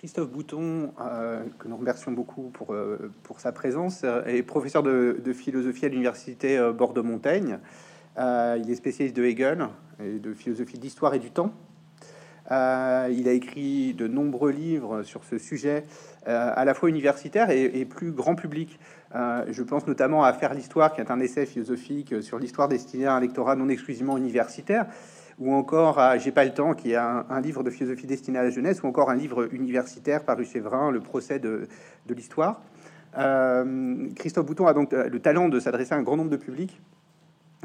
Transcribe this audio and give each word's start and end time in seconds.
Christophe 0.00 0.30
Bouton, 0.30 0.94
euh, 0.98 1.42
que 1.58 1.68
nous 1.68 1.76
remercions 1.76 2.10
beaucoup 2.10 2.44
pour, 2.54 2.72
euh, 2.72 3.12
sa 3.36 3.52
présence, 3.52 4.00
euh, 4.02 4.24
est 4.24 4.42
professeur 4.42 4.82
de, 4.82 5.32
philosophie 5.34 5.84
à 5.84 5.88
l'université 5.90 6.58
Bordeaux-Montaigne. 6.72 7.58
il 8.16 8.70
est 8.70 8.74
spécialiste 8.76 9.14
de 9.14 9.24
Hegel 9.24 9.68
et 10.02 10.18
de 10.18 10.32
philosophie 10.32 10.78
d'histoire 10.78 11.12
et 11.12 11.18
du 11.18 11.30
temps. 11.30 11.52
il 12.50 13.28
a 13.28 13.32
écrit 13.32 13.92
de 13.92 14.08
nombreux 14.08 14.52
livres 14.52 15.02
sur 15.02 15.22
ce 15.24 15.36
sujet, 15.36 15.84
à 16.24 16.64
la 16.64 16.72
fois 16.72 16.88
universitaire 16.88 17.50
et, 17.50 17.64
et 17.64 17.84
plus 17.84 18.10
grand 18.10 18.36
public. 18.36 18.80
je 19.12 19.62
pense 19.62 19.86
notamment 19.86 20.24
à 20.24 20.32
Faire 20.32 20.54
l'histoire, 20.54 20.94
qui 20.94 21.02
est 21.02 21.10
un 21.10 21.20
essai 21.20 21.44
philosophique 21.44 22.22
sur 22.22 22.38
l'histoire 22.38 22.68
destinée 22.68 23.06
à 23.06 23.14
un 23.14 23.20
lectorat 23.20 23.54
non 23.54 23.68
exclusivement 23.68 24.16
universitaire 24.16 24.86
ou 25.40 25.54
encore 25.54 25.98
à 25.98 26.18
J'ai 26.18 26.32
pas 26.32 26.44
le 26.44 26.52
temps, 26.52 26.74
qui 26.74 26.92
est 26.92 26.96
un, 26.96 27.40
livre 27.40 27.62
de 27.62 27.70
philosophie 27.70 28.06
destiné 28.06 28.38
à 28.38 28.42
la 28.42 28.50
jeunesse, 28.50 28.82
ou 28.82 28.86
encore 28.86 29.10
un 29.10 29.16
livre 29.16 29.52
universitaire 29.52 30.22
paru 30.22 30.44
chez 30.44 30.60
Vrin, 30.60 30.90
Le 30.90 31.00
procès 31.00 31.38
de, 31.38 31.66
l'histoire. 32.08 32.60
Euh, 33.18 34.08
Christophe 34.14 34.46
Bouton 34.46 34.66
a 34.66 34.74
donc 34.74 34.92
le 34.92 35.18
talent 35.18 35.48
de 35.48 35.58
s'adresser 35.58 35.94
à 35.94 35.96
un 35.96 36.02
grand 36.02 36.16
nombre 36.16 36.30
de 36.30 36.36
publics 36.36 36.80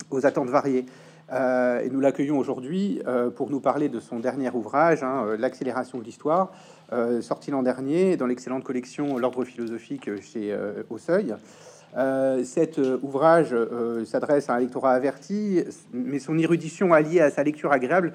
aux 0.09 0.25
attentes 0.25 0.49
variées. 0.49 0.85
Euh, 1.33 1.81
et 1.81 1.89
nous 1.89 1.99
l'accueillons 1.99 2.37
aujourd'hui 2.37 3.01
euh, 3.07 3.31
pour 3.31 3.49
nous 3.49 3.59
parler 3.59 3.89
de 3.89 3.99
son 3.99 4.19
dernier 4.19 4.49
ouvrage, 4.51 5.03
hein, 5.03 5.35
L'accélération 5.37 5.99
de 5.99 6.03
l'histoire, 6.03 6.51
sorti 7.21 7.51
l'an 7.51 7.63
dernier 7.63 8.15
dans 8.15 8.27
l'excellente 8.27 8.63
collection 8.63 9.17
L'ordre 9.17 9.43
philosophique 9.43 10.09
chez 10.21 10.55
Au 10.89 10.97
Seuil. 10.97 11.35
Euh, 11.97 12.43
cet 12.43 12.77
euh, 12.77 12.99
ouvrage 13.03 13.49
euh, 13.53 14.03
s'adresse 14.03 14.49
à 14.49 14.55
un 14.55 14.59
lectorat 14.59 14.91
averti, 14.91 15.63
mais 15.93 16.19
son 16.19 16.37
érudition 16.37 16.93
alliée 16.93 17.21
à 17.21 17.29
sa 17.29 17.43
lecture 17.43 17.71
agréable 17.71 18.13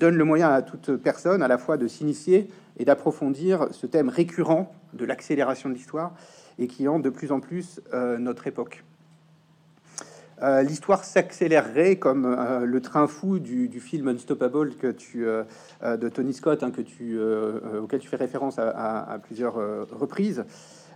donne 0.00 0.16
le 0.16 0.24
moyen 0.24 0.48
à 0.48 0.60
toute 0.60 0.96
personne 0.96 1.40
à 1.40 1.46
la 1.46 1.56
fois 1.56 1.76
de 1.76 1.86
s'initier 1.86 2.50
et 2.80 2.84
d'approfondir 2.84 3.68
ce 3.70 3.86
thème 3.86 4.08
récurrent 4.08 4.74
de 4.92 5.04
l'accélération 5.04 5.68
de 5.68 5.74
l'histoire 5.74 6.16
et 6.58 6.66
qui 6.66 6.88
hante 6.88 7.02
de 7.02 7.10
plus 7.10 7.30
en 7.30 7.38
plus 7.38 7.80
notre 8.18 8.48
époque. 8.48 8.82
l'histoire 10.64 11.04
s'accélérerait 11.04 11.94
comme 11.94 12.36
le 12.64 12.80
train 12.80 13.06
fou 13.06 13.38
du, 13.38 13.78
film 13.78 14.08
Unstoppable 14.08 14.74
que 14.74 14.88
tu, 14.88 15.26
de 15.84 16.08
Tony 16.08 16.34
Scott, 16.34 16.64
hein, 16.64 16.72
que 16.72 16.82
tu, 16.82 17.16
auquel 17.80 18.00
tu 18.00 18.08
fais 18.08 18.16
référence 18.16 18.58
à 18.58 19.16
plusieurs 19.22 19.54
reprises. 19.92 20.44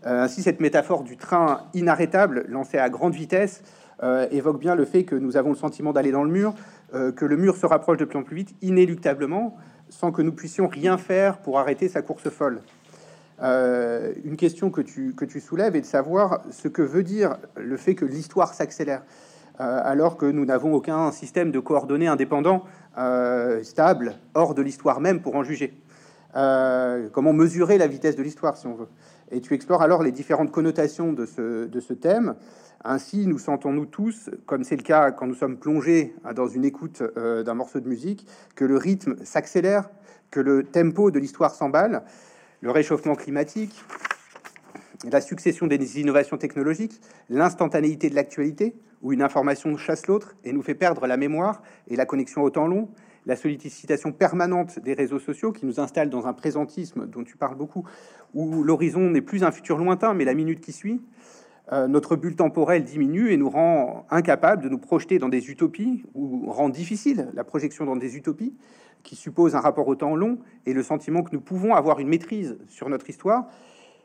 Euh, 0.06 0.22
ainsi, 0.22 0.42
cette 0.42 0.60
métaphore 0.60 1.02
du 1.02 1.16
train 1.16 1.62
inarrêtable 1.74 2.44
lancé 2.48 2.78
à 2.78 2.88
grande 2.88 3.14
vitesse 3.14 3.62
euh, 4.02 4.28
évoque 4.30 4.60
bien 4.60 4.74
le 4.76 4.84
fait 4.84 5.04
que 5.04 5.16
nous 5.16 5.36
avons 5.36 5.50
le 5.50 5.56
sentiment 5.56 5.92
d'aller 5.92 6.12
dans 6.12 6.22
le 6.22 6.30
mur, 6.30 6.54
euh, 6.94 7.10
que 7.10 7.24
le 7.24 7.36
mur 7.36 7.56
se 7.56 7.66
rapproche 7.66 7.96
de 7.96 8.04
plus 8.04 8.18
en 8.18 8.22
plus 8.22 8.36
vite, 8.36 8.54
inéluctablement, 8.62 9.56
sans 9.88 10.12
que 10.12 10.22
nous 10.22 10.32
puissions 10.32 10.68
rien 10.68 10.96
faire 10.96 11.38
pour 11.38 11.58
arrêter 11.58 11.88
sa 11.88 12.02
course 12.02 12.28
folle. 12.28 12.60
une 13.40 14.36
question 14.36 14.70
que 14.70 14.80
tu, 14.80 15.14
que 15.14 15.24
tu 15.24 15.40
soulèves 15.40 15.76
est 15.76 15.80
de 15.80 15.86
savoir 15.86 16.42
ce 16.50 16.68
que 16.68 16.82
veut 16.82 17.02
dire 17.02 17.36
le 17.56 17.76
fait 17.76 17.94
que 17.94 18.04
l'histoire 18.04 18.54
s'accélère, 18.54 19.02
alors 19.58 20.16
que 20.16 20.26
nous 20.26 20.44
n'avons 20.44 20.74
aucun 20.74 21.12
système 21.12 21.52
de 21.52 21.60
coordonnées 21.60 22.08
indépendant, 22.08 22.64
stable, 23.62 24.16
hors 24.34 24.54
de 24.54 24.62
l'histoire 24.62 25.00
même 25.00 25.20
pour 25.20 25.36
en 25.36 25.44
juger. 25.44 25.80
comment 26.32 27.32
mesurer 27.32 27.78
la 27.78 27.86
vitesse 27.86 28.16
de 28.16 28.24
l'histoire, 28.24 28.56
si 28.56 28.66
on 28.66 28.74
veut? 28.74 28.88
Et 29.30 29.40
tu 29.40 29.54
explores 29.54 29.82
alors 29.82 30.02
les 30.02 30.12
différentes 30.12 30.50
connotations 30.50 31.12
de 31.12 31.26
ce, 31.26 31.66
de 31.66 31.80
ce 31.80 31.92
thème. 31.92 32.36
Ainsi, 32.84 33.26
nous 33.26 33.38
sentons-nous 33.38 33.86
tous, 33.86 34.30
comme 34.46 34.62
c'est 34.62 34.76
le 34.76 34.82
cas 34.82 35.10
quand 35.10 35.26
nous 35.26 35.34
sommes 35.34 35.56
plongés 35.56 36.14
dans 36.34 36.46
une 36.46 36.64
écoute 36.64 37.02
euh, 37.16 37.42
d'un 37.42 37.54
morceau 37.54 37.80
de 37.80 37.88
musique, 37.88 38.26
que 38.54 38.64
le 38.64 38.76
rythme 38.76 39.16
s'accélère, 39.24 39.90
que 40.30 40.40
le 40.40 40.62
tempo 40.62 41.10
de 41.10 41.18
l'histoire 41.18 41.54
s'emballe, 41.54 42.02
le 42.60 42.70
réchauffement 42.70 43.14
climatique, 43.14 43.84
la 45.10 45.20
succession 45.20 45.66
des 45.66 46.00
innovations 46.00 46.36
technologiques, 46.36 47.00
l'instantanéité 47.28 48.08
de 48.10 48.14
l'actualité, 48.14 48.76
où 49.02 49.12
une 49.12 49.22
information 49.22 49.76
chasse 49.76 50.06
l'autre 50.06 50.36
et 50.44 50.52
nous 50.52 50.62
fait 50.62 50.74
perdre 50.74 51.06
la 51.06 51.16
mémoire 51.16 51.62
et 51.88 51.96
la 51.96 52.06
connexion 52.06 52.42
au 52.42 52.50
temps 52.50 52.66
long, 52.66 52.88
la 53.26 53.36
sollicitation 53.36 54.12
permanente 54.12 54.78
des 54.78 54.94
réseaux 54.94 55.18
sociaux 55.18 55.52
qui 55.52 55.66
nous 55.66 55.80
installe 55.80 56.08
dans 56.10 56.26
un 56.26 56.32
présentisme 56.32 57.06
dont 57.06 57.24
tu 57.24 57.36
parles 57.36 57.56
beaucoup, 57.56 57.84
où 58.34 58.62
l'horizon 58.62 59.10
n'est 59.10 59.20
plus 59.20 59.42
un 59.42 59.50
futur 59.50 59.78
lointain, 59.78 60.14
mais 60.14 60.24
la 60.24 60.34
minute 60.34 60.60
qui 60.60 60.72
suit. 60.72 61.02
Euh, 61.72 61.88
notre 61.88 62.14
bulle 62.14 62.36
temporelle 62.36 62.84
diminue 62.84 63.32
et 63.32 63.36
nous 63.36 63.50
rend 63.50 64.06
incapables 64.08 64.62
de 64.62 64.68
nous 64.68 64.78
projeter 64.78 65.18
dans 65.18 65.28
des 65.28 65.50
utopies, 65.50 66.04
ou 66.14 66.48
rend 66.50 66.68
difficile 66.68 67.28
la 67.34 67.42
projection 67.42 67.84
dans 67.84 67.96
des 67.96 68.16
utopies, 68.16 68.54
qui 69.02 69.16
supposent 69.16 69.56
un 69.56 69.60
rapport 69.60 69.88
au 69.88 69.96
temps 69.96 70.14
long 70.14 70.38
et 70.64 70.72
le 70.72 70.82
sentiment 70.84 71.24
que 71.24 71.30
nous 71.32 71.40
pouvons 71.40 71.74
avoir 71.74 71.98
une 71.98 72.08
maîtrise 72.08 72.56
sur 72.68 72.88
notre 72.88 73.10
histoire. 73.10 73.48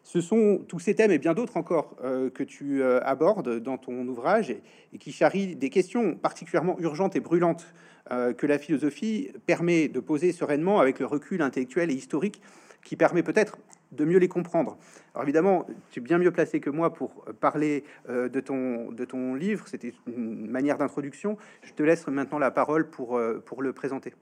Ce 0.03 0.19
sont 0.19 0.63
tous 0.67 0.79
ces 0.79 0.95
thèmes 0.95 1.11
et 1.11 1.19
bien 1.19 1.33
d'autres 1.33 1.57
encore 1.57 1.95
euh, 2.03 2.29
que 2.29 2.43
tu 2.43 2.81
euh, 2.81 2.99
abordes 3.03 3.59
dans 3.59 3.77
ton 3.77 4.07
ouvrage 4.07 4.49
et, 4.49 4.61
qui 4.97 5.11
charrient 5.11 5.55
des 5.55 5.69
questions 5.69 6.15
particulièrement 6.15 6.77
urgentes 6.79 7.15
et 7.15 7.19
brûlantes 7.19 7.65
euh, 8.11 8.33
que 8.33 8.47
la 8.47 8.57
philosophie 8.57 9.31
permet 9.45 9.87
de 9.87 9.99
poser 9.99 10.31
sereinement 10.31 10.79
avec 10.79 10.99
le 10.99 11.05
recul 11.05 11.41
intellectuel 11.41 11.91
et 11.91 11.93
historique 11.93 12.41
qui 12.83 12.95
permet 12.95 13.21
peut-être 13.21 13.59
de 13.91 14.05
mieux 14.05 14.17
les 14.17 14.27
comprendre. 14.27 14.77
Alors 15.13 15.23
évidemment, 15.23 15.67
tu 15.91 15.99
es 15.99 16.01
bien 16.01 16.17
mieux 16.17 16.31
placé 16.31 16.59
que 16.59 16.69
moi 16.69 16.93
pour 16.93 17.25
parler 17.39 17.83
de, 18.07 18.39
ton, 18.39 18.91
de 18.91 19.05
ton 19.05 19.35
livre. 19.35 19.67
C'était 19.67 19.93
une 20.07 20.49
manière 20.49 20.77
d'introduction. 20.77 21.37
Je 21.61 21.73
te 21.73 21.83
laisse 21.83 22.07
maintenant 22.07 22.39
la 22.39 22.49
parole 22.49 22.89
pour, 22.89 23.19
le 23.19 23.73
présenter. 23.73 24.15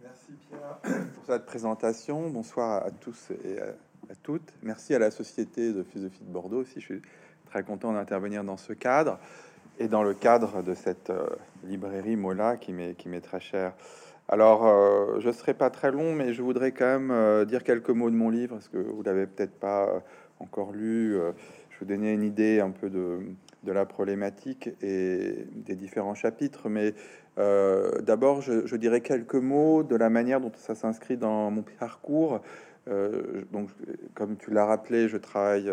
Merci 0.00 0.32
Pierre 0.48 0.78
pour 1.14 1.24
cette 1.24 1.46
présentation. 1.46 2.28
Bonsoir 2.28 2.84
à 2.84 2.90
tous 2.90 3.30
et 3.30 3.58
toutes. 4.22 4.52
Merci 4.62 4.94
à 4.94 4.98
la 4.98 5.10
Société 5.10 5.72
de 5.72 5.82
philosophie 5.82 6.24
de 6.24 6.32
Bordeaux 6.32 6.60
aussi. 6.60 6.80
Je 6.80 6.84
suis 6.84 7.02
très 7.46 7.62
content 7.62 7.92
d'intervenir 7.92 8.44
dans 8.44 8.56
ce 8.56 8.72
cadre 8.72 9.18
et 9.78 9.88
dans 9.88 10.02
le 10.02 10.14
cadre 10.14 10.62
de 10.62 10.74
cette 10.74 11.10
euh, 11.10 11.26
librairie 11.64 12.16
Mola 12.16 12.56
qui 12.56 12.72
m'est 12.72 13.20
très 13.20 13.40
chère. 13.40 13.72
Alors, 14.28 14.66
euh, 14.66 15.20
je 15.20 15.30
serai 15.30 15.52
pas 15.54 15.70
très 15.70 15.90
long, 15.90 16.14
mais 16.14 16.32
je 16.32 16.42
voudrais 16.42 16.72
quand 16.72 16.86
même 16.86 17.10
euh, 17.10 17.44
dire 17.44 17.62
quelques 17.62 17.90
mots 17.90 18.10
de 18.10 18.16
mon 18.16 18.30
livre, 18.30 18.54
parce 18.54 18.68
que 18.68 18.78
vous 18.78 19.02
l'avez 19.02 19.26
peut-être 19.26 19.58
pas 19.58 20.02
encore 20.40 20.72
lu. 20.72 21.16
je 21.70 21.78
vous 21.78 21.84
donner 21.84 22.12
une 22.12 22.22
idée 22.22 22.60
un 22.60 22.70
peu 22.70 22.88
de, 22.88 23.18
de 23.62 23.72
la 23.72 23.84
problématique 23.84 24.70
et 24.82 25.46
des 25.54 25.76
différents 25.76 26.14
chapitres, 26.14 26.68
mais 26.68 26.94
d'abord, 27.36 28.40
je, 28.42 28.66
je, 28.66 28.76
dirais 28.76 29.00
quelques 29.00 29.34
mots 29.34 29.82
de 29.82 29.96
la 29.96 30.08
manière 30.10 30.40
dont 30.40 30.52
ça 30.56 30.74
s'inscrit 30.74 31.16
dans 31.16 31.50
mon 31.50 31.62
parcours. 31.78 32.40
Donc, 32.86 33.70
comme 34.14 34.36
tu 34.36 34.50
l'as 34.50 34.66
rappelé, 34.66 35.08
je 35.08 35.16
travaille 35.16 35.70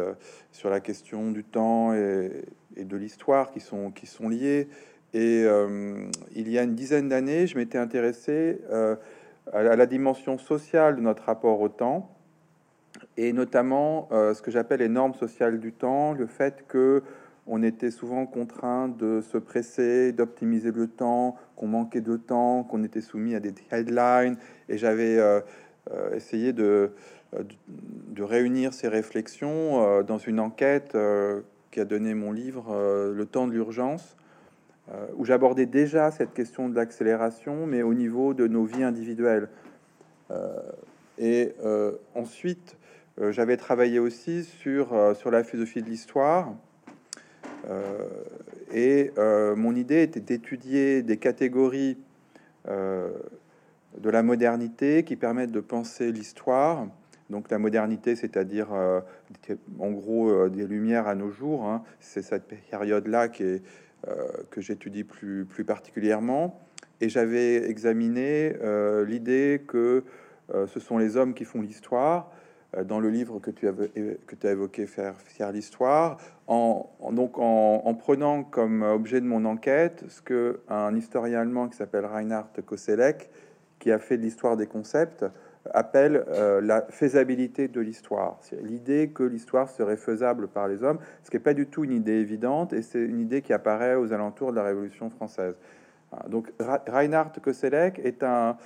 sur 0.51 0.69
la 0.69 0.79
question 0.79 1.31
du 1.31 1.43
temps 1.43 1.93
et, 1.93 2.45
de 2.77 2.97
l'histoire 2.97 3.51
qui 3.51 3.59
sont, 3.59 3.91
qui 3.91 4.07
sont 4.07 4.29
liées. 4.29 4.69
Et 5.13 5.43
euh, 5.45 6.05
il 6.35 6.49
y 6.49 6.57
a 6.57 6.63
une 6.63 6.75
dizaine 6.75 7.09
d'années, 7.09 7.47
je 7.47 7.57
m'étais 7.57 7.77
intéressé 7.77 8.61
euh, 8.71 8.95
à, 9.51 9.75
la 9.75 9.85
dimension 9.85 10.37
sociale 10.37 10.95
de 10.95 11.01
notre 11.01 11.23
rapport 11.23 11.59
au 11.59 11.67
temps, 11.67 12.15
et 13.17 13.33
notamment 13.33 14.07
euh, 14.11 14.33
ce 14.33 14.41
que 14.41 14.51
j'appelle 14.51 14.79
les 14.79 14.87
normes 14.87 15.13
sociales 15.13 15.59
du 15.59 15.73
temps, 15.73 16.13
le 16.13 16.27
fait 16.27 16.65
que 16.67 17.03
on 17.47 17.63
était 17.63 17.91
souvent 17.91 18.25
contraint 18.27 18.87
de 18.87 19.19
se 19.19 19.37
presser, 19.37 20.13
d'optimiser 20.13 20.71
le 20.71 20.87
temps, 20.87 21.35
qu'on 21.57 21.67
manquait 21.67 21.99
de 21.99 22.15
temps, 22.15 22.63
qu'on 22.63 22.83
était 22.83 23.01
soumis 23.01 23.35
à 23.35 23.39
des 23.39 23.51
deadlines, 23.51 24.37
et 24.69 24.77
j'avais 24.77 25.19
essayé 26.13 26.53
de, 26.53 26.91
de, 27.37 28.23
réunir 28.23 28.73
ces 28.73 28.87
réflexions 28.87 30.01
dans 30.03 30.17
une 30.17 30.39
enquête 30.39 30.95
qui 31.71 31.79
a 31.79 31.85
donné 31.85 32.13
mon 32.13 32.31
livre 32.31 32.67
euh, 32.71 33.13
Le 33.13 33.25
temps 33.25 33.47
de 33.47 33.53
l'urgence, 33.53 34.17
euh, 34.91 35.07
où 35.15 35.25
j'abordais 35.25 35.65
déjà 35.65 36.11
cette 36.11 36.33
question 36.33 36.69
de 36.69 36.75
l'accélération, 36.75 37.65
mais 37.65 37.81
au 37.81 37.93
niveau 37.93 38.33
de 38.33 38.47
nos 38.47 38.65
vies 38.65 38.83
individuelles. 38.83 39.47
Euh, 40.29 40.59
et 41.17 41.53
ensuite, 42.15 42.77
j'avais 43.19 43.55
travaillé 43.55 43.99
aussi 43.99 44.43
sur, 44.43 45.15
sur 45.15 45.29
la 45.29 45.43
philosophie 45.43 45.83
de 45.83 45.87
l'histoire. 45.87 46.55
et 48.73 49.11
mon 49.17 49.75
idée 49.75 50.01
était 50.01 50.19
d'étudier 50.19 51.03
des 51.03 51.17
catégories 51.17 51.99
de 53.97 54.09
la 54.09 54.23
modernité 54.23 55.03
qui 55.03 55.15
permettent 55.15 55.51
de 55.51 55.59
penser 55.59 56.11
l'histoire 56.11 56.87
donc 57.31 57.49
la 57.49 57.57
modernité, 57.57 58.15
c'est-à-dire 58.15 58.67
euh, 58.73 58.99
en 59.79 59.89
gros 59.91 60.29
euh, 60.29 60.49
des 60.49 60.67
lumières 60.67 61.07
à 61.07 61.15
nos 61.15 61.31
jours, 61.31 61.65
hein, 61.65 61.81
c'est 61.99 62.21
cette 62.21 62.43
période-là 62.69 63.29
qui 63.29 63.43
est, 63.43 63.63
euh, 64.07 64.27
que 64.51 64.61
j'étudie 64.61 65.05
plus, 65.05 65.47
particulièrement. 65.65 66.59
Et 66.99 67.09
j'avais 67.09 67.67
examiné 67.67 68.53
l'idée 69.07 69.63
que 69.67 70.03
ce 70.67 70.79
sont 70.79 70.99
les 70.99 71.17
hommes 71.17 71.33
qui 71.33 71.45
font 71.45 71.59
l'histoire. 71.59 72.31
Dans 72.85 72.99
le 72.99 73.09
livre 73.09 73.39
que 73.39 73.49
tu 73.49 73.67
as, 73.67 74.51
évoqué, 74.51 74.85
faire, 74.85 75.15
l'histoire, 75.51 76.19
en, 76.45 76.91
donc 77.11 77.39
en, 77.39 77.81
en, 77.83 77.93
prenant 77.95 78.43
comme 78.43 78.83
objet 78.83 79.19
de 79.19 79.25
mon 79.25 79.45
enquête 79.45 80.03
ce 80.09 80.21
que 80.21 80.59
un 80.69 80.95
historien 80.95 81.39
allemand 81.39 81.69
qui 81.69 81.75
s'appelle 81.75 82.05
Reinhard 82.05 82.49
Koselleck, 82.63 83.31
qui 83.81 83.91
a 83.91 83.99
fait 83.99 84.17
de 84.17 84.21
l'histoire 84.21 84.55
des 84.55 84.67
concepts, 84.67 85.25
appelle 85.73 86.25
la 86.61 86.85
faisabilité 86.89 87.67
de 87.67 87.81
l'histoire. 87.81 88.39
L'idée 88.63 89.11
que 89.13 89.23
l'histoire 89.23 89.69
serait 89.69 89.97
faisable 89.97 90.47
par 90.47 90.67
les 90.67 90.83
hommes, 90.83 90.99
ce 91.23 91.29
qui 91.29 91.35
n'est 91.35 91.43
pas 91.43 91.53
du 91.53 91.67
tout 91.67 91.83
une 91.83 91.91
idée 91.91 92.19
évidente, 92.19 92.73
et 92.73 92.81
c'est 92.81 93.01
une 93.01 93.19
idée 93.19 93.41
qui 93.41 93.53
apparaît 93.53 93.95
aux 93.95 94.13
alentours 94.13 94.51
de 94.51 94.55
la 94.55 94.63
Révolution 94.63 95.09
française. 95.09 95.55
Donc 96.29 96.51
Reinhard 96.87 97.31
Koselleck 97.41 97.99
est 97.99 98.23
un, 98.23 98.57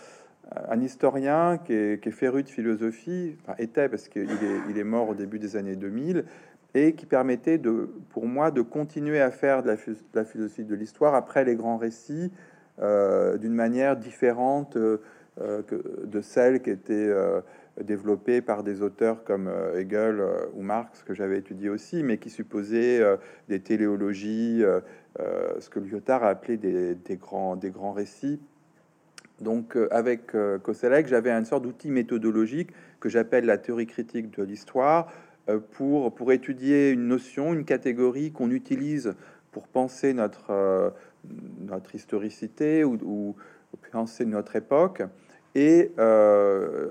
historien 0.81 1.57
qui 1.57 1.73
est, 1.73 2.03
qui 2.03 2.11
féru 2.11 2.43
de 2.43 2.49
philosophie, 2.49 3.35
enfin, 3.41 3.55
était 3.57 3.89
parce 3.89 4.07
qu'il 4.07 4.27
est, 4.75 4.83
mort 4.83 5.09
au 5.09 5.15
début 5.15 5.39
des 5.39 5.55
années 5.55 5.75
2000, 5.75 6.25
et 6.73 6.93
qui 6.93 7.05
permettait 7.05 7.57
de, 7.57 7.89
pour 8.09 8.25
moi 8.25 8.51
de 8.51 8.61
continuer 8.61 9.21
à 9.21 9.31
faire 9.31 9.63
de 9.63 9.69
la, 9.69 9.75
de 9.75 9.95
la 10.13 10.25
philosophie 10.25 10.65
de 10.65 10.75
l'histoire 10.75 11.15
après 11.15 11.45
les 11.45 11.55
grands 11.55 11.77
récits 11.77 12.31
euh, 12.31 12.54
d'une 12.79 13.53
manière 13.53 13.95
différente 13.95 14.75
euh, 14.75 14.97
que 15.37 16.05
de 16.05 16.21
celle 16.21 16.61
qui 16.61 16.69
était 16.69 16.93
euh, 16.93 17.41
développée 17.81 18.41
par 18.41 18.63
des 18.63 18.81
auteurs 18.81 19.23
comme 19.23 19.47
euh, 19.47 19.79
Hegel 19.79 20.19
euh, 20.19 20.45
ou 20.53 20.61
Marx, 20.61 21.03
que 21.03 21.13
j'avais 21.13 21.37
étudié 21.37 21.69
aussi, 21.69 22.03
mais 22.03 22.17
qui 22.17 22.29
supposait 22.29 23.01
euh, 23.01 23.17
des 23.49 23.59
téléologies, 23.59 24.63
ce 25.59 25.69
que 25.69 25.79
Lyotard 25.79 26.23
a 26.23 26.29
appelé 26.29 26.57
des, 26.57 26.95
des, 26.95 27.15
grands, 27.15 27.55
des 27.55 27.69
grands 27.69 27.93
récits. 27.93 28.41
Donc, 29.41 29.77
avec 29.91 30.31
Koselleck, 30.63 31.07
j'avais 31.07 31.31
une 31.31 31.45
sorte 31.45 31.63
d'outil 31.63 31.89
méthodologique 31.89 32.71
que 32.99 33.09
j'appelle 33.09 33.45
la 33.45 33.57
théorie 33.57 33.87
critique 33.87 34.37
de 34.37 34.43
l'histoire, 34.43 35.11
euh, 35.47 35.59
pour, 35.71 36.13
pour 36.15 36.31
étudier 36.31 36.89
une 36.91 37.07
notion, 37.07 37.53
une 37.53 37.65
catégorie 37.65 38.31
qu'on 38.31 38.49
utilise 38.49 39.13
pour 39.51 39.67
penser 39.67 40.13
notre, 40.13 40.49
euh, 40.49 40.89
notre 41.59 41.95
historicité 41.95 42.83
ou, 42.83 43.35
penser 43.91 44.25
notre 44.25 44.55
époque. 44.55 45.03
Et 45.53 45.91
euh, 45.99 46.89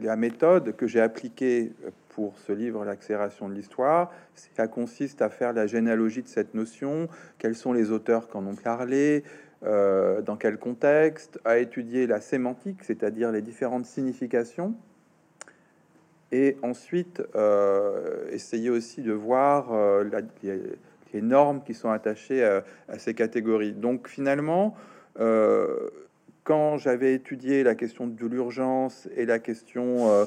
la 0.00 0.14
méthode 0.14 0.76
que 0.76 0.86
j'ai 0.86 1.00
appliquée 1.00 1.72
pour 2.10 2.38
ce 2.38 2.52
livre, 2.52 2.84
L'accélération 2.84 3.48
de 3.48 3.54
l'histoire, 3.54 4.12
ça 4.34 4.68
consiste 4.68 5.20
à 5.20 5.28
faire 5.28 5.52
la 5.52 5.66
généalogie 5.66 6.22
de 6.22 6.28
cette 6.28 6.54
notion, 6.54 7.08
quels 7.38 7.56
sont 7.56 7.72
les 7.72 7.90
auteurs 7.90 8.28
qui 8.28 8.36
en 8.36 8.46
ont 8.46 8.54
parlé, 8.54 9.24
euh, 9.64 10.22
dans 10.22 10.36
quel 10.36 10.58
contexte, 10.58 11.40
à 11.44 11.58
étudier 11.58 12.06
la 12.06 12.20
sémantique, 12.20 12.84
c'est-à-dire 12.84 13.32
les 13.32 13.42
différentes 13.42 13.86
significations 13.86 14.74
et 16.30 16.56
ensuite 16.62 17.22
euh, 17.36 18.28
essayer 18.30 18.70
aussi 18.70 19.02
de 19.02 19.12
voir 19.12 19.72
la, 20.04 20.20
normes 21.20 21.62
qui 21.62 21.74
sont 21.74 21.90
attachées 21.90 22.44
à, 22.44 22.98
ces 22.98 23.14
catégories. 23.14 23.72
Donc 23.72 24.08
finalement, 24.08 24.74
euh, 25.20 25.90
quand 26.42 26.76
j'avais 26.76 27.14
étudié 27.14 27.62
la 27.62 27.74
question 27.74 28.06
de 28.06 28.26
l'urgence 28.26 29.08
et 29.16 29.24
la 29.24 29.38
question 29.38 30.10
euh, 30.10 30.24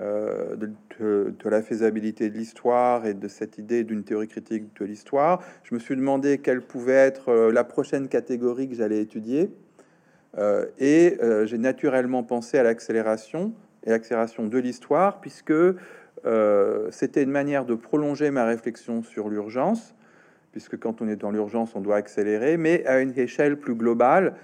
euh, 0.00 0.56
de, 0.56 0.72
de, 0.98 1.48
la 1.48 1.62
faisabilité 1.62 2.28
de 2.28 2.36
l'histoire 2.36 3.06
et 3.06 3.14
de 3.14 3.28
cette 3.28 3.58
idée 3.58 3.84
d'une 3.84 4.04
théorie 4.04 4.28
critique 4.28 4.64
de 4.78 4.84
l'histoire, 4.84 5.42
je 5.62 5.74
me 5.74 5.80
suis 5.80 5.96
demandé 5.96 6.38
quelle 6.38 6.60
pouvait 6.60 6.92
être 6.92 7.32
la 7.50 7.64
prochaine 7.64 8.08
catégorie 8.08 8.68
que 8.68 8.74
j'allais 8.74 9.00
étudier. 9.00 9.50
et 10.78 11.16
j'ai 11.44 11.58
naturellement 11.58 12.24
pensé 12.24 12.58
à 12.58 12.64
l'accélération 12.64 13.52
et 13.84 13.90
l'accélération 13.90 14.46
de 14.46 14.58
l'histoire, 14.58 15.20
puisque 15.20 15.54
c'était 16.90 17.22
une 17.22 17.30
manière 17.30 17.64
de 17.64 17.74
prolonger 17.74 18.30
ma 18.32 18.44
réflexion 18.44 19.02
sur 19.04 19.28
l'urgence, 19.28 19.94
puisque 20.54 20.78
quand 20.78 21.02
on 21.02 21.08
est 21.08 21.16
dans 21.16 21.32
l'urgence, 21.32 21.74
on 21.74 21.80
doit 21.80 21.96
accélérer, 21.96 22.56
mais 22.56 22.86
à 22.86 23.00
une 23.00 23.18
échelle 23.18 23.58
plus 23.58 23.74
globale. 23.74 24.34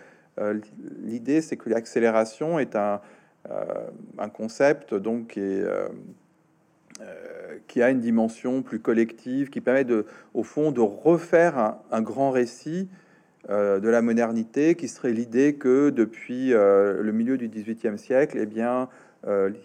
Euh, 0.40 0.58
L'idée, 1.04 1.40
c'est 1.40 1.56
que 1.56 1.70
l'accélération 1.70 2.58
est 2.58 2.74
un, 2.74 3.00
euh, 3.48 4.26
concept 4.34 4.92
donc 4.92 5.38
euh, 5.38 5.88
qui, 7.68 7.80
a 7.80 7.90
une 7.90 8.00
dimension 8.00 8.62
plus 8.62 8.80
collective, 8.80 9.50
qui 9.50 9.60
permet 9.60 9.84
de, 9.84 10.04
au 10.34 10.42
fond 10.42 10.72
de 10.72 10.80
refaire 10.80 11.76
un, 11.92 12.02
grand 12.02 12.32
récit 12.32 12.88
de 13.48 13.88
la 13.88 14.02
modernité, 14.02 14.74
qui 14.74 14.88
serait 14.88 15.12
l'idée 15.12 15.54
que 15.54 15.90
depuis 15.90 16.50
le 16.50 17.10
milieu 17.12 17.38
du 17.38 17.48
XVIIIe 17.48 17.98
siècle, 17.98 18.36
eh 18.38 18.46
bien, 18.46 18.88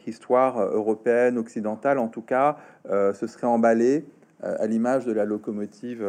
l'histoire 0.05 0.61
européenne, 0.61 1.37
occidentale, 1.37 1.99
en 1.99 2.07
tout 2.07 2.21
cas, 2.21 2.57
se 2.87 3.27
serait 3.27 3.47
emballée 3.47 4.05
à 4.41 4.67
l'image 4.67 5.05
de 5.05 5.11
la 5.11 5.25
locomotive 5.25 6.05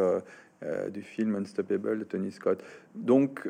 du 0.89 1.01
film 1.01 1.35
Unstoppable 1.35 1.99
de 1.99 2.03
Tony 2.03 2.31
Scott. 2.31 2.63
Donc, 2.95 3.47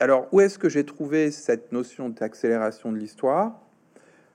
alors, 0.00 0.26
où 0.32 0.40
est-ce 0.40 0.58
que 0.58 0.68
j'ai 0.68 0.84
trouvé 0.84 1.30
cette 1.30 1.72
notion 1.72 2.08
d'accélération 2.08 2.92
de 2.92 2.98
l'histoire 2.98 3.60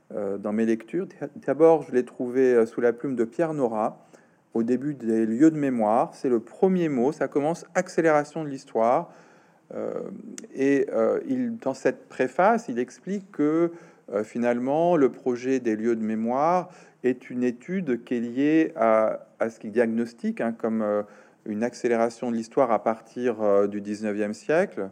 dans 0.10 0.54
mes 0.54 0.66
lectures? 0.66 1.08
D'abord, 1.46 1.84
je 1.84 1.92
l'ai 1.92 2.06
trouvé 2.06 2.66
sous 2.66 2.82
la 2.82 2.94
plume 2.94 3.16
de 3.16 3.26
Pierre 3.26 3.54
Nora, 3.54 4.08
au 4.54 4.64
début 4.64 4.94
des 4.94 5.26
lieux 5.26 5.52
de 5.52 5.58
mémoire. 5.58 6.14
C'est 6.14 6.30
le 6.30 6.40
premier 6.40 6.90
mot, 6.90 7.12
ça 7.12 7.28
commence 7.28 7.66
accélération 7.76 8.44
de 8.44 8.50
l'histoire. 8.50 9.12
Euh, 9.74 10.02
et 10.54 10.88
euh, 10.92 11.22
il, 11.28 11.58
dans 11.58 11.74
cette 11.74 12.10
préface, 12.10 12.68
il 12.68 12.80
explique 12.80 13.32
que 13.32 13.44
euh, 13.44 13.70
finalement, 14.24 14.98
le 14.98 15.10
projet 15.10 15.60
des 15.60 15.76
lieux 15.76 15.96
de 15.96 16.04
mémoire 16.04 16.70
est 17.04 17.30
une 17.30 17.44
étude 17.44 18.04
qui 18.04 18.16
est 18.16 18.20
liée 18.20 18.74
à, 18.76 19.20
ce 19.50 19.60
qu'il 19.60 19.72
diagnostique 19.72 20.42
hein, 20.42 20.54
comme 20.56 20.82
euh, 20.82 21.04
une 21.46 21.64
accélération 21.64 22.30
de 22.30 22.36
l'histoire 22.36 22.72
à 22.72 22.84
partir 22.84 23.42
euh, 23.42 23.68
du 23.68 23.82
19e 23.82 24.34
siècle, 24.34 24.90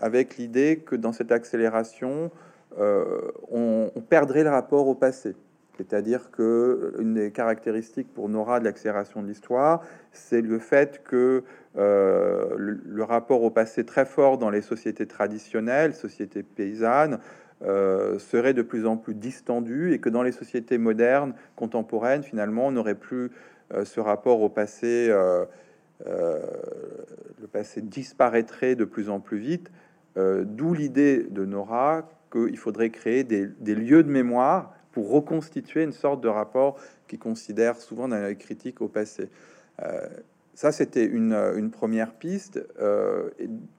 avec 0.00 0.38
l'idée 0.38 0.82
que 0.84 0.96
dans 0.96 1.12
cette 1.12 1.30
accélération, 1.30 2.30
on, 2.78 3.90
perdrait 4.08 4.42
le 4.42 4.48
rapport 4.48 4.88
au 4.88 4.94
passé. 4.94 5.36
C'est-à-dire 5.78 6.30
que 6.32 6.94
une 6.98 7.14
des 7.14 7.30
caractéristiques 7.30 8.12
pour 8.12 8.28
Nora 8.28 8.58
de 8.58 8.64
l'accélération 8.64 9.22
de 9.22 9.28
l'histoire, 9.28 9.82
c'est 10.10 10.40
le 10.40 10.58
fait 10.58 11.04
que 11.04 11.44
euh, 11.76 12.48
le, 12.56 12.80
le, 12.84 13.04
rapport 13.04 13.42
au 13.42 13.50
passé 13.50 13.84
très 13.84 14.04
fort 14.04 14.38
dans 14.38 14.50
les 14.50 14.62
sociétés 14.62 15.06
traditionnelles, 15.06 15.94
sociétés 15.94 16.42
paysannes, 16.42 17.20
euh, 17.64 18.20
serait 18.20 18.54
de 18.54 18.62
plus 18.62 18.86
en 18.86 18.96
plus 18.96 19.14
distendu 19.14 19.92
et 19.92 19.98
que 19.98 20.08
dans 20.08 20.22
les 20.22 20.30
sociétés 20.30 20.78
modernes, 20.78 21.34
contemporaines, 21.56 22.22
finalement, 22.22 22.68
on 22.68 22.70
n'aurait 22.70 22.94
plus 22.94 23.32
euh, 23.74 23.84
ce 23.84 23.98
rapport 23.98 24.40
au 24.42 24.48
passé. 24.48 25.08
Euh, 25.10 25.44
le 26.06 27.48
passé 27.50 27.80
disparaîtrait 27.80 28.76
de 28.76 28.84
plus 28.84 29.10
en 29.10 29.18
plus 29.18 29.38
vite, 29.38 29.72
d'où 30.16 30.72
l'idée 30.72 31.24
de 31.24 31.44
Nora 31.44 32.08
qu'il 32.30 32.56
faudrait 32.56 32.90
créer 32.90 33.24
des, 33.24 33.48
des, 33.48 33.74
lieux 33.74 34.04
de 34.04 34.08
mémoire 34.08 34.74
pour 34.92 35.10
reconstituer 35.10 35.82
une 35.82 35.90
sorte 35.90 36.20
de 36.20 36.28
rapport 36.28 36.78
qui 37.08 37.18
considère 37.18 37.78
souvent 37.78 38.06
dans 38.06 38.16
la 38.16 38.34
critique 38.36 38.80
au 38.80 38.86
passé. 38.86 39.28
Ça, 40.58 40.72
c'était 40.72 41.04
une, 41.04 41.34
une, 41.56 41.70
première 41.70 42.14
piste. 42.14 42.60
Euh, 42.80 43.30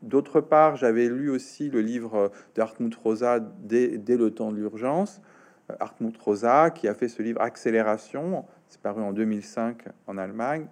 D'autre 0.02 0.40
part, 0.40 0.78
j'avais 0.78 1.10
lu 1.10 1.30
aussi 1.30 1.70
le 1.70 1.82
livre 1.82 2.32
d'Hartmut 2.56 2.96
Rosa 2.96 3.42
dès, 3.42 3.98
le 4.08 4.32
temps 4.32 4.50
de 4.50 4.56
l'urgence. 4.56 5.22
Euh, 5.70 5.76
Hartmut 5.82 6.16
Rosa, 6.18 6.70
qui 6.70 6.88
a 6.88 6.94
fait 6.94 7.10
ce 7.10 7.22
livre 7.22 7.42
Accélération, 7.42 8.46
c'est 8.70 8.80
paru 8.80 9.02
en 9.02 9.12
2005 9.12 9.90
en 10.08 10.18
Allemagne, 10.18 10.68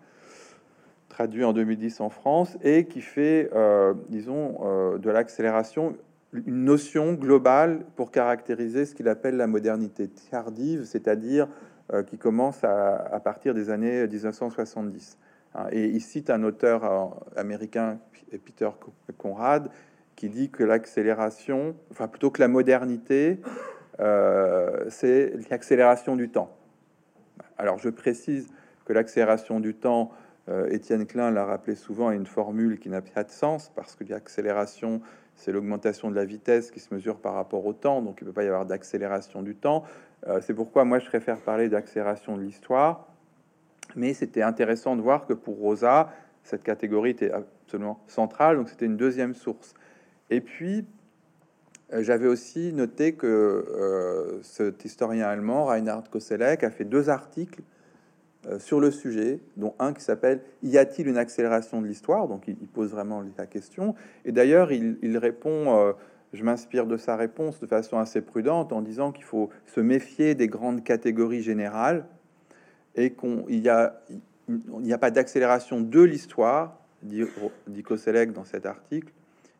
traduit 1.09 1.43
en 1.43 1.51
2010 1.51 1.99
en 1.99 2.09
France, 2.09 2.57
et 2.63 2.85
qui 2.85 3.01
fait, 3.01 3.49
euh, 3.53 3.93
disons, 4.07 4.59
euh, 4.63 4.97
de 4.99 5.09
l'accélération 5.09 5.97
une 6.31 6.63
notion 6.63 7.15
globale 7.15 7.81
pour 7.97 8.11
caractériser 8.11 8.85
ce 8.85 8.95
qu'il 8.95 9.09
appelle 9.09 9.35
la 9.35 9.47
modernité 9.47 10.07
tardive, 10.31 10.85
c'est-à-dire 10.85 11.49
euh, 11.91 12.03
qui 12.03 12.17
commence 12.17 12.63
à 12.63 13.19
partir 13.21 13.53
des 13.53 13.69
années 13.69 14.07
1970. 14.07 15.17
Hein, 15.57 15.67
et 15.71 15.85
il 15.85 16.01
cite 16.01 16.29
un 16.29 16.43
auteur 16.43 16.85
euh, 16.85 17.07
américain, 17.35 17.99
Peter 18.45 18.69
Conrad, 19.17 19.69
qui 20.15 20.29
dit 20.29 20.49
que 20.49 20.63
l'accélération, 20.63 21.75
enfin 21.91 22.07
plutôt 22.07 22.31
que 22.31 22.41
la 22.41 22.47
modernité, 22.47 23.39
euh, 23.99 24.85
c'est 24.89 25.33
l'accélération 25.49 26.15
du 26.15 26.29
temps. 26.29 26.55
Alors 27.57 27.79
je 27.79 27.89
précise 27.89 28.47
que 28.85 28.93
l'accélération 28.93 29.59
du 29.59 29.73
temps, 29.73 30.11
euh, 30.49 30.69
Étienne 30.69 31.05
Klein 31.05 31.31
l'a 31.31 31.45
rappelé 31.45 31.75
souvent, 31.75 32.11
est 32.11 32.15
une 32.15 32.27
formule 32.27 32.79
qui 32.79 32.89
n'a 32.89 33.01
pas 33.01 33.23
de 33.23 33.31
sens 33.31 33.71
parce 33.75 33.95
que 33.95 34.03
l'accélération, 34.03 35.01
c'est 35.35 35.51
l'augmentation 35.51 36.09
de 36.09 36.15
la 36.15 36.25
vitesse 36.25 36.71
qui 36.71 36.79
se 36.79 36.93
mesure 36.93 37.17
par 37.17 37.33
rapport 37.33 37.65
au 37.65 37.73
temps, 37.73 38.01
donc 38.01 38.19
il 38.21 38.25
ne 38.25 38.29
peut 38.29 38.35
pas 38.35 38.43
y 38.43 38.47
avoir 38.47 38.65
d'accélération 38.65 39.41
du 39.41 39.55
temps. 39.55 39.83
C'est 40.41 40.55
pourquoi 40.55 40.83
moi 40.83 40.97
je 40.97 41.05
préfère 41.05 41.37
parler 41.37 41.69
d'accélération 41.69 42.37
de 42.37 42.41
l'histoire 42.41 43.07
mais 43.97 44.13
c'était 44.13 44.43
intéressant 44.43 44.95
de 44.95 45.01
voir 45.01 45.25
que 45.25 45.33
pour 45.33 45.57
Rosa, 45.57 46.13
cette 46.43 46.63
catégorie 46.63 47.09
était 47.09 47.31
absolument 47.31 47.99
centrale, 48.07 48.55
donc 48.55 48.69
c'était 48.69 48.85
une 48.85 48.95
deuxième 48.95 49.33
source. 49.33 49.73
Et 50.29 50.39
puis, 50.39 50.85
euh, 51.93 52.03
j'avais 52.03 52.27
aussi 52.27 52.71
noté 52.73 53.13
que 53.13 53.27
euh, 53.27 54.41
cet 54.43 54.85
historien 54.85 55.25
allemand, 55.25 55.65
Reinhard 55.65 56.09
Koselleck, 56.09 56.63
a 56.63 56.69
fait 56.69 56.85
deux 56.85 57.09
articles 57.09 57.61
euh, 58.45 58.59
sur 58.59 58.79
le 58.79 58.91
sujet, 58.91 59.39
dont 59.57 59.73
un 59.79 59.93
qui 59.93 60.01
s'appelle 60.01 60.41
Y 60.63 60.77
a-t-il 60.77 61.07
une 61.07 61.17
accélération 61.17 61.81
de 61.81 61.87
l'histoire? 61.87 62.27
Donc 62.27 62.47
il, 62.47 62.55
pose 62.55 62.91
vraiment 62.91 63.23
la 63.37 63.47
question. 63.47 63.95
Et 64.25 64.31
d'ailleurs, 64.31 64.71
il, 64.71 65.17
répond 65.17 65.93
je 66.33 66.43
m'inspire 66.43 66.85
de 66.85 66.97
sa 66.97 67.15
réponse 67.15 67.59
de 67.59 67.67
façon 67.67 67.97
assez 67.97 68.21
prudente 68.21 68.73
en 68.73 68.81
disant 68.81 69.11
qu'il 69.13 69.23
faut 69.23 69.49
se 69.65 69.79
méfier 69.79 70.35
des 70.35 70.47
grandes 70.47 70.83
catégories 70.83 71.41
générales 71.41 72.05
et 72.97 73.13
qu'il 73.13 73.45
n'y 73.47 73.69
a, 73.69 73.93
a 74.49 74.97
pas 74.97 75.11
d'accélération 75.11 75.79
de 75.79 76.01
l'histoire, 76.01 76.77
dit, 77.03 77.23
dit 77.67 77.83
dans 78.33 78.43
cet 78.43 78.65
article. 78.65 79.13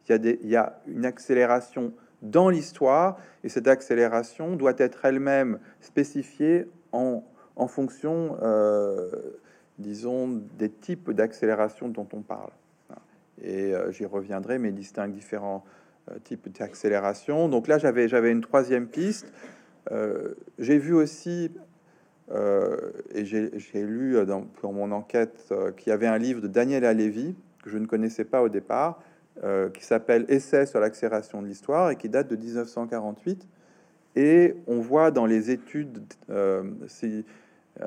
Il 0.07 0.11
y, 0.11 0.15
a 0.15 0.17
des, 0.17 0.39
il 0.43 0.63
une 0.87 1.05
accélération 1.05 1.93
dans 2.21 2.49
l'histoire 2.49 3.19
et 3.43 3.49
cette 3.49 3.67
accélération 3.67 4.55
doit 4.55 4.73
être 4.77 5.05
elle-même 5.05 5.59
spécifiée 5.81 6.67
en, 6.91 7.23
fonction, 7.67 8.37
euh, 8.41 9.11
disons, 9.77 10.41
des 10.57 10.69
types 10.69 11.11
d'accélération 11.11 11.89
dont 11.89 12.07
on 12.13 12.21
parle. 12.21 12.49
Et 13.43 13.75
euh, 13.75 13.91
j'y 13.91 14.05
reviendrai, 14.05 14.57
mais 14.57 14.71
distingue 14.71 15.11
différents 15.11 15.63
euh, 16.09 16.15
type 16.23 16.49
d'accélération. 16.57 17.49
Donc 17.49 17.67
là, 17.67 17.77
j'avais 17.77 18.07
j'avais 18.07 18.31
une 18.31 18.41
troisième 18.41 18.87
piste. 18.87 19.31
J'ai 20.59 20.77
vu 20.79 20.93
aussi 20.93 21.49
et 22.29 23.25
j'ai 23.25 23.83
lu 23.85 24.17
dans, 24.25 24.41
pour 24.41 24.73
mon 24.73 24.91
enquête 24.91 25.53
qu'il 25.77 25.89
y 25.89 25.93
avait 25.93 26.07
un 26.07 26.17
livre 26.17 26.41
de 26.41 26.47
Daniel 26.47 26.83
Alévi 26.85 27.35
que 27.63 27.69
je 27.69 27.77
ne 27.77 27.85
connaissais 27.85 28.25
pas 28.25 28.41
au 28.41 28.49
départ, 28.49 29.01
qui 29.73 29.85
s'appelle 29.85 30.25
Essai 30.27 30.65
sur 30.65 30.79
l'accélération 30.79 31.41
de 31.41 31.47
l'histoire 31.47 31.91
et 31.91 31.95
qui 31.95 32.09
date 32.09 32.27
de 32.27 32.35
1948. 32.35 33.47
Et 34.15 34.55
on 34.67 34.79
voit 34.79 35.11
dans 35.11 35.25
les 35.25 35.51
études, 35.51 36.01
si 36.87 37.25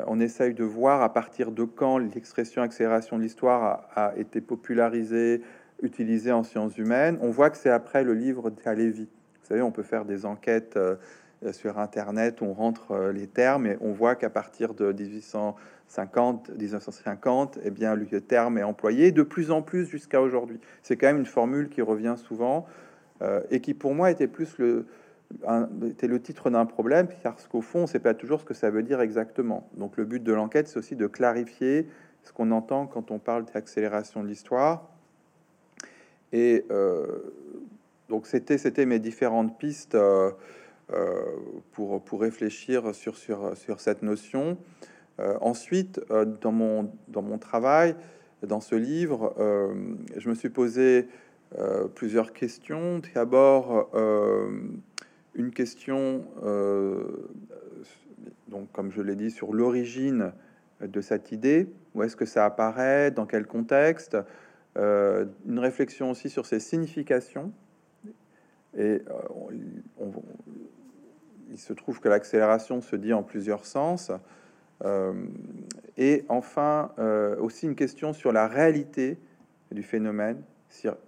on 0.06 0.20
essaye 0.20 0.54
de 0.54 0.64
voir 0.64 1.02
à 1.02 1.12
partir 1.12 1.50
de 1.50 1.64
quand 1.64 1.98
l'expression 1.98 2.62
accélération 2.62 3.18
de 3.18 3.22
l'histoire 3.22 3.88
a, 3.94 4.12
été 4.16 4.40
popularisée, 4.40 5.42
utilisé 5.82 6.32
en 6.32 6.42
sciences 6.42 6.76
humaines. 6.78 7.18
On 7.20 7.30
voit 7.30 7.50
que 7.50 7.56
c'est 7.56 7.70
après 7.70 8.04
le 8.04 8.14
livre 8.14 8.50
d'Alévi. 8.50 9.04
Vous 9.04 9.46
savez, 9.48 9.62
on 9.62 9.72
peut 9.72 9.82
faire 9.82 10.04
des 10.04 10.26
enquêtes 10.26 10.76
euh, 10.76 10.96
sur 11.52 11.78
Internet, 11.78 12.42
on 12.42 12.52
rentre 12.52 12.92
euh, 12.92 13.12
les 13.12 13.26
termes 13.26 13.66
et 13.66 13.76
on 13.80 13.92
voit 13.92 14.14
qu'à 14.14 14.30
partir 14.30 14.74
de 14.74 14.92
1850, 14.92 16.50
1950, 16.50 17.58
eh 17.64 17.70
bien, 17.70 17.94
le 17.94 18.06
terme 18.20 18.58
est 18.58 18.62
employé 18.62 19.12
de 19.12 19.22
plus 19.22 19.50
en 19.50 19.62
plus 19.62 19.86
jusqu'à 19.86 20.20
aujourd'hui. 20.20 20.60
C'est 20.82 20.96
quand 20.96 21.06
même 21.06 21.18
une 21.18 21.26
formule 21.26 21.68
qui 21.68 21.82
revient 21.82 22.16
souvent 22.16 22.66
euh, 23.22 23.40
et 23.50 23.60
qui, 23.60 23.74
pour 23.74 23.94
moi, 23.94 24.10
était 24.10 24.28
plus 24.28 24.58
le, 24.58 24.86
était 25.86 26.08
le 26.08 26.20
titre 26.20 26.50
d'un 26.50 26.66
problème, 26.66 27.08
parce 27.22 27.46
qu'au 27.46 27.60
fond, 27.60 27.80
on 27.80 27.82
ne 27.82 27.86
sait 27.86 28.00
pas 28.00 28.14
toujours 28.14 28.40
ce 28.40 28.44
que 28.44 28.54
ça 28.54 28.70
veut 28.70 28.82
dire 28.82 29.00
exactement. 29.00 29.68
Donc, 29.76 29.96
le 29.96 30.04
but 30.04 30.22
de 30.22 30.32
l'enquête, 30.32 30.68
c'est 30.68 30.78
aussi 30.78 30.96
de 30.96 31.06
clarifier 31.06 31.88
ce 32.22 32.32
qu'on 32.32 32.50
entend 32.50 32.86
quand 32.86 33.10
on 33.10 33.18
parle 33.18 33.44
d'accélération 33.46 34.22
de 34.22 34.28
l'histoire 34.28 34.90
et 36.32 36.64
euh, 36.70 37.06
donc 38.08 38.26
c'était 38.26 38.86
mes 38.86 38.98
différentes 38.98 39.58
pistes 39.58 39.94
euh, 39.94 40.30
euh, 40.30 40.32
pour 41.72 42.02
pour 42.02 42.20
réfléchir 42.20 42.94
sur 42.94 43.16
sur 43.16 43.56
sur 43.56 43.80
cette 43.80 44.02
notion. 44.02 44.58
ensuite, 45.40 46.00
dans 46.40 46.52
mon 46.52 46.92
dans 47.08 47.22
mon 47.22 47.38
travail, 47.38 47.94
dans 48.46 48.60
ce 48.60 48.74
livre, 48.74 49.34
je 50.16 50.28
me 50.28 50.34
suis 50.34 50.50
posé 50.50 51.08
plusieurs 51.94 52.32
questions. 52.32 53.00
D'abord, 53.14 53.90
une 55.34 55.50
question, 55.50 56.24
donc 58.48 58.72
comme 58.72 58.90
je 58.90 59.02
l'ai 59.02 59.16
dit, 59.16 59.30
sur 59.30 59.52
l'origine 59.52 60.32
de 60.80 61.00
cette 61.00 61.32
idée. 61.32 61.68
Où 61.94 62.02
est-ce 62.02 62.16
que 62.16 62.24
ça 62.24 62.44
apparaît? 62.44 63.10
Dans 63.10 63.26
quel 63.26 63.46
contexte? 63.46 64.16
Euh, 64.78 65.26
une 65.46 65.58
réflexion 65.58 66.10
aussi 66.10 66.30
sur 66.30 66.46
ses 66.46 66.60
significations. 66.60 67.52
Et 68.76 69.02
euh, 69.10 70.12
il 71.50 71.58
se 71.58 71.72
trouve 71.72 72.00
que 72.00 72.08
l'accélération 72.08 72.80
se 72.80 72.96
dit 72.96 73.12
en 73.12 73.22
plusieurs 73.22 73.64
sens. 73.64 74.10
Euh, 74.84 75.12
et 75.96 76.24
enfin, 76.28 76.92
aussi 77.38 77.66
une 77.66 77.74
question 77.74 78.12
sur 78.12 78.32
la 78.32 78.48
réalité 78.48 79.18
du 79.70 79.82
phénomène. 79.82 80.40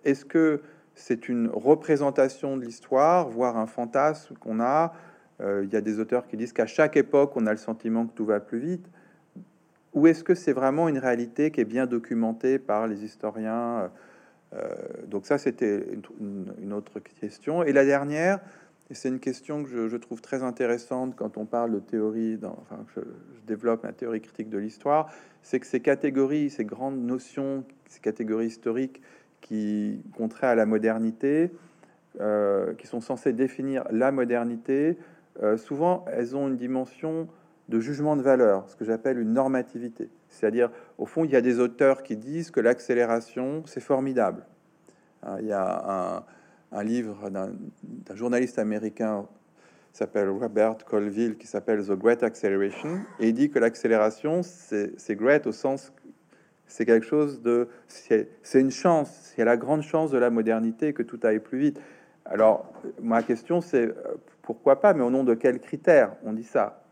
Est-ce 0.05 0.25
que 0.25 0.61
c'est 0.95 1.29
une 1.29 1.49
représentation 1.49 2.57
de 2.57 2.65
l'histoire, 2.65 3.29
voire 3.29 3.57
un 3.57 3.67
fantasme 3.67 4.35
qu'on 4.35 4.61
a? 4.61 4.93
Il 5.41 5.73
y 5.73 5.77
a 5.77 5.81
des 5.81 5.99
auteurs 5.99 6.27
qui 6.27 6.37
disent 6.37 6.53
qu'à 6.53 6.67
chaque 6.67 6.99
époque, 6.99 7.33
on 7.37 7.47
a 7.47 7.53
le 7.53 7.57
sentiment 7.57 8.07
que 8.07 8.13
tout 8.13 8.27
va 8.27 8.41
plus 8.41 8.59
vite 8.59 8.87
ou 9.95 10.07
est-ce 10.07 10.25
que 10.25 10.35
c'est 10.35 10.53
vraiment 10.53 10.89
une 10.89 10.99
réalité 10.99 11.51
qui 11.51 11.61
est 11.61 11.67
bien 11.67 11.87
documentée 11.87 12.59
par 12.59 12.87
les 12.87 13.05
historiens? 13.05 13.91
Euh, 14.55 14.69
Donc 15.07 15.27
ça, 15.27 15.39
c'était 15.39 15.85
une, 16.21 16.73
autre 16.73 17.01
question. 17.01 17.63
Et 17.63 17.73
la 17.73 17.85
dernière, 17.85 18.41
c'est 18.95 19.09
une 19.09 19.21
question 19.21 19.65
que 19.65 19.89
je, 19.89 19.97
trouve 19.97 20.21
très 20.21 20.43
intéressante 20.43 21.15
quand 21.17 21.37
on 21.37 21.47
parle 21.47 21.73
de 21.73 21.79
théorie, 21.79 22.37
dans, 22.37 22.57
enfin, 22.63 22.85
je, 22.95 23.01
développe 23.47 23.83
ma 23.83 23.93
théorie 23.93 24.21
critique 24.21 24.49
de 24.49 24.59
l'histoire, 24.59 25.11
c'est 25.43 25.59
que 25.59 25.67
ces 25.67 25.81
catégories, 25.81 26.49
ces 26.49 26.65
grandes 26.65 27.01
notions, 27.03 27.65
ces 27.89 28.01
catégories 28.01 28.47
historiques 28.47 29.03
qui 29.41 30.01
contraient 30.17 30.47
à 30.47 30.55
la 30.55 30.65
modernité, 30.65 31.51
euh, 32.21 32.75
qui 32.75 32.87
sont 32.87 33.01
censées 33.01 33.33
définir 33.33 33.85
la 33.91 34.13
modernité, 34.13 34.97
euh, 35.43 35.57
souvent 35.57 36.05
elles 36.13 36.37
ont 36.37 36.49
une 36.49 36.57
dimension 36.57 37.29
de 37.69 37.81
jugement 37.81 38.17
de 38.17 38.23
valeur, 38.23 38.69
ce 38.69 38.77
que 38.77 38.85
j'appelle 38.85 39.19
une 39.19 39.33
normativité. 39.33 40.11
C'est-à-dire, 40.29 40.71
au 40.99 41.07
fond, 41.07 41.25
il 41.25 41.31
y 41.31 41.37
a 41.37 41.41
des 41.41 41.59
auteurs 41.59 42.03
qui 42.03 42.17
disent 42.17 42.51
que 42.51 42.61
l'accélération, 42.61 43.63
c'est 43.67 43.81
formidable. 43.81 44.47
Hein, 45.23 45.37
il 45.41 45.47
y 45.47 45.53
a 45.53 46.17
un, 46.19 46.25
livre 46.81 47.31
d'un 47.31 48.15
journaliste 48.15 48.59
américain 48.59 49.27
s'appelle 49.93 50.31
Robert 50.31 50.79
Colville, 50.87 51.37
qui 51.37 51.47
s'appelle 51.47 51.85
The 51.85 51.93
Great 51.93 52.23
Acceleration, 52.23 53.01
et 53.21 53.29
il 53.29 53.35
dit 53.35 53.51
que 53.51 53.59
l'accélération, 53.59 54.41
c'est 54.43 55.17
great 55.17 55.47
au 55.47 55.53
sens 55.53 55.93
c'est 56.73 56.87
quelque 56.87 57.07
chose 57.07 57.43
de 57.43 57.69
c'est 57.87 58.29
une 58.55 58.71
chance, 58.71 59.35
c'est 59.37 59.45
la 59.45 59.57
grande 59.57 59.83
chance 59.83 60.11
de 60.11 60.19
la 60.19 60.31
modernité 60.31 60.93
que 60.93 61.03
tout 61.03 61.21
aille 61.23 61.39
plus 61.39 61.59
vite. 61.59 61.81
Alors 62.25 62.73
ma 63.01 63.23
question 63.23 63.61
c'est 63.61 63.89
euh, 63.89 63.95
pourquoi 64.41 64.81
pas, 64.81 64.95
mais 64.95 65.03
au 65.03 65.11
nom 65.11 65.23
de 65.23 65.35
quels 65.35 65.61
critères 65.61 66.15
on 66.25 66.33
dit 66.33 66.45
ça 66.45 66.83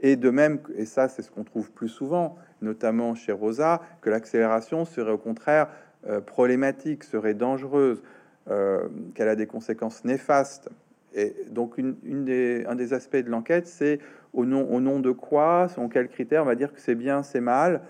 et 0.00 0.16
de 0.16 0.30
même, 0.30 0.58
et 0.76 0.84
ça 0.84 1.08
c'est 1.08 1.22
ce 1.22 1.30
qu'on 1.30 1.44
trouve 1.44 1.70
plus 1.70 1.88
souvent, 1.88 2.36
notamment 2.60 3.14
chez 3.14 3.32
Rosa, 3.32 3.80
que 4.00 4.10
l'accélération 4.10 4.84
serait 4.84 5.12
au 5.12 5.18
contraire 5.18 5.68
euh, 6.08 6.20
problématique, 6.20 7.04
serait 7.04 7.34
dangereuse, 7.34 8.02
qu'elle 8.46 9.28
a 9.28 9.36
des 9.36 9.46
conséquences 9.46 10.04
néfastes. 10.04 10.68
Et 11.14 11.34
donc 11.50 11.78
une, 11.78 12.24
des, 12.24 12.64
un 12.66 12.74
des 12.74 12.92
aspects 12.92 13.16
de 13.16 13.30
l'enquête, 13.30 13.66
c'est 13.66 14.00
au 14.32 14.44
nom, 14.44 15.00
de 15.00 15.12
quoi, 15.12 15.68
selon 15.68 15.88
quels 15.88 16.08
critères, 16.08 16.42
on 16.42 16.46
va 16.46 16.56
dire 16.56 16.72
que 16.72 16.80
c'est 16.80 16.96
bien, 16.96 17.22
c'est 17.22 17.40
mal. 17.40 17.82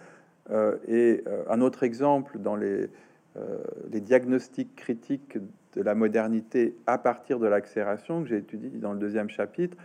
Euh, 0.51 0.77
et 0.87 1.25
un 1.49 1.61
autre 1.61 1.83
exemple 1.83 2.39
dans 2.39 2.55
les, 2.55 2.91
les 3.91 4.01
diagnostics 4.01 4.77
critiques 4.77 5.39
de 5.73 5.83
la 5.83 5.95
modernité 5.95 6.77
à 6.87 6.99
partir 6.99 7.39
de 7.39 7.47
l'accélération 7.47 8.23
que 8.23 8.29
j'ai 8.29 8.37
étudié 8.37 8.71
dans 8.71 8.93
le 8.93 8.99
deuxième 8.99 9.31
chapitre, 9.31 9.77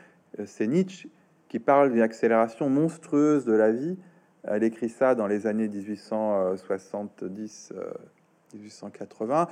c'est 0.46 0.68
Nietzsche 0.68 1.10
qui 1.50 1.60
parle 1.60 1.92
d'une 1.92 2.02
accélération 2.02 2.70
monstrueuse 2.70 3.44
de 3.44 3.54
la 3.54 3.72
vie. 3.72 3.98
Elle 4.44 4.64
écrit 4.64 4.90
ça 4.90 5.16
dans 5.16 5.28
les 5.28 5.48
années 5.48 5.68
1870, 5.68 7.74
1880. 8.54 9.42
Euh, 9.42 9.44
euh, 9.44 9.46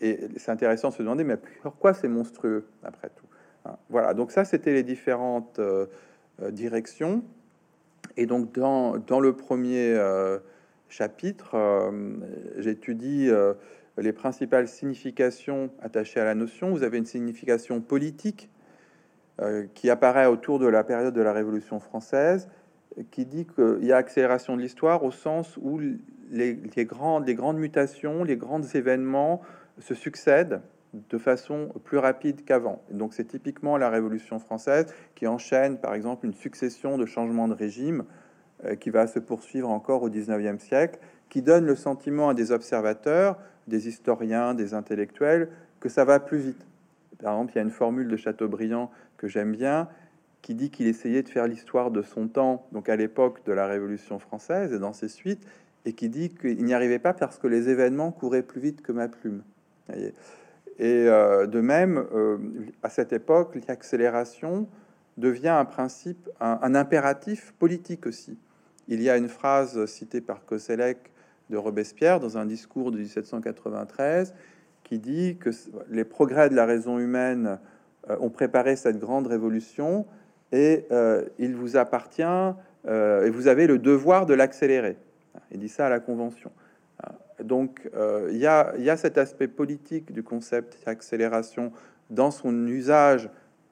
et 0.00 0.28
c'est 0.36 0.50
intéressant 0.50 0.90
de 0.90 0.94
se 0.94 1.02
demander, 1.02 1.24
mais 1.24 1.36
pourquoi 1.62 1.94
c'est 1.94 2.08
monstrueux 2.08 2.66
après 2.82 3.10
tout 3.14 3.26
hein 3.64 3.76
Voilà, 3.90 4.14
donc 4.14 4.30
ça, 4.30 4.44
c'était 4.44 4.72
les 4.72 4.82
différentes 4.82 5.58
euh, 5.58 5.86
directions. 6.50 7.24
Et 8.16 8.26
donc, 8.26 8.52
dans, 8.52 8.98
dans 8.98 9.20
le 9.20 9.34
premier 9.34 9.98
chapitre, 10.88 11.56
j'étudie 12.58 13.30
les 13.96 14.12
principales 14.12 14.68
significations 14.68 15.70
attachées 15.80 16.20
à 16.20 16.24
la 16.24 16.34
notion. 16.34 16.70
Vous 16.70 16.82
avez 16.82 16.98
une 16.98 17.06
signification 17.06 17.80
politique 17.80 18.50
euh, 19.40 19.66
qui 19.74 19.90
apparaît 19.90 20.26
autour 20.26 20.58
de 20.58 20.66
la 20.66 20.84
période 20.84 21.14
de 21.14 21.20
la 21.20 21.32
Révolution 21.32 21.80
française, 21.80 22.48
qui 23.10 23.26
dit 23.26 23.46
qu'il 23.46 23.84
y 23.84 23.92
a 23.92 23.96
accélération 23.96 24.56
de 24.56 24.62
l'histoire 24.62 25.02
au 25.02 25.10
sens 25.10 25.58
où 25.60 25.80
les, 26.30 26.84
grandes, 26.84 27.58
mutations, 27.58 28.24
les 28.24 28.36
grands 28.36 28.62
événements 28.62 29.42
se 29.78 29.94
succèdent 29.94 30.60
de 30.92 31.18
façon 31.18 31.70
plus 31.84 31.98
rapide 31.98 32.44
qu'avant. 32.44 32.82
Donc 32.90 33.14
c'est 33.14 33.24
typiquement 33.24 33.76
la 33.76 33.90
Révolution 33.90 34.38
française 34.38 34.86
qui 35.14 35.26
enchaîne 35.26 35.78
par 35.78 35.94
exemple 35.94 36.26
une 36.26 36.34
succession 36.34 36.98
de 36.98 37.06
changements 37.06 37.48
de 37.48 37.54
régime 37.54 38.04
euh, 38.64 38.76
qui 38.76 38.90
va 38.90 39.06
se 39.06 39.18
poursuivre 39.18 39.70
encore 39.70 40.02
au 40.02 40.10
19e 40.10 40.58
siècle, 40.58 41.00
qui 41.28 41.42
donne 41.42 41.66
le 41.66 41.74
sentiment 41.74 42.28
à 42.28 42.34
des 42.34 42.52
observateurs, 42.52 43.38
des 43.66 43.88
historiens, 43.88 44.54
des 44.54 44.72
intellectuels, 44.72 45.48
que 45.80 45.88
ça 45.88 46.04
va 46.04 46.20
plus 46.20 46.38
vite. 46.38 46.66
Par 47.20 47.32
exemple, 47.34 47.52
il 47.52 47.56
y 47.56 47.58
a 47.58 47.62
une 47.62 47.70
formule 47.70 48.08
de 48.08 48.16
Chateaubriand 48.16 48.90
que 49.16 49.26
j'aime 49.26 49.52
bien, 49.52 49.88
qui 50.42 50.54
dit 50.54 50.70
qu'il 50.70 50.86
essayait 50.86 51.22
de 51.22 51.28
faire 51.28 51.48
l'histoire 51.48 51.90
de 51.90 52.02
son 52.02 52.28
temps, 52.28 52.66
donc 52.70 52.88
à 52.88 52.96
l'époque 52.96 53.44
de 53.46 53.52
la 53.52 53.66
Révolution 53.66 54.18
française 54.18 54.72
et 54.72 54.78
dans 54.78 54.92
ses 54.92 55.08
suites, 55.08 55.44
et 55.84 55.92
qui 55.92 56.08
dit 56.08 56.30
qu'il 56.30 56.64
n'y 56.64 56.74
arrivait 56.74 56.98
pas 56.98 57.12
parce 57.12 57.38
que 57.38 57.46
les 57.46 57.68
événements 57.68 58.10
couraient 58.10 58.42
plus 58.42 58.60
vite 58.60 58.82
que 58.82 58.92
ma 58.92 59.08
plume. 59.08 59.42
Et 60.78 61.06
euh, 61.06 61.46
de 61.46 61.60
même, 61.60 62.04
euh, 62.14 62.38
à 62.82 62.88
cette 62.88 63.12
époque, 63.12 63.56
l'accélération 63.68 64.66
devient 65.16 65.48
un 65.48 65.64
principe, 65.64 66.28
un, 66.40 66.74
impératif 66.74 67.54
politique 67.58 68.06
aussi. 68.06 68.36
Il 68.88 69.00
y 69.00 69.08
a 69.08 69.16
une 69.16 69.28
phrase 69.28 69.86
citée 69.86 70.20
par 70.20 70.44
Koselleck 70.44 70.98
de 71.50 71.56
Robespierre 71.56 72.18
dans 72.18 72.36
un 72.38 72.46
discours 72.46 72.90
de 72.90 72.98
1793 72.98 74.34
qui 74.82 74.98
dit 74.98 75.36
que 75.36 75.50
les 75.88 76.04
progrès 76.04 76.50
de 76.50 76.56
la 76.56 76.66
raison 76.66 76.98
humaine 76.98 77.58
euh, 78.10 78.16
ont 78.18 78.30
préparé 78.30 78.74
cette 78.74 78.98
grande 78.98 79.26
révolution 79.26 80.06
et 80.52 80.86
il 81.38 81.56
vous 81.56 81.76
appartient 81.76 82.22
et 82.22 83.30
vous 83.30 83.48
avez 83.48 83.66
le 83.66 83.78
devoir 83.78 84.24
de 84.24 84.34
l'accélérer. 84.34 84.96
Il 85.50 85.60
dit 85.60 85.68
ça 85.68 85.86
à 85.86 85.88
la 85.90 86.00
Convention. 86.00 86.50
Donc, 87.42 87.88
euh, 87.94 88.28
il 88.30 88.38
y, 88.38 88.46
a 88.46 88.96
cet 88.96 89.18
aspect 89.18 89.48
politique 89.48 90.12
du 90.12 90.22
concept 90.22 90.78
d'accélération 90.86 91.72
dans 92.10 92.30
son 92.30 92.66
usage 92.66 93.28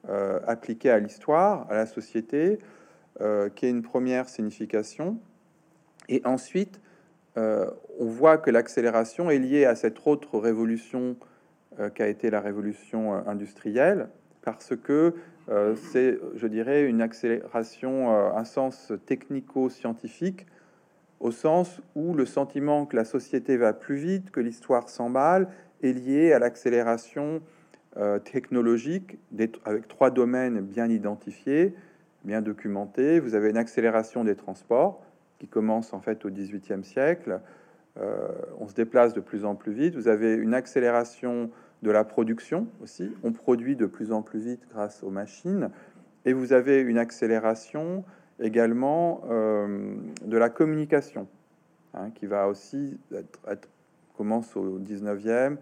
euh, 0.09 0.39
appliqué 0.47 0.89
à 0.89 0.99
l'histoire, 0.99 1.65
à 1.69 1.75
la 1.75 1.85
société, 1.85 2.59
euh, 3.21 3.49
qui 3.49 3.65
est 3.65 3.69
une 3.69 3.83
première 3.83 4.27
signification. 4.27 5.17
Et 6.09 6.21
ensuite, 6.25 6.81
on 7.35 8.05
voit 8.05 8.37
que 8.37 8.51
l'accélération 8.51 9.31
est 9.31 9.39
liée 9.39 9.65
à 9.65 9.75
cette 9.75 10.05
autre 10.05 10.37
révolution 10.37 11.15
qu'a 11.95 12.07
été 12.07 12.29
la 12.29 12.41
révolution 12.41 13.27
industrielle, 13.27 14.09
parce 14.43 14.75
que 14.75 15.15
c'est, 15.91 16.19
je 16.35 16.45
dirais, 16.45 16.83
une 16.83 17.01
accélération, 17.01 18.11
un 18.37 18.43
sens 18.43 18.93
technico-scientifique 19.07 20.45
au 21.23 21.31
sens 21.31 21.81
où 21.95 22.13
le 22.13 22.25
sentiment 22.25 22.85
que 22.85 22.97
la 22.97 23.05
société 23.05 23.55
va 23.55 23.71
plus 23.71 23.95
vite, 23.95 24.29
que 24.29 24.41
l'histoire 24.41 24.89
s'emballe, 24.89 25.47
est 25.81 25.93
lié 25.93 26.33
à 26.33 26.39
l'accélération 26.39 27.41
euh, 27.95 28.19
technologique 28.19 29.17
avec 29.63 29.87
trois 29.87 30.11
domaines 30.11 30.59
bien 30.59 30.89
identifiés, 30.89 31.73
bien 32.25 32.41
documentés. 32.41 33.21
Vous 33.21 33.35
avez 33.35 33.49
une 33.49 33.57
accélération 33.57 34.25
des 34.25 34.35
transports 34.35 35.01
qui 35.39 35.47
commence 35.47 35.93
en 35.93 36.01
fait 36.01 36.25
au 36.25 36.29
XVIIIe 36.29 36.83
siècle. 36.83 37.39
Euh, 37.97 38.27
on 38.59 38.67
se 38.67 38.73
déplace 38.73 39.13
de 39.13 39.21
plus 39.21 39.45
en 39.45 39.55
plus 39.55 39.71
vite. 39.71 39.95
Vous 39.95 40.09
avez 40.09 40.33
une 40.33 40.53
accélération 40.53 41.49
de 41.83 41.91
la 41.91 42.03
production 42.03 42.67
aussi. 42.81 43.09
On 43.23 43.31
produit 43.31 43.77
de 43.77 43.85
plus 43.85 44.11
en 44.11 44.23
plus 44.23 44.39
vite 44.39 44.67
grâce 44.69 45.03
aux 45.03 45.09
machines. 45.09 45.69
Et 46.25 46.33
vous 46.33 46.51
avez 46.51 46.81
une 46.81 46.97
accélération 46.97 48.03
également 48.39 49.21
euh, 49.29 49.95
de 50.25 50.37
la 50.37 50.49
communication, 50.49 51.27
hein, 51.93 52.09
qui 52.11 52.25
va 52.25 52.47
aussi 52.47 52.99
être, 53.47 53.69
commence 54.17 54.55
au 54.55 54.79
19e 54.79 55.57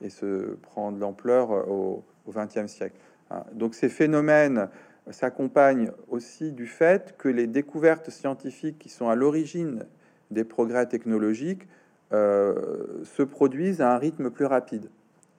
et 0.00 0.10
se 0.10 0.56
prendre 0.62 0.98
l'ampleur 0.98 1.50
au, 1.70 2.04
au 2.26 2.32
20e 2.32 2.66
siècle. 2.66 2.96
Hein. 3.30 3.44
Donc 3.52 3.74
ces 3.74 3.88
phénomènes 3.88 4.68
s'accompagnent 5.10 5.92
aussi 6.08 6.52
du 6.52 6.66
fait 6.66 7.14
que 7.18 7.28
les 7.28 7.46
découvertes 7.46 8.10
scientifiques 8.10 8.78
qui 8.78 8.88
sont 8.88 9.08
à 9.08 9.14
l'origine 9.14 9.84
des 10.30 10.44
progrès 10.44 10.86
technologiques 10.86 11.68
euh, 12.12 13.02
se 13.04 13.22
produisent 13.22 13.80
à 13.80 13.92
un 13.92 13.98
rythme 13.98 14.30
plus 14.30 14.46
rapide. 14.46 14.88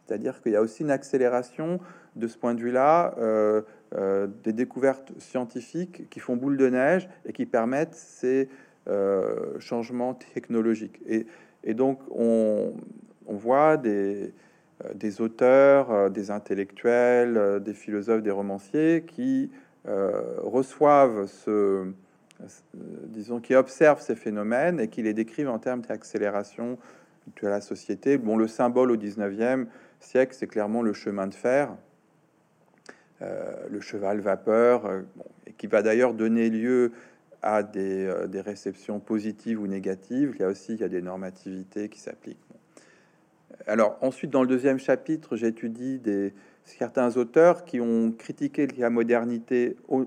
C'est-à-dire 0.06 0.42
qu'il 0.42 0.52
y 0.52 0.56
a 0.56 0.62
aussi 0.62 0.84
une 0.84 0.92
accélération 0.92 1.80
de 2.16 2.28
ce 2.28 2.38
point 2.38 2.54
de 2.54 2.62
vue-là 2.62 3.16
euh, 3.18 3.62
euh, 3.98 4.28
des 4.44 4.52
découvertes 4.52 5.14
scientifiques 5.20 6.10
qui 6.10 6.20
font 6.20 6.36
boule 6.36 6.58
de 6.58 6.68
neige 6.68 7.08
et 7.26 7.32
qui 7.32 7.46
permettent 7.46 7.94
ces 7.94 8.50
euh, 8.88 9.58
changements 9.60 10.16
technologiques. 10.16 11.00
Et, 11.08 11.74
donc, 11.74 12.00
on, 12.12 12.74
voit 13.28 13.78
des, 13.78 14.34
euh, 14.84 15.12
auteurs, 15.20 16.12
des 16.12 16.30
intellectuels, 16.30 17.62
des 17.64 17.74
philosophes, 17.74 18.22
des 18.22 18.32
romanciers 18.32 19.04
qui 19.08 19.50
reçoivent 19.86 21.28
ce, 21.28 21.86
disons, 23.06 23.40
qui 23.40 23.56
observent 23.56 24.02
ces 24.02 24.16
phénomènes 24.16 24.80
et 24.80 24.88
qui 24.88 25.04
les 25.04 25.14
décrivent 25.14 25.50
en 25.50 25.60
termes 25.60 25.82
d'accélération 25.82 26.78
de 27.42 27.48
la 27.48 27.62
société. 27.62 28.18
Bon, 28.18 28.36
le 28.36 28.48
symbole 28.48 28.92
au 28.92 28.98
19e 28.98 29.68
siècle, 30.00 30.36
c'est 30.38 30.48
clairement 30.48 30.82
le 30.82 30.94
chemin 30.94 31.28
de 31.28 31.36
fer 31.36 31.76
le 33.22 33.80
cheval 33.82 34.20
vapeur, 34.20 34.86
euh, 34.86 35.02
et 35.48 35.54
qui 35.54 35.68
va 35.68 35.82
d'ailleurs 35.82 36.14
donner 36.14 36.50
lieu 36.50 36.92
à 37.42 37.60
euh, 37.60 38.28
des, 38.28 38.42
réceptions 38.42 39.00
positives 39.00 39.62
ou 39.62 39.68
négatives. 39.68 40.32
Il 40.36 40.42
y 40.42 40.44
a 40.44 40.48
aussi 40.48 40.74
il 40.74 40.82
y 40.82 40.84
a 40.84 40.90
des 40.90 41.02
normativités 41.02 41.90
qui 41.90 42.00
s'appliquent. 42.00 42.38
Alors 43.68 43.98
ensuite, 44.02 44.32
dans 44.32 44.42
le 44.42 44.48
deuxième 44.48 44.80
chapitre, 44.80 45.38
j'étudie 45.38 46.00
des 46.00 46.34
certains 46.66 47.16
auteurs 47.18 47.64
qui 47.64 47.80
ont 47.80 48.12
critiqué 48.12 48.68
la 48.78 48.90
modernité 48.90 49.78
au, 49.88 50.06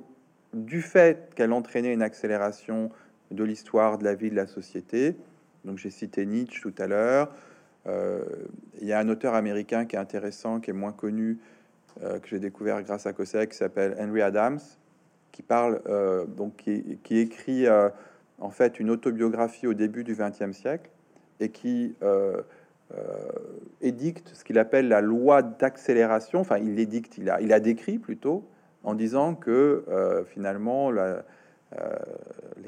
du 0.52 0.82
fait 0.82 1.32
qu'elle 1.34 1.52
entraînait 1.52 1.92
une 1.92 2.02
accélération 2.02 2.90
de 3.30 3.44
l'histoire, 3.44 3.98
de 3.98 4.04
la 4.04 4.14
vie, 4.14 4.30
de 4.30 4.36
la 4.36 4.46
société. 4.46 5.16
Donc 5.64 5.78
j'ai 5.78 5.90
cité 5.90 6.26
Nietzsche 6.26 6.60
tout 6.60 6.74
à 6.78 6.86
l'heure. 6.86 7.32
il 7.86 8.86
y 8.86 8.92
a 8.92 8.98
un 8.98 9.08
auteur 9.08 9.34
américain 9.34 9.86
qui 9.86 9.96
est 9.96 9.98
intéressant, 9.98 10.60
qui 10.60 10.70
est 10.70 10.74
moins 10.74 10.92
connu, 10.92 11.38
euh, 12.04 12.20
que 12.20 12.28
j'ai 12.28 12.38
découvert 12.38 12.80
grâce 12.82 13.06
à 13.06 13.12
Cossack, 13.12 13.50
qui 13.50 13.56
s'appelle 13.56 13.96
Henry 13.98 14.22
Adams, 14.22 14.60
qui 15.32 15.42
parle 15.42 15.80
euh, 15.88 16.26
donc 16.26 16.56
qui, 16.56 17.18
écrit 17.18 17.66
euh, 17.66 17.88
en 18.38 18.50
fait 18.50 18.78
une 18.78 18.90
autobiographie 18.90 19.66
au 19.66 19.74
début 19.74 20.04
du 20.04 20.14
XXe 20.14 20.56
siècle 20.56 20.90
et 21.40 21.48
qui 21.48 21.96
édicte 23.80 24.30
ce 24.32 24.44
qu'il 24.44 24.58
appelle 24.58 24.86
la 24.88 25.00
loi 25.00 25.42
d'accélération. 25.42 26.40
Enfin, 26.40 26.58
il 26.58 26.76
l'édicte, 26.76 27.18
il 27.18 27.30
a, 27.30 27.40
il 27.40 27.52
a 27.52 27.58
décrit 27.58 27.98
plutôt 27.98 28.44
en 28.84 28.94
disant 28.94 29.34
que 29.34 29.84
finalement 30.28 30.90
la, 30.90 31.24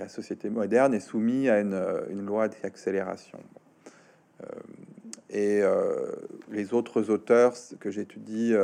société 0.08 0.50
moderne 0.50 0.92
est 0.92 1.00
soumise 1.00 1.48
à 1.48 1.60
une, 1.60 1.80
une 2.10 2.26
loi 2.26 2.48
d'accélération. 2.48 3.38
et 5.30 5.62
les 6.50 6.74
autres 6.74 7.10
auteurs 7.10 7.54
que 7.78 7.90
j'étudie 7.90 8.54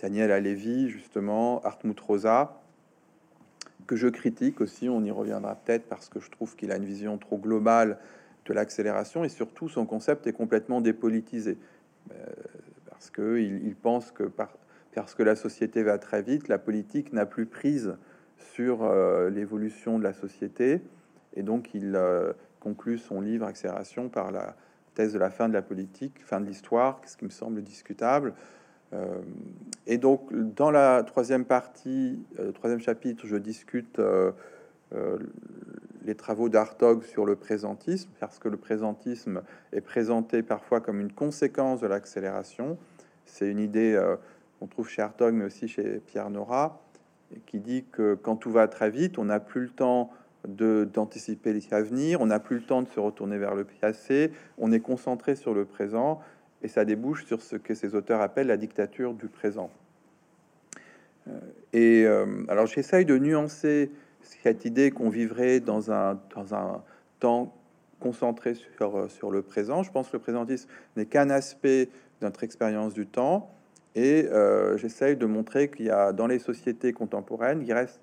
Daniel 0.00 0.30
Alevi, 0.30 0.88
justement, 0.88 1.60
Hartmut 1.64 1.98
Rosa, 1.98 2.60
que 3.86 3.96
je 3.96 4.06
critique 4.06 4.60
aussi, 4.60 4.88
on 4.88 5.02
y 5.02 5.10
reviendra 5.10 5.56
peut-être 5.56 5.88
parce 5.88 6.08
que 6.08 6.20
je 6.20 6.30
trouve 6.30 6.54
qu'il 6.54 6.70
a 6.70 6.76
une 6.76 6.84
vision 6.84 7.18
trop 7.18 7.38
globale 7.38 7.98
de 8.44 8.52
l'accélération 8.52 9.24
et 9.24 9.28
surtout 9.28 9.68
son 9.68 9.86
concept 9.86 10.26
est 10.26 10.32
complètement 10.32 10.80
dépolitisé. 10.80 11.58
Euh, 12.12 12.14
parce 12.90 13.10
qu'il 13.10 13.66
il 13.66 13.74
pense 13.74 14.10
que 14.12 14.24
parce 14.94 15.14
que 15.14 15.22
la 15.22 15.36
société 15.36 15.82
va 15.82 15.98
très 15.98 16.22
vite, 16.22 16.48
la 16.48 16.58
politique 16.58 17.12
n'a 17.12 17.26
plus 17.26 17.46
prise 17.46 17.96
sur 18.36 18.82
euh, 18.82 19.30
l'évolution 19.30 19.98
de 19.98 20.04
la 20.04 20.12
société 20.12 20.80
et 21.34 21.42
donc 21.42 21.74
il 21.74 21.94
euh, 21.94 22.32
conclut 22.60 22.98
son 22.98 23.20
livre 23.20 23.46
Accélération 23.46 24.08
par 24.08 24.32
la 24.32 24.56
thèse 24.94 25.12
de 25.12 25.18
la 25.18 25.30
fin 25.30 25.48
de 25.48 25.54
la 25.54 25.62
politique, 25.62 26.20
fin 26.24 26.40
de 26.40 26.46
l'histoire, 26.46 27.00
ce 27.06 27.16
qui 27.16 27.24
me 27.24 27.30
semble 27.30 27.62
discutable. 27.62 28.34
Euh, 28.92 29.20
et 29.86 29.98
donc, 29.98 30.32
dans 30.32 30.70
la 30.70 31.02
troisième 31.02 31.44
partie, 31.44 32.18
euh, 32.38 32.52
troisième 32.52 32.80
chapitre, 32.80 33.26
je 33.26 33.36
discute 33.36 33.98
euh, 33.98 34.32
les 36.04 36.14
travaux 36.14 36.48
d'Artog 36.48 37.02
sur 37.02 37.26
le 37.26 37.36
présentisme, 37.36 38.10
parce 38.20 38.38
que 38.38 38.48
le 38.48 38.56
présentisme 38.56 39.42
est 39.72 39.80
présenté 39.80 40.42
parfois 40.42 40.80
comme 40.80 41.00
une 41.00 41.12
conséquence 41.12 41.80
de 41.80 41.86
l'accélération. 41.86 42.78
C'est 43.26 43.50
une 43.50 43.58
idée 43.58 44.00
qu'on 44.58 44.66
trouve 44.66 44.88
chez 44.88 45.02
Hartog, 45.02 45.34
mais 45.34 45.44
aussi 45.44 45.68
chez 45.68 46.00
Pierre 46.06 46.30
Nora, 46.30 46.80
qui 47.44 47.60
dit 47.60 47.84
que 47.92 48.14
quand 48.14 48.36
tout 48.36 48.50
va 48.50 48.68
très 48.68 48.88
vite, 48.88 49.18
on 49.18 49.26
n'a 49.26 49.40
plus 49.40 49.64
le 49.64 49.68
temps 49.68 50.10
d'anticiper 50.46 51.52
les 51.52 51.74
avenirs, 51.74 52.22
on 52.22 52.26
n'a 52.26 52.40
plus 52.40 52.56
le 52.56 52.62
temps 52.62 52.80
de 52.80 52.88
se 52.88 53.00
retourner 53.00 53.36
vers 53.36 53.54
le 53.54 53.64
passé, 53.64 54.32
on 54.56 54.72
est 54.72 54.80
concentré 54.80 55.36
sur 55.36 55.52
le 55.52 55.66
présent, 55.66 56.20
et 56.62 56.68
ça 56.68 56.84
débouche 56.84 57.24
sur 57.24 57.40
ce 57.42 57.56
que 57.56 57.74
ces 57.74 57.94
auteurs 57.94 58.20
appellent 58.20 58.48
la 58.48 58.56
dictature 58.56 59.14
du 59.14 59.28
présent. 59.28 59.70
Euh, 61.28 61.38
et 61.72 62.04
euh, 62.06 62.26
alors 62.48 62.66
j'essaye 62.66 63.04
de 63.04 63.18
nuancer 63.18 63.90
cette 64.22 64.64
idée 64.64 64.90
qu'on 64.90 65.08
vivrait 65.08 65.60
dans 65.60 65.90
un, 65.92 66.18
temps 67.20 67.54
concentré 68.00 68.54
sur, 68.54 68.96
euh, 68.96 69.08
sur 69.08 69.30
le 69.30 69.42
présent. 69.42 69.82
Je 69.82 69.90
pense 69.90 70.08
que 70.08 70.16
le 70.16 70.22
présentisme 70.22 70.68
n'est 70.96 71.06
qu'un 71.06 71.30
aspect 71.30 71.86
de 71.86 72.26
notre 72.26 72.44
expérience 72.44 72.94
du 72.94 73.06
temps. 73.06 73.50
Et 73.94 74.28
j'essaye 74.76 75.16
de 75.16 75.26
montrer 75.26 75.70
qu'il 75.70 75.86
y 75.86 75.90
a 75.90 76.12
dans 76.12 76.28
les 76.28 76.38
sociétés 76.38 76.92
contemporaines, 76.92 77.64
il 77.66 77.72
reste 77.72 78.00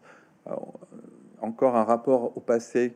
encore 1.39 1.77
un 1.77 1.85
rapport 1.85 2.35
au 2.35 2.41
passé 2.41 2.95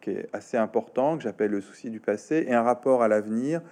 qui 0.00 0.10
est 0.10 0.28
assez 0.32 0.56
important, 0.56 1.16
que 1.16 1.24
j'appelle 1.24 1.50
le 1.50 1.60
souci 1.60 1.90
du 1.90 1.98
passé, 1.98 2.44
et 2.46 2.54
un 2.54 2.62
rapport 2.62 3.02
à 3.02 3.08
l'avenir 3.08 3.62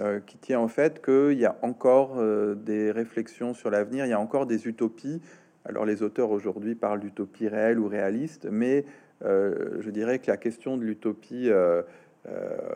euh, 0.00 0.18
qui 0.18 0.38
tient 0.38 0.58
en 0.58 0.66
fait 0.66 1.04
qu'il 1.04 1.38
y 1.38 1.44
a 1.44 1.56
encore 1.62 2.16
euh, 2.18 2.56
des 2.56 2.90
réflexions 2.90 3.54
sur 3.54 3.70
l'avenir, 3.70 4.04
il 4.04 4.08
y 4.08 4.12
a 4.12 4.18
encore 4.18 4.44
des 4.44 4.66
utopies. 4.66 5.20
Alors 5.64 5.84
les 5.84 6.02
auteurs 6.02 6.32
aujourd'hui 6.32 6.74
parlent 6.74 6.98
d'utopie 6.98 7.46
réelle 7.46 7.78
ou 7.78 7.86
réaliste, 7.86 8.48
mais 8.50 8.86
euh, 9.24 9.80
je 9.80 9.90
dirais 9.90 10.18
que 10.18 10.28
la 10.28 10.36
question 10.36 10.76
de 10.76 10.82
l'utopie 10.82 11.48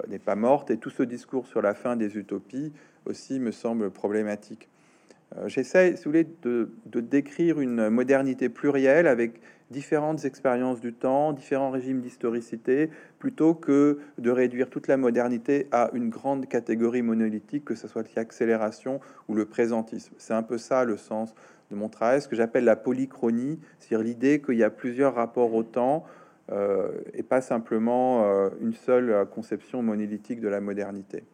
n'est 0.09 0.18
pas 0.20 0.37
morte 0.37 0.70
et 0.70 0.76
tout 0.76 0.90
ce 0.90 1.02
discours 1.02 1.48
sur 1.48 1.61
la 1.61 1.74
fin 1.74 1.96
des 1.96 2.16
utopies 2.16 2.72
aussi 3.04 3.40
me 3.40 3.50
semble 3.50 3.90
problématique. 3.90 4.68
J'essaie, 5.46 5.96
si 5.96 6.04
vous 6.04 6.11
voulez, 6.11 6.26
de, 6.42 6.70
décrire 6.87 7.61
une 7.61 7.90
modernité 7.90 8.48
plurielle 8.48 9.07
avec 9.07 9.40
différentes 9.70 10.24
expériences 10.24 10.81
du 10.81 10.92
temps, 10.92 11.33
différents 11.33 11.70
régimes 11.70 12.00
d'historicité, 12.00 12.90
plutôt 13.18 13.54
que 13.54 13.98
de 14.18 14.31
réduire 14.31 14.70
toute 14.70 14.88
la 14.88 14.96
modernité 14.96 15.66
à 15.72 15.90
une 15.92 16.09
grande 16.09 16.48
catégorie 16.48 17.02
monolithique, 17.02 17.64
que 17.64 17.74
ce 17.74 17.88
soit 17.88 18.04
l'accélération 18.16 19.00
ou 19.28 19.35
le 19.35 19.44
présentisme. 19.44 20.14
C'est 20.18 20.35
un 20.35 20.42
peu 20.42 20.59
ça 20.59 20.85
le 20.85 20.96
sens 20.96 21.35
de 21.70 21.76
mon 21.76 21.88
travail, 21.88 22.22
ce 22.22 22.28
que 22.28 22.37
j'appelle 22.37 22.64
la 22.64 22.76
polychronie, 22.76 23.61
c'est-à-dire 23.78 24.07
l'idée 24.07 24.40
qu'il 24.40 24.57
y 24.57 24.64
a 24.64 24.70
plusieurs 24.70 25.14
rapports 25.14 25.54
au 25.54 25.62
temps 25.62 26.04
euh, 26.50 26.88
et 27.12 27.22
pas 27.22 27.42
simplement 27.42 28.24
euh, 28.24 28.48
une 28.61 28.72
seule 28.72 29.26
conception 29.26 29.83
monolithique 29.83 30.40
de 30.40 30.48
la 30.48 30.61
modernité. 30.61 31.24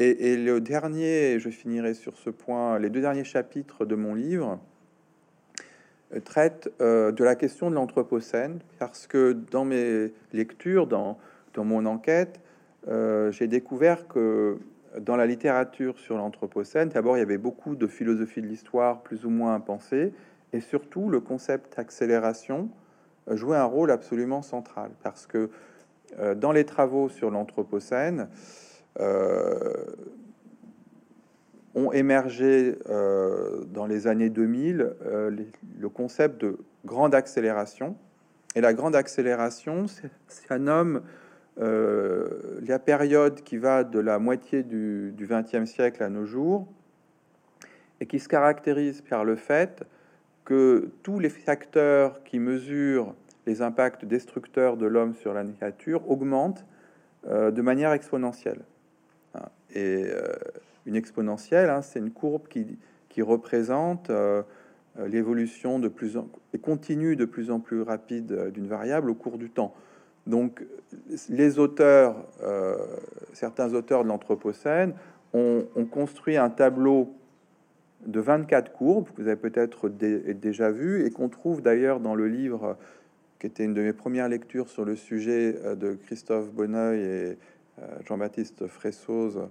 Et, 0.00 0.36
le 0.36 0.60
dernier, 0.60 1.38
je 1.38 1.50
finirai 1.50 1.94
sur 1.94 2.16
ce 2.16 2.28
point, 2.28 2.80
les 2.80 2.90
deux 2.90 3.00
derniers 3.00 3.22
chapitres 3.22 3.84
de 3.84 3.94
mon 3.94 4.14
livre 4.14 4.58
euh, 6.14 6.20
traitent 6.20 6.70
euh, 6.80 7.12
de 7.12 7.24
la 7.24 7.34
question 7.34 7.70
de 7.70 7.74
l'Anthropocène, 7.74 8.60
parce 8.78 9.06
que 9.06 9.32
dans 9.32 9.64
mes 9.64 10.12
lectures, 10.32 10.86
dans, 10.86 11.18
dans 11.54 11.64
mon 11.64 11.86
enquête, 11.86 12.40
euh, 12.88 13.30
j'ai 13.30 13.46
découvert 13.46 14.08
que 14.08 14.58
dans 15.00 15.16
la 15.16 15.26
littérature 15.26 15.98
sur 15.98 16.16
l'Anthropocène, 16.16 16.88
d'abord, 16.88 17.16
il 17.16 17.20
y 17.20 17.22
avait 17.22 17.38
beaucoup 17.38 17.74
de 17.74 17.86
philosophie 17.86 18.42
de 18.42 18.46
l'histoire 18.46 19.02
plus 19.02 19.24
ou 19.24 19.30
moins 19.30 19.58
pensée, 19.60 20.12
et 20.52 20.60
surtout, 20.60 21.08
le 21.08 21.20
concept 21.20 21.78
accélération 21.78 22.68
jouait 23.28 23.56
un 23.56 23.64
rôle 23.64 23.90
absolument 23.90 24.42
central, 24.42 24.90
parce 25.02 25.26
que 25.26 25.50
dans 26.36 26.52
les 26.52 26.64
travaux 26.64 27.08
sur 27.08 27.30
l'Anthropocène, 27.32 28.28
ont 31.74 31.92
émergé 31.92 32.78
euh, 32.88 33.64
dans 33.66 33.86
les 33.86 34.06
années 34.06 34.30
2000 34.30 34.94
euh, 35.04 35.30
le 35.78 35.88
concept 35.88 36.40
de 36.40 36.58
grande 36.84 37.14
accélération. 37.14 37.96
Et 38.54 38.60
la 38.60 38.72
grande 38.72 38.94
accélération, 38.94 39.86
ça 40.28 40.58
nomme 40.58 41.02
la 41.56 42.78
période 42.80 43.42
qui 43.42 43.58
va 43.58 43.84
de 43.84 44.00
la 44.00 44.18
moitié 44.18 44.64
du 44.64 45.14
XXe 45.20 45.70
siècle 45.70 46.02
à 46.02 46.08
nos 46.08 46.24
jours 46.24 46.66
et 48.00 48.06
qui 48.06 48.18
se 48.18 48.28
caractérise 48.28 49.02
par 49.02 49.24
le 49.24 49.36
fait 49.36 49.84
que 50.44 50.90
tous 51.04 51.20
les 51.20 51.28
facteurs 51.28 52.24
qui 52.24 52.40
mesurent 52.40 53.14
les 53.46 53.62
impacts 53.62 54.04
destructeurs 54.04 54.76
de 54.76 54.86
l'homme 54.86 55.14
sur 55.14 55.32
la 55.32 55.44
nature 55.44 56.08
augmentent 56.10 56.64
de 57.28 57.62
manière 57.62 57.92
exponentielle. 57.92 58.62
Et 59.74 60.04
euh, 60.06 60.32
une 60.86 60.96
exponentielle, 60.96 61.70
hein, 61.70 61.82
c'est 61.82 61.98
une 61.98 62.10
courbe 62.10 62.48
qui, 62.48 62.78
qui 63.08 63.22
représente 63.22 64.10
euh, 64.10 64.42
euh, 64.98 65.08
l'évolution 65.08 65.78
de 65.78 65.88
plus 65.88 66.16
en 66.16 66.28
et 66.52 66.58
continue 66.58 67.16
de 67.16 67.24
plus 67.24 67.50
en 67.50 67.60
plus 67.60 67.82
rapide 67.82 68.50
d'une 68.52 68.66
variable 68.66 69.10
au 69.10 69.14
cours 69.14 69.38
du 69.38 69.50
temps. 69.50 69.74
Donc, 70.26 70.64
les 71.28 71.58
auteurs, 71.58 72.16
certains 73.34 73.74
auteurs 73.74 74.04
de 74.04 74.08
l'Anthropocène, 74.08 74.94
ont, 75.34 75.66
construit 75.90 76.36
un 76.38 76.48
tableau 76.48 77.12
de 78.06 78.20
24 78.20 78.72
courbes 78.72 79.10
que 79.10 79.20
vous 79.20 79.28
avez 79.28 79.36
peut-être 79.36 79.88
déjà 79.90 80.70
vu 80.70 81.04
et 81.04 81.10
qu'on 81.10 81.28
trouve 81.28 81.60
d'ailleurs 81.60 82.00
dans 82.00 82.14
le 82.14 82.26
livre 82.26 82.78
qui 83.38 83.48
était 83.48 83.64
une 83.64 83.74
de 83.74 83.82
mes 83.82 83.92
premières 83.92 84.28
lectures 84.28 84.70
sur 84.70 84.84
le 84.86 84.96
sujet 84.96 85.52
de 85.76 85.92
Christophe 85.92 86.50
Bonneuil 86.52 87.00
et 87.00 87.38
Jean-Baptiste 88.06 88.66
Fressoz 88.66 89.48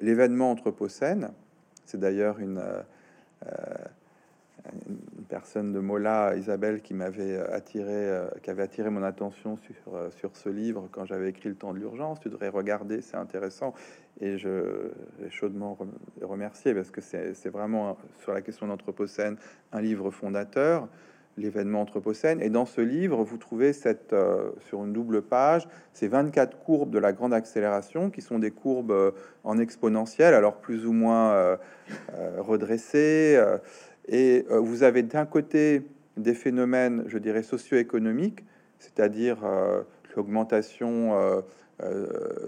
l'événement 0.00 0.52
Anthropocène. 0.52 1.30
C'est 1.84 1.98
d'ailleurs 1.98 2.38
une, 2.38 2.58
euh, 2.58 2.82
euh, 3.46 3.50
une, 4.88 5.24
personne 5.28 5.72
de 5.72 5.80
Mola, 5.80 6.36
Isabelle, 6.36 6.82
qui 6.82 6.94
m'avait 6.94 7.38
attiré, 7.38 7.88
euh, 7.88 8.28
qui 8.42 8.50
avait 8.50 8.62
attiré 8.62 8.90
mon 8.90 9.02
attention 9.02 9.56
sur, 9.56 10.12
sur 10.16 10.36
ce 10.36 10.48
livre 10.48 10.88
quand 10.92 11.04
j'avais 11.04 11.30
écrit 11.30 11.48
Le 11.48 11.54
temps 11.54 11.72
de 11.72 11.78
l'urgence. 11.78 12.20
Tu 12.20 12.28
devrais 12.28 12.48
regarder, 12.48 13.00
c'est 13.00 13.16
intéressant. 13.16 13.74
Et 14.20 14.38
je 14.38 14.90
l'ai 15.20 15.30
chaudement 15.30 15.78
remercié 16.20 16.74
parce 16.74 16.90
que 16.90 17.00
c'est 17.00 17.48
vraiment 17.48 17.96
sur 18.18 18.32
la 18.32 18.42
question 18.42 18.66
de 18.66 18.72
l'Anthropocène 18.72 19.36
un 19.72 19.80
livre 19.80 20.10
fondateur 20.10 20.88
l'événement 21.40 21.82
Anthropocène. 21.82 22.40
Et 22.40 22.50
dans 22.50 22.66
ce 22.66 22.80
livre, 22.80 23.22
vous 23.24 23.36
trouvez 23.36 23.72
cette, 23.72 24.12
euh, 24.12 24.50
sur 24.68 24.84
une 24.84 24.92
double 24.92 25.22
page 25.22 25.68
ces 25.92 26.08
24 26.08 26.58
courbes 26.58 26.90
de 26.90 26.98
la 26.98 27.12
grande 27.12 27.34
accélération, 27.34 28.10
qui 28.10 28.22
sont 28.22 28.38
des 28.38 28.50
courbes 28.50 28.92
euh, 28.92 29.10
en 29.44 29.58
exponentielle, 29.58 30.34
alors 30.34 30.56
plus 30.56 30.86
ou 30.86 30.92
moins 30.92 31.32
euh, 31.32 31.56
redressées. 32.38 33.40
et 34.08 34.46
vous 34.48 34.82
avez 34.82 35.02
d'un 35.02 35.26
côté 35.26 35.82
des 36.16 36.34
phénomènes, 36.34 37.04
je 37.06 37.18
dirais, 37.18 37.42
socio-économiques, 37.42 38.44
c'est-à-dire 38.78 39.38
l'augmentation 40.16 41.42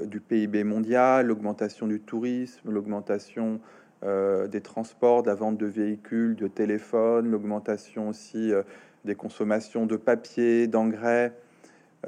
du 0.04 0.20
PIB 0.20 0.64
mondial, 0.64 1.26
l'augmentation 1.26 1.86
du 1.86 2.00
tourisme, 2.00 2.70
l'augmentation 2.70 3.60
euh, 4.04 4.48
des 4.48 4.60
transports, 4.60 5.22
de 5.22 5.28
la 5.28 5.36
vente 5.36 5.58
de 5.58 5.66
véhicules, 5.66 6.34
de 6.34 6.48
téléphones, 6.48 7.30
l'augmentation 7.30 8.08
aussi 8.08 8.52
euh, 8.52 8.64
des 9.04 9.14
consommations 9.14 9.86
de 9.86 9.96
papier, 9.96 10.66
d'engrais. 10.66 11.32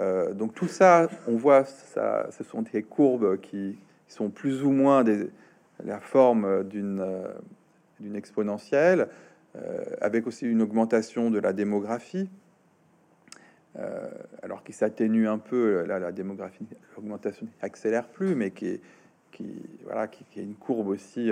Euh, 0.00 0.33
donc 0.35 0.54
tout 0.54 0.66
ça, 0.66 1.09
on 1.28 1.37
voit, 1.37 1.64
ça, 1.64 2.26
ce 2.33 2.42
sont 2.42 2.62
des 2.62 2.83
courbes 2.83 3.40
qui 3.40 3.78
sont 4.09 4.28
plus 4.28 4.64
ou 4.64 4.72
moins 4.72 5.04
la 5.85 6.00
forme 6.00 6.64
d'une 6.64 7.04
d'une 8.00 8.16
exponentielle, 8.16 9.07
avec 10.00 10.26
aussi 10.26 10.46
une 10.46 10.62
augmentation 10.62 11.30
de 11.30 11.38
la 11.38 11.52
démographie. 11.52 12.28
alors 14.42 14.64
qui 14.64 14.72
s'atténue 14.72 15.28
un 15.28 15.38
peu, 15.38 15.85
là, 15.85 16.00
la 16.00 16.11
démographie, 16.11 16.66
l'augmentation 16.96 17.46
accélère 17.62 18.09
plus, 18.09 18.35
mais 18.35 18.50
qui, 18.50 18.80
qui, 19.30 19.46
voilà, 19.85 20.09
qui, 20.09 20.24
est 20.40 20.42
une 20.42 20.57
courbe 20.57 20.88
aussi 20.88 21.30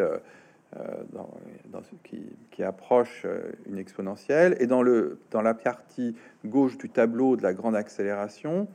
dans, 1.13 1.83
ce 1.83 1.95
qui, 2.03 2.23
qui, 2.51 2.63
approche 2.63 3.23
euh, 3.25 3.53
une 3.67 3.79
exponentielle. 3.79 4.57
Et 4.59 4.67
dans, 4.67 4.83
le, 4.83 5.19
dans 5.31 5.43
la 5.43 5.55
partie 5.55 6.17
gauche 6.45 6.79
du 6.79 6.89
tableau 6.89 7.37
de 7.37 7.43
la 7.43 7.53
grande 7.53 7.77
accélération, 7.77 8.69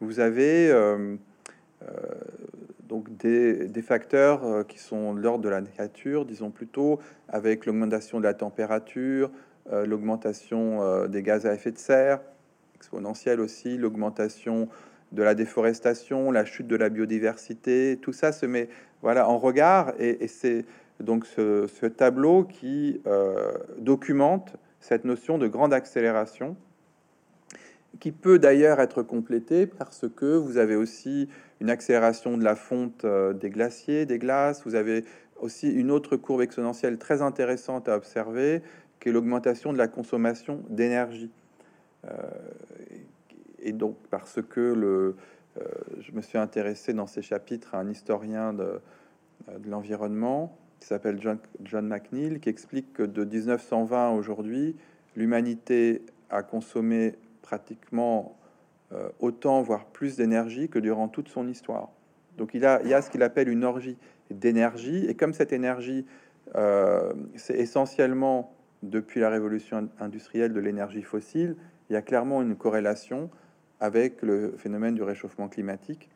vous 0.00 0.20
avez 0.20 0.70
euh, 0.70 1.16
donc 2.88 3.14
des, 3.16 3.82
facteurs 3.82 4.66
qui 4.66 4.78
sont 4.78 5.14
de 5.14 5.20
l'ordre 5.20 5.44
de 5.44 5.48
la 5.48 5.60
nature, 5.60 6.24
disons 6.24 6.50
plutôt, 6.50 6.98
avec 7.28 7.66
l'augmentation 7.66 8.18
de 8.18 8.24
la 8.24 8.34
température, 8.34 9.30
l'augmentation 9.70 11.06
des 11.06 11.22
gaz 11.22 11.46
à 11.46 11.54
effet 11.54 11.72
de 11.72 11.78
serre, 11.78 12.20
exponentielle 12.74 13.40
aussi, 13.40 13.76
l'augmentation 13.76 14.68
de 15.12 15.22
la 15.22 15.34
déforestation, 15.34 16.30
la 16.30 16.44
chute 16.44 16.66
de 16.66 16.76
la 16.76 16.88
biodiversité, 16.88 17.98
tout 18.00 18.12
ça 18.12 18.32
se 18.32 18.46
met 18.46 18.68
voilà 19.02 19.28
en 19.28 19.38
regard 19.38 19.92
et 19.98 20.26
c'est 20.26 20.64
donc 21.00 21.26
ce, 21.26 21.86
tableau 21.86 22.44
qui 22.44 23.00
euh, 23.06 23.52
documente 23.78 24.56
cette 24.80 25.04
notion 25.04 25.38
de 25.38 25.48
grande 25.48 25.72
accélération, 25.72 26.56
qui 28.00 28.12
peut 28.12 28.38
d'ailleurs 28.38 28.80
être 28.80 29.02
complété 29.02 29.66
parce 29.66 30.06
que 30.14 30.36
vous 30.36 30.56
avez 30.56 30.76
aussi 30.76 31.28
une 31.60 31.70
accélération 31.70 32.36
de 32.36 32.44
la 32.44 32.56
fonte 32.56 33.04
euh, 33.04 33.32
des 33.32 33.50
glaciers, 33.50 34.06
des 34.06 34.18
glaces, 34.18 34.64
vous 34.64 34.74
avez 34.74 35.04
aussi 35.40 35.70
une 35.70 35.90
autre 35.90 36.16
courbe 36.16 36.42
exponentielle 36.42 36.98
très 36.98 37.22
intéressante 37.22 37.88
à 37.88 37.96
observer, 37.96 38.62
qui 39.00 39.08
est 39.08 39.12
l'augmentation 39.12 39.72
de 39.72 39.78
la 39.78 39.88
consommation 39.88 40.62
d'énergie. 40.68 41.30
Euh, 42.04 42.10
et 43.58 43.72
donc 43.72 43.96
parce 44.10 44.40
que 44.42 45.14
je 46.00 46.12
me 46.12 46.20
suis 46.20 46.36
intéressé 46.36 46.92
dans 46.92 47.06
ces 47.06 47.22
chapitres 47.22 47.74
à 47.74 47.78
un 47.78 47.88
historien 47.88 48.52
de 48.52 48.80
l'environnement, 49.66 50.58
qui 50.84 50.88
s'appelle 50.88 51.18
John, 51.18 51.38
John 51.62 51.88
McNeil, 51.88 52.40
qui 52.40 52.50
explique 52.50 52.92
que 52.92 53.02
de 53.02 53.24
1920 53.24 54.10
aujourd'hui, 54.10 54.76
l'humanité 55.16 56.02
a 56.28 56.42
consommé 56.42 57.14
pratiquement 57.40 58.36
euh, 58.92 59.08
autant, 59.18 59.62
voire 59.62 59.86
plus 59.86 60.16
d'énergie 60.16 60.68
que 60.68 60.78
durant 60.78 61.08
toute 61.08 61.30
son 61.30 61.48
histoire. 61.48 61.88
Donc 62.36 62.52
il, 62.52 62.66
a, 62.66 62.82
y 62.82 62.92
a 62.92 63.00
ce 63.00 63.08
qu'il 63.08 63.22
appelle 63.22 63.48
une 63.48 63.64
orgie 63.64 63.96
d'énergie, 64.30 65.06
et 65.06 65.14
comme 65.14 65.32
cette 65.32 65.54
énergie, 65.54 66.04
euh, 66.54 67.14
c'est 67.34 67.56
essentiellement 67.56 68.54
depuis 68.82 69.20
la 69.20 69.30
révolution 69.30 69.88
industrielle 69.98 70.52
de 70.52 70.60
l'énergie 70.60 71.02
fossile, 71.02 71.56
il 71.88 71.94
y 71.94 71.96
a 71.96 72.02
clairement 72.02 72.42
une 72.42 72.56
corrélation 72.56 73.30
avec 73.80 74.20
le 74.20 74.52
phénomène 74.58 74.94
du 74.94 75.02
réchauffement 75.02 75.48
climatique, 75.48 76.10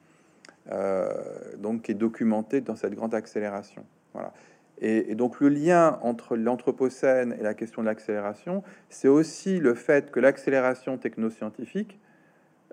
euh, 0.70 1.08
donc 1.56 1.84
qui 1.84 1.92
est 1.92 1.94
documenté 1.94 2.60
dans 2.60 2.76
cette 2.76 2.94
grande 2.94 3.14
accélération. 3.14 3.86
Voilà. 4.12 4.34
Et, 4.80 5.14
donc 5.14 5.40
le 5.40 5.48
lien 5.48 5.98
entre 6.02 6.36
l'anthropocène 6.36 7.34
et 7.38 7.42
la 7.42 7.54
question 7.54 7.82
de 7.82 7.86
l'accélération, 7.86 8.62
c'est 8.88 9.08
aussi 9.08 9.58
le 9.58 9.74
fait 9.74 10.10
que 10.10 10.20
l'accélération 10.20 10.98
technoscientifique, 10.98 11.98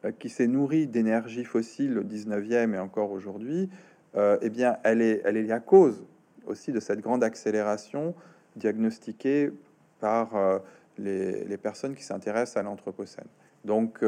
euh, 0.04 0.12
qui 0.12 0.30
s'est 0.30 0.48
nourrie 0.48 0.88
d'énergie 0.88 1.44
fossile 1.44 1.98
au 1.98 2.04
19e 2.04 2.74
et 2.74 2.80
encore 2.80 3.12
aujourd'hui, 3.12 3.70
euh, 4.16 4.38
eh 4.42 4.50
bien, 4.50 4.78
elle 4.84 5.02
est, 5.02 5.22
elle 5.26 5.38
est 5.38 5.44
la 5.44 5.60
cause 5.60 6.06
aussi 6.46 6.72
de 6.72 6.80
cette 6.80 7.00
grande 7.00 7.24
accélération 7.24 8.14
diagnostiquée 8.56 9.52
par 10.00 10.62
les, 10.98 11.58
personnes 11.58 11.96
qui 11.96 12.04
s'intéressent 12.04 12.58
à 12.58 12.64
l'Anthropocène. 12.64 13.26
Donc, 13.66 14.02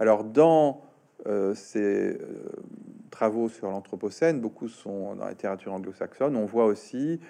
alors 0.00 0.24
dans 0.24 0.80
ces 1.54 2.18
travaux 3.14 3.48
sur 3.48 3.70
l'Anthropocène, 3.70 4.40
beaucoup 4.40 4.68
sont 4.68 5.14
dans 5.14 5.24
la 5.24 5.30
littérature 5.30 5.72
anglo-saxonne, 5.72 6.36
on 6.36 6.46
voit 6.46 6.66
aussi 6.66 7.20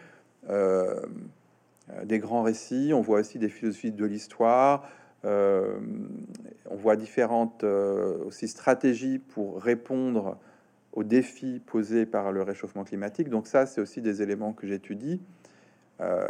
des 2.04 2.18
grands 2.18 2.42
récits, 2.42 2.92
on 2.94 3.00
voit 3.00 3.20
aussi 3.20 3.38
des 3.38 3.48
philosophies 3.48 3.92
de 3.92 4.04
l'histoire, 4.04 4.88
euh, 5.24 5.78
on 6.68 6.76
voit 6.76 6.96
différentes 6.96 7.64
euh, 7.64 8.24
aussi 8.26 8.46
stratégies 8.46 9.18
pour 9.18 9.62
répondre 9.62 10.38
aux 10.92 11.04
défis 11.04 11.60
posés 11.64 12.06
par 12.06 12.30
le 12.30 12.42
réchauffement 12.42 12.84
climatique. 12.84 13.28
Donc 13.28 13.46
ça, 13.46 13.66
c'est 13.66 13.80
aussi 13.80 14.00
des 14.00 14.22
éléments 14.22 14.52
que 14.52 14.66
j'étudie 14.66 15.20
euh, 16.00 16.26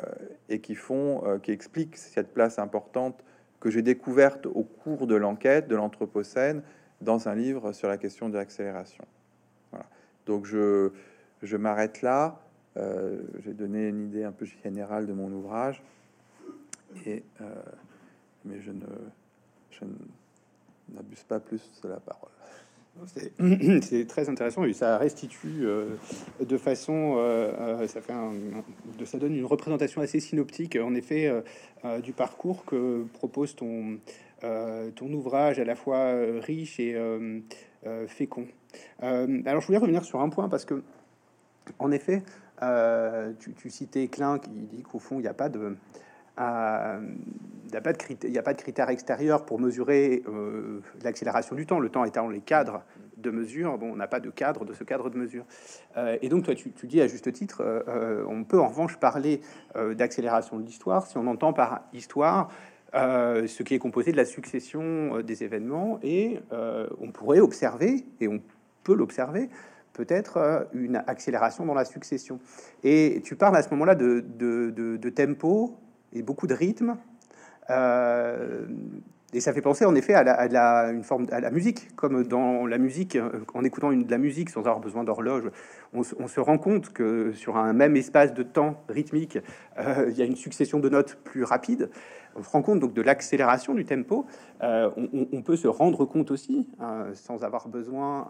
et 0.49 0.61
qui 0.61 0.75
font, 0.75 1.41
qui 1.43 1.51
expliquent 1.51 1.97
cette 1.97 2.33
place 2.33 2.59
importante 2.59 3.25
que 3.61 3.71
j'ai 3.71 3.83
découverte 3.83 4.47
au 4.47 4.63
cours 4.63 5.07
de 5.07 5.15
l'enquête 5.15 5.69
de 5.69 5.77
l'Anthropocène 5.77 6.63
dans 7.01 7.29
un 7.29 7.35
livre 7.35 7.73
sur 7.73 7.89
la 7.89 7.99
question 7.99 8.29
de 8.29 8.37
l'accélération. 8.37 9.05
Donc 10.27 10.47
je, 10.47 10.91
je 11.43 11.57
m'arrête 11.57 12.03
là. 12.03 12.41
j'ai 12.77 13.53
donné 13.53 13.89
une 13.89 14.07
idée 14.09 14.25
un 14.25 14.33
peu 14.33 14.47
générale 14.63 15.07
de 15.07 15.13
mon 15.13 15.31
ouvrage 15.31 15.83
et 17.07 17.23
mais 18.45 18.61
je 18.61 18.71
ne, 18.71 18.87
je 19.71 19.85
n'abuse 20.95 21.23
pas 21.23 21.41
plus 21.41 21.63
de 21.83 21.89
la 21.89 22.01
parole. 22.01 22.31
C'est 23.83 24.07
très 24.07 24.29
intéressant 24.29 24.65
et 24.65 24.73
ça 24.73 24.99
restitue 24.99 25.67
euh, 25.67 25.97
de 26.41 26.57
façon, 26.57 27.17
euh, 27.17 27.53
euh, 27.59 27.89
ça 27.89 28.01
fait 28.01 28.13
un, 28.13 28.33
ça 29.05 29.19
donne 29.19 29.35
une 29.35 29.45
représentation 29.45 30.01
assez 30.01 30.21
synoptique, 30.21 30.77
en 30.77 30.95
effet, 30.95 31.33
du 32.03 32.13
parcours 32.13 32.65
que 32.65 33.05
propose 33.15 33.57
ton 33.57 33.99
ton 34.95 35.11
ouvrage 35.15 35.59
à 35.59 35.65
la 35.65 35.75
fois 35.75 36.13
riche 36.43 36.79
et 36.79 36.95
fécond. 38.07 38.47
alors 39.01 39.61
je 39.61 39.67
voulais 39.67 39.79
revenir 39.79 40.05
sur 40.05 40.21
un 40.21 40.29
point 40.29 40.49
parce 40.49 40.65
que, 40.65 40.83
en 41.79 41.91
effet, 41.91 42.23
tu, 43.39 43.53
tu, 43.55 43.71
citais 43.71 44.09
Klein 44.09 44.39
qui 44.39 44.51
dit 44.51 44.83
qu'au 44.83 44.99
fond 44.99 45.19
il 45.19 45.23
n'y 45.23 45.29
a 45.29 45.35
pas 45.35 45.49
de 45.49 45.77
critères, 48.63 48.89
extérieurs 48.89 49.45
pour 49.45 49.61
mesurer 49.61 50.23
euh, 50.29 50.81
l'accélération 51.03 51.55
du 51.55 51.67
temps, 51.67 51.79
le 51.79 51.89
temps 51.89 52.05
étant 52.05 52.29
les 52.29 52.41
cadres 52.41 52.83
de 53.17 53.31
mesure. 53.31 53.79
Bon, 53.79 53.93
on 53.93 53.97
n'a 53.97 54.09
pas 54.09 54.21
de 54.21 54.31
cadre 54.31 54.65
de 54.65 54.73
ce 54.73 54.85
cadre 54.85 55.11
de 55.11 55.17
mesure. 55.17 55.45
Euh, 55.97 56.19
et 56.23 56.29
donc, 56.29 56.45
toi, 56.45 56.55
tu, 56.55 56.73
dis 56.87 57.01
à 57.01 57.07
juste 57.07 57.33
titre, 57.33 57.63
euh, 57.63 58.25
on 58.29 58.45
peut 58.45 58.61
en 58.61 58.69
revanche 58.69 58.97
parler 58.99 59.41
d'accélération 59.75 60.59
de 60.59 60.65
l'histoire 60.65 61.07
si 61.07 61.17
on 61.19 61.27
entend 61.27 61.53
par 61.53 61.83
histoire 61.93 62.51
ce 62.95 63.63
qui 63.63 63.75
est 63.75 63.79
composé 63.79 64.13
de 64.13 64.17
la 64.17 64.25
succession 64.25 65.21
des 65.21 65.43
événements. 65.43 65.99
Et 66.03 66.39
on 67.01 67.11
pourrait 67.11 67.41
observer, 67.41 68.05
et 68.21 68.29
on 68.29 68.41
peut 68.85 68.95
l'observer, 68.95 69.49
peut-être 69.95 70.69
une 70.75 70.97
accélération 71.07 71.65
dans 71.65 71.75
la 71.75 71.85
succession. 71.85 72.39
Et 72.83 73.21
tu 73.25 73.37
parles 73.37 73.57
à 73.57 73.63
ce 73.63 73.71
moment-là 73.71 73.95
de, 73.95 75.11
tempo, 75.11 75.79
et 76.13 76.23
beaucoup 76.23 76.47
de 76.47 76.55
rythme. 76.55 76.97
Euh, 77.71 78.67
et 79.33 79.41
ça 79.41 79.53
fait 79.53 79.63
penser 79.63 79.85
en 79.85 79.97
effet 79.97 80.15
à, 80.15 80.23
la, 80.23 80.93
une 80.93 81.03
forme 81.03 81.27
à 81.33 81.41
la 81.41 81.51
musique, 81.51 81.95
comme 81.97 82.25
dans 82.25 82.67
la 82.67 82.79
musique, 82.79 83.19
en 83.53 83.65
écoutant 83.65 83.93
de 83.93 84.09
la 84.09 84.19
musique 84.19 84.49
sans 84.49 84.61
avoir 84.61 84.79
besoin 84.79 85.03
d'horloge, 85.03 85.51
on, 85.93 86.05
se 86.05 86.41
rend 86.41 86.57
compte 86.57 86.93
que 86.93 87.33
sur 87.33 87.57
un 87.57 87.73
même 87.73 87.97
espace 87.97 88.33
de 88.33 88.45
temps 88.45 88.85
rythmique, 88.89 89.39
euh, 89.79 90.07
il 90.09 90.17
y 90.17 90.23
a 90.23 90.25
une 90.25 90.37
succession 90.37 90.79
de 90.79 90.89
notes 90.89 91.19
plus 91.25 91.43
rapide. 91.43 91.91
On 92.37 92.43
se 92.43 92.51
rend 92.51 92.63
compte 92.63 92.81
donc 92.81 92.95
de 92.95 93.03
l'accélération 93.03 93.75
du 93.75 93.85
tempo. 93.85 94.27
Euh, 94.63 94.91
on, 95.33 95.43
peut 95.43 95.57
se 95.57 95.69
rendre 95.69 96.05
compte 96.05 96.31
aussi, 96.31 96.69
sans 97.15 97.45
avoir 97.45 97.69
besoin 97.69 98.29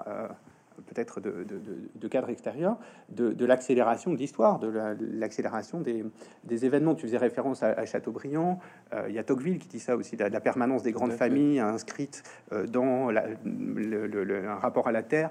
peut-être 0.86 1.20
de, 1.20 1.46
de, 1.94 2.08
cadre 2.08 2.30
extérieur, 2.30 2.76
de, 3.10 3.44
l'accélération 3.44 4.12
de 4.12 4.16
l'histoire, 4.16 4.58
de 4.58 4.68
l'accélération 5.00 5.80
des, 5.80 6.64
événements. 6.64 6.94
Tu 6.94 7.06
faisais 7.06 7.18
référence 7.18 7.62
à, 7.62 7.84
Chateaubriand, 7.84 8.58
euh, 8.92 9.06
il 9.08 9.14
y 9.14 9.18
a 9.18 9.24
Tocqueville 9.24 9.58
qui 9.58 9.68
dit 9.68 9.80
ça 9.80 9.96
aussi, 9.96 10.16
la, 10.16 10.28
la 10.28 10.40
permanence 10.40 10.82
des 10.82 10.92
grandes 10.92 11.12
familles 11.12 11.60
inscrites 11.60 12.22
euh, 12.52 12.66
dans 12.66 13.10
le, 13.10 14.48
un 14.48 14.56
rapport 14.56 14.88
à 14.88 14.92
la 14.92 15.02
terre 15.02 15.30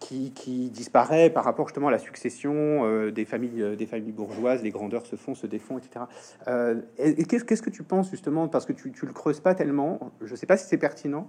qui, 0.00 0.70
disparaît 0.70 1.30
par 1.30 1.44
rapport 1.44 1.68
justement 1.68 1.88
à 1.88 1.90
la 1.90 1.98
succession 1.98 2.54
euh, 2.54 3.10
des 3.10 3.24
familles 3.24 3.62
euh, 3.62 3.76
des 3.76 3.86
familles 3.86 4.12
bourgeoises, 4.12 4.62
les 4.62 4.70
grandeurs 4.70 5.06
se 5.06 5.16
font, 5.16 5.34
se 5.34 5.46
défont, 5.46 5.78
etc. 5.78 6.04
Euh, 6.46 6.80
et, 6.98 7.24
qu'est-ce, 7.24 7.44
qu'est-ce 7.44 7.62
que 7.62 7.70
tu 7.70 7.82
penses 7.82 8.10
justement 8.10 8.48
parce 8.48 8.64
que 8.66 8.72
tu, 8.72 8.92
tu 8.92 9.06
le 9.06 9.12
creuses 9.12 9.40
pas 9.40 9.54
tellement, 9.54 10.12
je 10.22 10.34
sais 10.34 10.46
pas 10.46 10.56
si 10.56 10.66
c'est 10.66 10.78
pertinent 10.78 11.28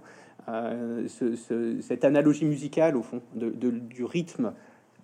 cette 1.08 2.04
analogie 2.04 2.46
musicale 2.46 2.96
au 2.96 3.02
fond 3.02 3.20
du 3.34 4.04
rythme 4.04 4.52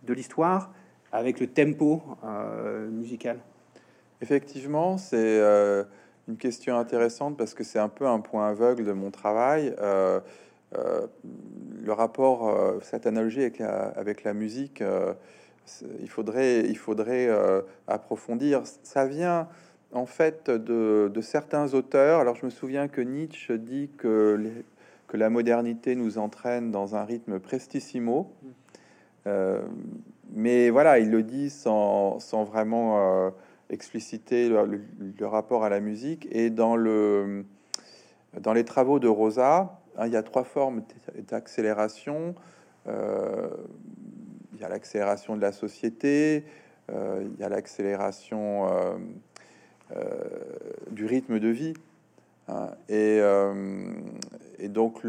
de 0.02 0.12
l'histoire 0.12 0.72
avec 1.12 1.38
le 1.38 1.46
tempo 1.46 2.02
musical? 2.90 3.38
Effectivement, 4.22 4.96
c'est 4.96 5.40
une 6.26 6.36
question 6.36 6.76
intéressante 6.78 7.36
parce 7.36 7.54
que 7.54 7.62
c'est 7.62 7.78
un 7.78 7.90
peu 7.90 8.06
un 8.06 8.18
point 8.18 8.48
aveugle 8.48 8.84
de 8.84 8.92
mon 8.92 9.10
travail. 9.10 9.76
Euh, 10.74 11.06
le 11.84 11.92
rapport, 11.92 12.48
euh, 12.48 12.78
cette 12.82 13.06
analogie 13.06 13.40
avec 13.40 13.58
la, 13.58 13.88
avec 13.88 14.24
la 14.24 14.34
musique, 14.34 14.82
euh, 14.82 15.14
il 16.00 16.08
faudrait, 16.08 16.60
il 16.60 16.76
faudrait 16.76 17.28
approfondir. 17.88 18.62
Ça 18.84 19.04
vient 19.06 19.48
en 19.92 20.06
fait 20.06 20.48
de, 20.48 21.10
de, 21.12 21.20
certains 21.20 21.74
auteurs. 21.74 22.20
Alors 22.20 22.36
je 22.36 22.44
me 22.46 22.50
souviens 22.50 22.86
que 22.86 23.00
Nietzsche 23.00 23.58
dit 23.58 23.90
que, 23.98 24.48
que 25.08 25.16
la 25.16 25.28
modernité 25.28 25.96
nous 25.96 26.18
entraîne 26.18 26.70
dans 26.70 26.94
un 26.94 27.04
rythme 27.04 27.40
prestissimo. 27.40 28.32
mais 30.32 30.70
voilà, 30.70 31.00
il 31.00 31.10
le 31.10 31.24
dit 31.24 31.50
sans, 31.50 32.20
sans 32.20 32.44
vraiment 32.44 33.32
expliciter 33.68 34.48
le, 34.48 34.80
le, 35.18 35.26
rapport 35.26 35.64
à 35.64 35.68
la 35.68 35.80
musique. 35.80 36.28
Et 36.30 36.48
dans, 36.50 36.76
le, 36.76 37.44
dans 38.38 38.52
les 38.52 38.64
travaux 38.64 39.00
de 39.00 39.08
Rosa, 39.08 39.80
il 40.04 40.12
y 40.12 40.16
a 40.16 40.22
trois 40.22 40.44
formes 40.44 40.82
d'accélération. 41.28 42.34
Euh, 42.88 43.48
il 44.54 44.60
y 44.60 44.64
a 44.64 44.68
l'accélération 44.68 45.36
de 45.36 45.42
la 45.42 45.52
société, 45.52 46.44
euh, 46.90 47.22
il 47.24 47.40
y 47.40 47.44
a 47.44 47.48
l'accélération 47.48 48.68
euh, 49.92 50.00
du 50.90 51.04
rythme 51.04 51.38
de 51.38 51.48
vie. 51.48 51.74
Hein. 52.48 52.70
et, 52.88 53.20
donc, 54.68 55.02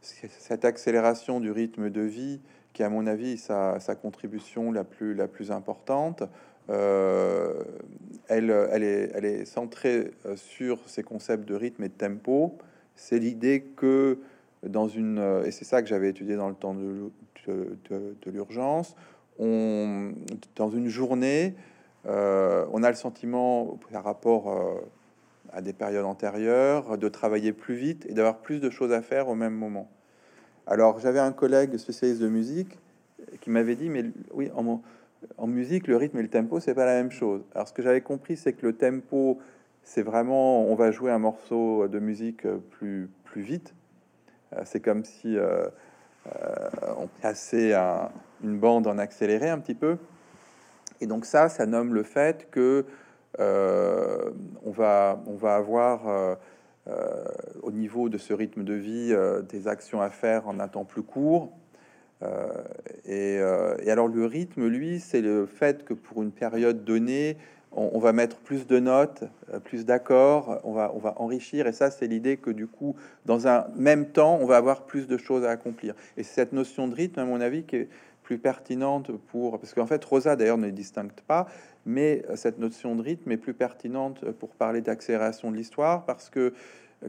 cette 0.00 0.64
accélération 0.64 1.40
du 1.40 1.50
rythme 1.50 1.90
de 1.90 2.00
vie, 2.00 2.40
qui 2.72 2.82
à 2.82 2.88
mon 2.88 3.06
avis 3.06 3.38
sa, 3.38 3.78
contribution 4.00 4.72
la 4.72 4.84
plus, 4.84 5.50
importante, 5.50 6.22
elle, 6.68 8.50
est, 8.50 9.10
elle, 9.14 9.24
est, 9.24 9.44
centrée 9.44 10.10
sur 10.36 10.80
ces 10.88 11.02
concepts 11.02 11.46
de 11.46 11.54
rythme 11.54 11.84
et 11.84 11.88
de 11.88 11.94
tempo 11.94 12.58
c'est 12.98 13.18
l'idée 13.18 13.64
que 13.76 14.18
dans 14.66 14.88
une, 14.88 15.42
et 15.44 15.50
c'est 15.50 15.64
ça 15.64 15.82
que 15.82 15.88
j'avais 15.88 16.10
étudié 16.10 16.36
dans 16.36 16.48
le 16.48 16.54
temps 16.54 16.74
de, 16.74 17.10
l'urgence, 18.26 18.96
on, 19.38 20.12
dans 20.56 20.68
une 20.68 20.88
journée, 20.88 21.54
euh, 22.06 22.66
on 22.72 22.82
a 22.82 22.90
le 22.90 22.96
sentiment, 22.96 23.78
par 23.92 24.04
rapport 24.04 24.50
euh, 24.50 24.80
à 25.52 25.62
des 25.62 25.72
périodes 25.72 26.04
antérieures, 26.04 26.98
de 26.98 27.08
travailler 27.08 27.52
plus 27.52 27.74
vite 27.74 28.04
et 28.08 28.14
d'avoir 28.14 28.38
plus 28.38 28.60
de 28.60 28.70
choses 28.70 28.92
à 28.92 29.00
faire 29.00 29.28
au 29.28 29.34
même 29.34 29.54
moment. 29.54 29.88
Alors 30.66 30.98
j'avais 31.00 31.20
un 31.20 31.32
collègue 31.32 31.76
spécialiste 31.76 32.20
de 32.20 32.28
musique 32.28 32.78
qui 33.40 33.50
m'avait 33.50 33.76
dit, 33.76 33.88
mais 33.88 34.04
oui, 34.32 34.50
en, 34.54 34.82
en 35.36 35.46
musique, 35.46 35.86
le 35.86 35.96
rythme 35.96 36.18
et 36.18 36.22
le 36.22 36.28
tempo, 36.28 36.60
c'est 36.60 36.74
pas 36.74 36.84
la 36.84 36.94
même 36.94 37.10
chose. 37.10 37.42
Alors 37.54 37.68
ce 37.68 37.72
que 37.72 37.82
j'avais 37.82 38.00
compris, 38.00 38.36
c'est 38.36 38.52
que 38.52 38.66
le 38.66 38.72
tempo, 38.74 39.38
c'est 39.88 40.02
vraiment, 40.02 40.66
on 40.66 40.74
va 40.74 40.90
jouer 40.90 41.10
un 41.10 41.18
morceau 41.18 41.88
de 41.88 41.98
musique 41.98 42.46
plus, 42.72 43.08
plus 43.24 43.40
vite. 43.40 43.72
Euh, 44.52 44.60
c'est 44.66 44.80
comme 44.80 45.02
si 45.02 45.38
euh, 45.38 45.66
euh, 46.26 46.58
on 46.98 47.06
passait 47.22 47.72
une 48.44 48.58
bande 48.58 48.86
en 48.86 48.98
accéléré 48.98 49.48
un 49.48 49.58
petit 49.58 49.74
peu. 49.74 49.96
Et 51.00 51.06
donc 51.06 51.24
ça, 51.24 51.48
ça 51.48 51.64
nomme 51.64 51.94
le 51.94 52.02
fait 52.02 52.50
que 52.50 52.84
on, 53.38 54.70
va, 54.70 55.22
on 55.26 55.36
va 55.36 55.54
avoir 55.54 56.36
au 57.62 57.70
niveau 57.70 58.08
de 58.08 58.18
ce 58.18 58.34
rythme 58.34 58.64
de 58.64 58.74
vie 58.74 59.16
des 59.48 59.68
actions 59.68 60.02
à 60.02 60.10
faire 60.10 60.48
en 60.48 60.58
un 60.58 60.68
temps 60.68 60.84
plus 60.84 61.04
court. 61.04 61.52
et, 63.06 63.38
alors 63.86 64.08
le 64.08 64.26
rythme, 64.26 64.66
lui, 64.66 64.98
c'est 64.98 65.20
le 65.20 65.46
fait 65.46 65.84
que 65.84 65.94
pour 65.94 66.22
une 66.22 66.32
période 66.32 66.84
donnée, 66.84 67.36
on, 67.72 67.98
va 67.98 68.12
mettre 68.12 68.36
plus 68.38 68.66
de 68.66 68.78
notes, 68.78 69.24
euh, 69.52 69.60
plus 69.60 69.84
d'accords, 69.84 70.60
on 70.64 70.72
va, 70.72 70.92
on 70.94 70.98
va 70.98 71.14
enrichir. 71.18 71.66
Et 71.66 71.72
ça, 71.72 71.90
c'est 71.90 72.06
l'idée 72.06 72.36
que 72.36 72.50
du 72.50 72.66
coup, 72.66 72.96
dans 73.26 73.46
un 73.46 73.66
même 73.76 74.06
temps, 74.06 74.38
on 74.40 74.46
va 74.46 74.56
avoir 74.56 74.82
plus 74.82 75.06
de 75.06 75.16
choses 75.16 75.44
à 75.44 75.50
accomplir. 75.50 75.94
Et 76.16 76.22
cette 76.22 76.52
notion 76.52 76.88
de 76.88 76.94
rythme, 76.94 77.20
à 77.20 77.24
mon 77.24 77.40
avis, 77.40 77.64
qui 77.64 77.76
est 77.76 77.88
plus 78.28 78.38
pertinente 78.38 79.10
pour 79.28 79.58
parce 79.58 79.72
qu'en 79.72 79.86
fait 79.86 80.04
Rosa 80.04 80.36
d'ailleurs 80.36 80.58
ne 80.58 80.68
distingue 80.68 81.12
pas, 81.26 81.46
mais 81.86 82.22
cette 82.34 82.58
notion 82.58 82.94
de 82.94 83.00
rythme 83.00 83.32
est 83.32 83.38
plus 83.38 83.54
pertinente 83.54 84.22
pour 84.32 84.50
parler 84.50 84.82
d'accélération 84.82 85.50
de 85.50 85.56
l'histoire 85.56 86.04
parce 86.04 86.28
que 86.28 86.52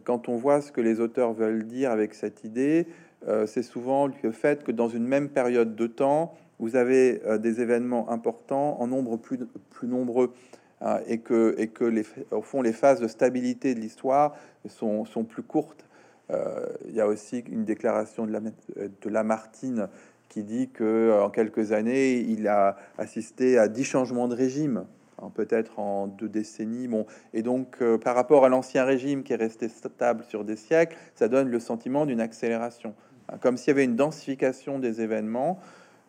quand 0.05 0.29
on 0.29 0.37
voit 0.37 0.61
ce 0.61 0.71
que 0.71 0.79
les 0.79 1.01
auteurs 1.01 1.33
veulent 1.33 1.65
dire 1.65 1.91
avec 1.91 2.13
cette 2.13 2.45
idée, 2.45 2.87
euh, 3.27 3.45
c'est 3.45 3.63
souvent 3.63 4.07
le 4.07 4.31
fait 4.31 4.63
que 4.63 4.71
dans 4.71 4.87
une 4.87 5.05
même 5.05 5.29
période 5.29 5.75
de 5.75 5.87
temps, 5.87 6.35
vous 6.59 6.75
avez 6.75 7.21
euh, 7.25 7.37
des 7.37 7.61
événements 7.61 8.09
importants 8.11 8.79
en 8.79 8.87
nombre 8.87 9.17
plus, 9.17 9.39
nombreux 9.83 10.33
hein, 10.81 10.99
et 11.07 11.19
que, 11.19 11.55
et 11.57 11.67
que 11.67 11.83
les, 11.83 12.05
au 12.31 12.41
fond, 12.41 12.61
les 12.61 12.73
phases 12.73 12.99
de 12.99 13.07
stabilité 13.07 13.73
de 13.73 13.79
l'histoire 13.79 14.35
sont, 14.67 15.05
sont, 15.05 15.23
plus 15.23 15.43
courtes. 15.43 15.85
Euh, 16.31 16.65
il 16.87 16.95
y 16.95 17.01
a 17.01 17.07
aussi 17.07 17.39
une 17.39 17.65
déclaration 17.65 18.25
de, 18.25 18.31
la, 18.31 18.39
de 18.39 19.09
Lamartine 19.09 19.87
qui 20.27 20.43
dit 20.43 20.69
que 20.69 21.19
en 21.23 21.31
quelques 21.31 21.71
années, 21.71 22.19
il 22.19 22.47
a 22.47 22.77
assisté 22.99 23.57
à 23.57 23.67
dix 23.67 23.83
changements 23.83 24.27
de 24.27 24.35
régime 24.35 24.85
Hein, 25.21 25.31
peut-être 25.33 25.79
en 25.79 26.07
deux 26.07 26.29
décennies. 26.29 26.87
Bon, 26.87 27.05
et 27.33 27.41
donc 27.41 27.77
euh, 27.81 27.97
par 27.97 28.15
rapport 28.15 28.45
à 28.45 28.49
l'ancien 28.49 28.85
régime 28.85 29.23
qui 29.23 29.33
est 29.33 29.37
resté 29.37 29.67
stable 29.67 30.23
sur 30.23 30.43
des 30.45 30.55
siècles, 30.55 30.95
ça 31.15 31.27
donne 31.27 31.49
le 31.49 31.59
sentiment 31.59 32.05
d'une 32.05 32.21
accélération, 32.21 32.93
hein, 33.27 33.37
comme 33.41 33.57
s'il 33.57 33.69
y 33.69 33.71
avait 33.71 33.83
une 33.83 33.95
densification 33.95 34.79
des 34.79 35.01
événements. 35.01 35.59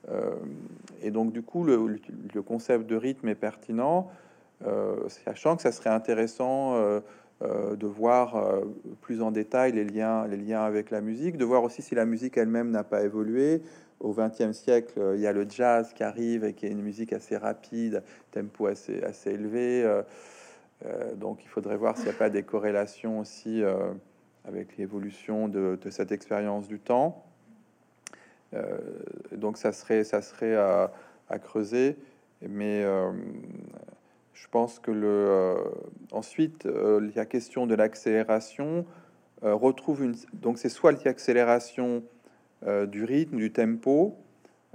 Euh, 0.08 0.34
et 1.02 1.10
donc 1.10 1.32
du 1.32 1.42
coup, 1.42 1.64
le, 1.64 1.98
concept 2.42 2.86
de 2.86 2.96
rythme 2.96 3.28
est 3.28 3.34
pertinent, 3.34 4.10
euh, 4.66 5.08
sachant 5.08 5.56
que 5.56 5.62
ça 5.62 5.72
serait 5.72 5.90
intéressant 5.90 6.76
de 7.40 7.86
voir 7.86 8.60
plus 9.00 9.22
en 9.22 9.30
détail 9.30 9.72
les 9.72 9.84
liens, 9.84 10.26
les 10.26 10.36
liens 10.36 10.62
avec 10.62 10.90
la 10.90 11.00
musique, 11.00 11.38
de 11.38 11.44
voir 11.44 11.62
aussi 11.62 11.80
si 11.80 11.94
la 11.94 12.04
musique 12.04 12.36
elle-même 12.36 12.70
n'a 12.70 12.84
pas 12.84 13.02
évolué, 13.02 13.62
au 14.00 14.14
XXe 14.14 14.52
siècle, 14.52 14.94
euh, 14.98 15.14
il 15.14 15.20
y 15.20 15.26
a 15.26 15.32
le 15.32 15.46
jazz 15.48 15.92
qui 15.92 16.02
arrive 16.02 16.44
et 16.44 16.54
qui 16.54 16.66
est 16.66 16.70
une 16.70 16.82
musique 16.82 17.12
assez 17.12 17.36
rapide, 17.36 18.02
tempo 18.32 18.66
assez, 18.66 19.02
élevé. 19.26 19.84
Euh, 19.84 20.02
euh, 20.86 21.14
donc 21.14 21.44
il 21.44 21.48
faudrait 21.48 21.76
voir 21.76 21.96
s'il 21.96 22.06
n'y 22.06 22.12
a 22.12 22.18
pas 22.18 22.30
des 22.30 22.42
corrélations 22.42 23.20
aussi 23.20 23.62
avec 24.46 24.78
l'évolution 24.78 25.48
de, 25.48 25.78
cette 25.90 26.12
expérience 26.12 26.66
du 26.66 26.80
temps. 26.80 27.24
Donc 29.32 29.58
ça 29.58 29.72
serait, 29.72 30.04
ça 30.04 30.22
serait 30.22 30.56
à, 30.56 30.90
creuser. 31.40 31.96
Mais 32.42 32.82
je 34.34 34.48
pense 34.50 34.78
que 34.78 34.90
le, 34.90 35.56
ensuite, 36.10 36.64
la 36.64 37.26
question 37.26 37.66
de 37.66 37.74
l'accélération 37.74 38.84
retrouve 39.42 40.04
une... 40.04 40.14
Donc 40.32 40.58
c'est 40.58 40.68
soit 40.68 40.92
l'accélération 41.04 42.02
euh, 42.66 42.84
du 42.84 43.04
rythme, 43.04 43.38
du 43.38 43.50
tempo, 43.50 44.18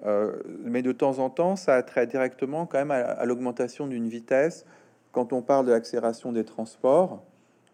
euh, 0.05 0.41
mais 0.63 0.81
de 0.81 0.91
temps 0.91 1.19
en 1.19 1.29
temps, 1.29 1.55
ça 1.55 1.75
a 1.75 1.83
trait 1.83 2.07
directement 2.07 2.65
quand 2.65 2.79
même 2.79 2.89
à, 2.89 3.23
l'augmentation 3.25 3.85
d'une 3.85 4.09
vitesse. 4.09 4.65
Quand 5.11 5.33
on 5.33 5.43
parle 5.43 5.67
de 5.67 5.71
l'accélération 5.71 6.31
des 6.31 6.43
transports 6.43 7.23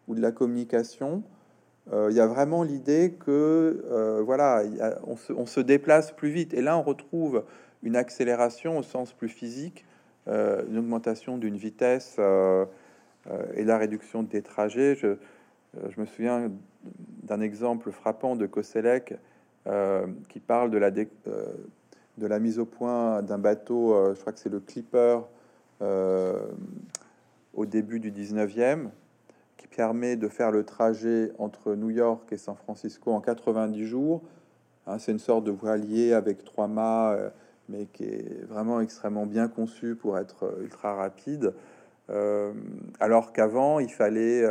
ou 0.10 0.16
de 0.16 0.22
la 0.22 0.34
communication, 0.34 1.24
euh, 1.24 1.31
il 1.92 2.16
y 2.16 2.20
a 2.20 2.28
vraiment 2.28 2.64
l'idée 2.64 3.16
que 3.20 4.22
voilà, 4.24 4.64
on, 5.06 5.46
se, 5.46 5.60
déplace 5.60 6.12
plus 6.12 6.30
vite. 6.30 6.54
Et 6.54 6.62
là, 6.62 6.78
on 6.78 6.84
retrouve 6.84 7.44
une 7.84 7.96
accélération 7.96 8.78
au 8.78 8.84
sens 8.84 9.14
plus 9.14 9.30
physique, 9.30 9.86
une 10.28 10.78
augmentation 10.78 11.38
d'une 11.38 11.58
vitesse 11.58 12.18
et 12.20 13.64
la 13.64 13.78
réduction 13.78 14.24
des 14.24 14.42
trajets. 14.42 14.96
Je, 14.96 15.18
me 15.98 16.06
souviens 16.06 16.52
d'un 17.24 17.42
exemple 17.42 17.92
frappant 17.92 18.36
de 18.36 18.46
Koselleck 18.46 19.16
euh, 19.68 20.08
qui 20.30 20.40
parle 20.40 20.72
de 20.72 20.80
la, 20.80 20.90
euh, 21.28 22.40
mise 22.40 22.58
au 22.58 22.66
point 22.66 23.22
d'un 23.22 23.38
bateau, 23.38 23.94
euh, 23.94 24.16
je 24.16 24.20
crois 24.20 24.34
que 24.34 24.40
c'est 24.40 24.50
le 24.50 24.60
Clipper, 24.60 25.20
au 27.54 27.66
début 27.66 28.00
du 28.00 28.12
19e, 28.12 28.90
qui 28.90 28.92
permet 29.76 30.16
de 30.16 30.28
faire 30.28 30.52
le 30.52 30.64
trajet 30.64 31.32
entre 31.38 31.76
New 31.76 31.90
York 31.90 32.32
et 32.32 32.38
San 32.38 32.56
Francisco 32.56 33.12
en 33.12 33.22
90 33.22 33.86
jours. 33.86 34.22
Hein, 34.88 35.00
c'est 35.00 35.12
une 35.12 35.20
sorte 35.20 35.44
de 35.44 35.52
voilier 35.52 36.14
avec 36.14 36.44
trois 36.44 36.68
mâts, 36.68 37.18
mais 37.70 37.86
qui 37.86 38.04
est 38.04 38.46
vraiment 38.46 38.82
extrêmement 38.82 39.26
bien 39.26 39.48
conçu 39.48 39.96
pour 39.96 40.18
être 40.18 40.58
ultra 40.62 40.96
rapide. 40.96 41.54
alors 43.00 43.32
qu'avant, 43.32 43.80
il 43.80 43.92
fallait 43.92 44.44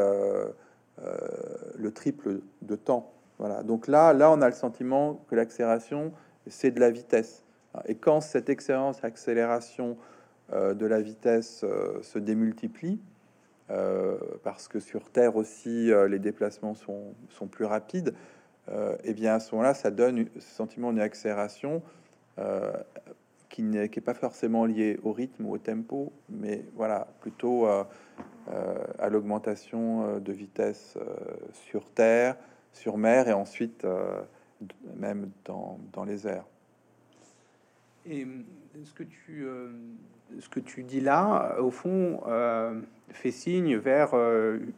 le 0.98 1.90
triple 1.92 2.40
de 2.62 2.76
temps 2.76 3.12
voilà. 3.40 3.62
Donc 3.62 3.88
là, 3.88 4.12
là, 4.12 4.30
on 4.30 4.42
a 4.42 4.48
le 4.48 4.54
sentiment 4.54 5.24
que 5.30 5.34
l'accélération, 5.34 6.12
c'est 6.46 6.70
de 6.70 6.78
la 6.78 6.90
vitesse. 6.90 7.42
Et 7.86 7.94
quand 7.94 8.20
cette 8.20 8.50
excellence 8.50 9.02
accélération 9.02 9.96
euh, 10.52 10.74
de 10.74 10.84
la 10.84 11.00
vitesse 11.00 11.64
euh, 11.64 12.02
se 12.02 12.18
démultiplie, 12.18 13.00
euh, 13.00 13.09
parce 14.42 14.68
que 14.68 14.80
sur 14.80 15.10
Terre 15.10 15.36
aussi, 15.36 15.90
les 16.08 16.18
déplacements 16.18 16.74
sont, 16.74 17.14
sont 17.28 17.46
plus 17.46 17.64
rapides, 17.64 18.14
et 18.68 18.74
eh 19.04 19.14
bien 19.14 19.34
à 19.34 19.40
ce 19.40 19.54
moment-là, 19.54 19.74
ça 19.74 19.90
donne 19.90 20.26
ce 20.34 20.54
sentiment 20.54 20.92
d'une 20.92 21.02
accélération 21.02 21.82
qui 23.48 23.62
n'est 23.62 23.88
pas 23.88 24.14
forcément 24.14 24.64
lié 24.64 24.98
au 25.02 25.12
rythme 25.12 25.46
ou 25.46 25.52
au 25.52 25.58
tempo, 25.58 26.12
mais 26.28 26.64
voilà, 26.74 27.06
plutôt 27.20 27.66
à 27.66 29.08
l'augmentation 29.08 30.18
de 30.18 30.32
vitesse 30.32 30.98
sur 31.52 31.90
Terre, 31.90 32.36
sur 32.72 32.96
mer 32.96 33.28
et 33.28 33.32
ensuite 33.32 33.84
euh, 33.84 34.20
même 34.96 35.30
dans, 35.44 35.78
dans, 35.92 36.04
les 36.04 36.26
airs. 36.26 36.44
Et 38.06 38.24
euh, 38.24 38.28
ce 38.84 38.92
que 38.92 39.02
tu, 39.02 39.44
euh, 39.44 39.70
ce 40.38 40.48
que 40.48 40.60
tu 40.60 40.82
dis 40.82 41.00
là, 41.00 41.56
au 41.60 41.70
fond, 41.70 42.20
fait 43.12 43.32
signe 43.32 43.76
vers 43.76 44.14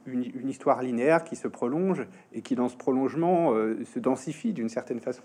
une, 0.07 0.49
histoire 0.49 0.83
linéaire 0.83 1.23
qui 1.25 1.37
se 1.37 1.49
prolonge 1.49 2.07
et 2.33 2.41
qui, 2.41 2.55
dans 2.55 2.69
ce 2.69 2.77
prolongement, 2.77 3.53
se 3.85 3.99
densifie 3.99 4.55
d'une 4.55 4.71
certaine 4.71 5.01
façon. 5.01 5.23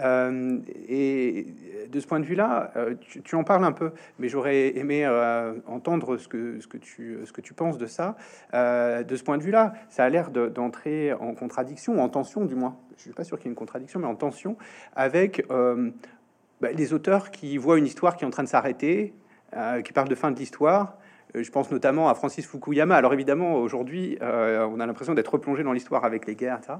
Euh, 0.00 0.58
et 0.88 1.46
de 1.88 2.00
ce 2.00 2.06
point 2.06 2.18
de 2.18 2.24
vue-là, 2.24 2.72
euh, 2.76 2.94
tu, 3.00 3.36
en 3.36 3.44
parles 3.44 3.64
un 3.64 3.72
peu, 3.72 3.92
mais 4.18 4.28
j'aurais 4.28 4.76
aimé 4.76 5.04
euh, 5.04 5.54
entendre 5.66 6.16
ce 6.16 6.26
que, 6.26 6.60
ce, 6.60 6.66
que 6.66 6.78
tu, 6.78 7.18
ce 7.24 7.32
que 7.32 7.40
tu 7.40 7.54
penses 7.54 7.78
de 7.78 7.86
ça. 7.86 8.16
de 8.52 9.16
ce 9.16 9.22
point 9.22 9.38
de 9.38 9.42
vue-là, 9.42 9.74
ça 9.88 10.04
a 10.04 10.08
l'air 10.08 10.30
d'entrer 10.30 11.12
en 11.12 11.34
contradiction, 11.34 12.00
en 12.00 12.08
tension 12.08 12.44
du 12.44 12.54
moins. 12.54 12.76
Je 12.96 13.02
suis 13.02 13.12
pas 13.12 13.24
sûr 13.24 13.38
qu'il 13.38 13.46
y 13.46 13.48
ait 13.48 13.52
une 13.52 13.56
contradiction, 13.56 14.00
mais 14.00 14.06
en 14.06 14.14
tension 14.14 14.56
avec 14.94 15.44
bah, 16.64 16.72
les 16.72 16.92
auteurs 16.92 17.30
qui 17.30 17.56
voient 17.58 17.78
une 17.78 17.86
histoire 17.86 18.16
qui 18.16 18.24
est 18.24 18.26
en 18.26 18.30
train 18.30 18.42
de 18.42 18.48
s'arrêter, 18.48 19.14
qui 19.84 19.92
parlent 19.92 20.08
de 20.08 20.14
fin 20.16 20.32
de 20.32 20.38
l'histoire. 20.38 20.98
Je 21.34 21.48
pense 21.50 21.70
notamment 21.70 22.08
à 22.08 22.14
Francis 22.14 22.44
Fukuyama. 22.44 22.96
Alors 22.96 23.14
évidemment, 23.14 23.54
aujourd'hui, 23.54 24.18
on 24.20 24.80
a 24.80 24.86
l'impression 24.86 25.14
d'être 25.14 25.28
replongé 25.28 25.62
dans 25.62 25.72
l'histoire 25.72 26.04
avec 26.04 26.26
les 26.26 26.34
guerres, 26.34 26.58
etc. 26.58 26.74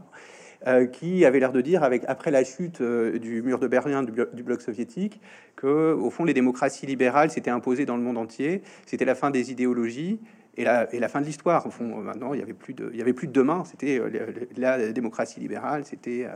Euh, 0.66 0.87
qui 0.87 1.27
avait 1.27 1.40
l'air 1.40 1.53
de 1.53 1.61
dire, 1.61 1.83
avec, 1.83 2.05
après 2.09 2.31
la 2.31 2.42
chute 2.42 2.81
euh, 2.81 3.18
du 3.18 3.42
mur 3.42 3.59
de 3.59 3.66
Berlin 3.66 4.03
du, 4.03 4.42
bloc 4.42 4.62
soviétique, 4.62 5.20
que 5.57 5.92
au 5.92 6.09
fond 6.09 6.25
les 6.25 6.33
démocraties 6.33 6.87
libérales 6.87 7.31
s'étaient 7.31 7.51
imposées 7.51 7.85
dans 7.85 7.99
le 7.99 8.03
monde 8.03 8.16
entier, 8.16 8.62
c'était 8.87 9.05
la 9.05 9.14
fin 9.14 9.31
des 9.31 9.53
idéologies 9.53 10.20
et 10.57 10.64
la, 10.64 10.93
et 10.95 10.99
la 10.99 11.09
fin 11.09 11.21
de 11.21 11.27
l'histoire. 11.27 11.67
Au 11.67 11.71
fond, 11.71 11.85
maintenant, 11.85 12.35
il 12.35 12.40
y 12.40 12.43
avait 12.43 12.53
plus 12.53 12.75
de, 12.75 12.93
avait 13.01 13.12
plus 13.12 13.27
de 13.27 13.33
demain. 13.33 13.64
C'était 13.64 13.99
euh, 13.99 14.11
la, 14.57 14.93
démocratie 14.93 15.40
libérale, 15.40 15.85
c'était, 15.85 16.27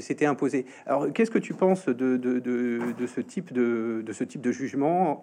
c'était 0.00 0.26
imposé. 0.26 0.66
Alors, 0.86 1.12
qu'est-ce 1.12 1.30
que 1.30 1.38
tu 1.38 1.54
penses 1.54 1.86
de, 1.86 2.16
de, 2.16 2.38
de, 2.38 3.06
ce 3.06 3.20
type 3.20 3.52
de, 3.52 4.02
de 4.04 4.12
ce 4.12 4.24
type 4.24 4.40
de 4.40 4.52
jugement 4.52 5.22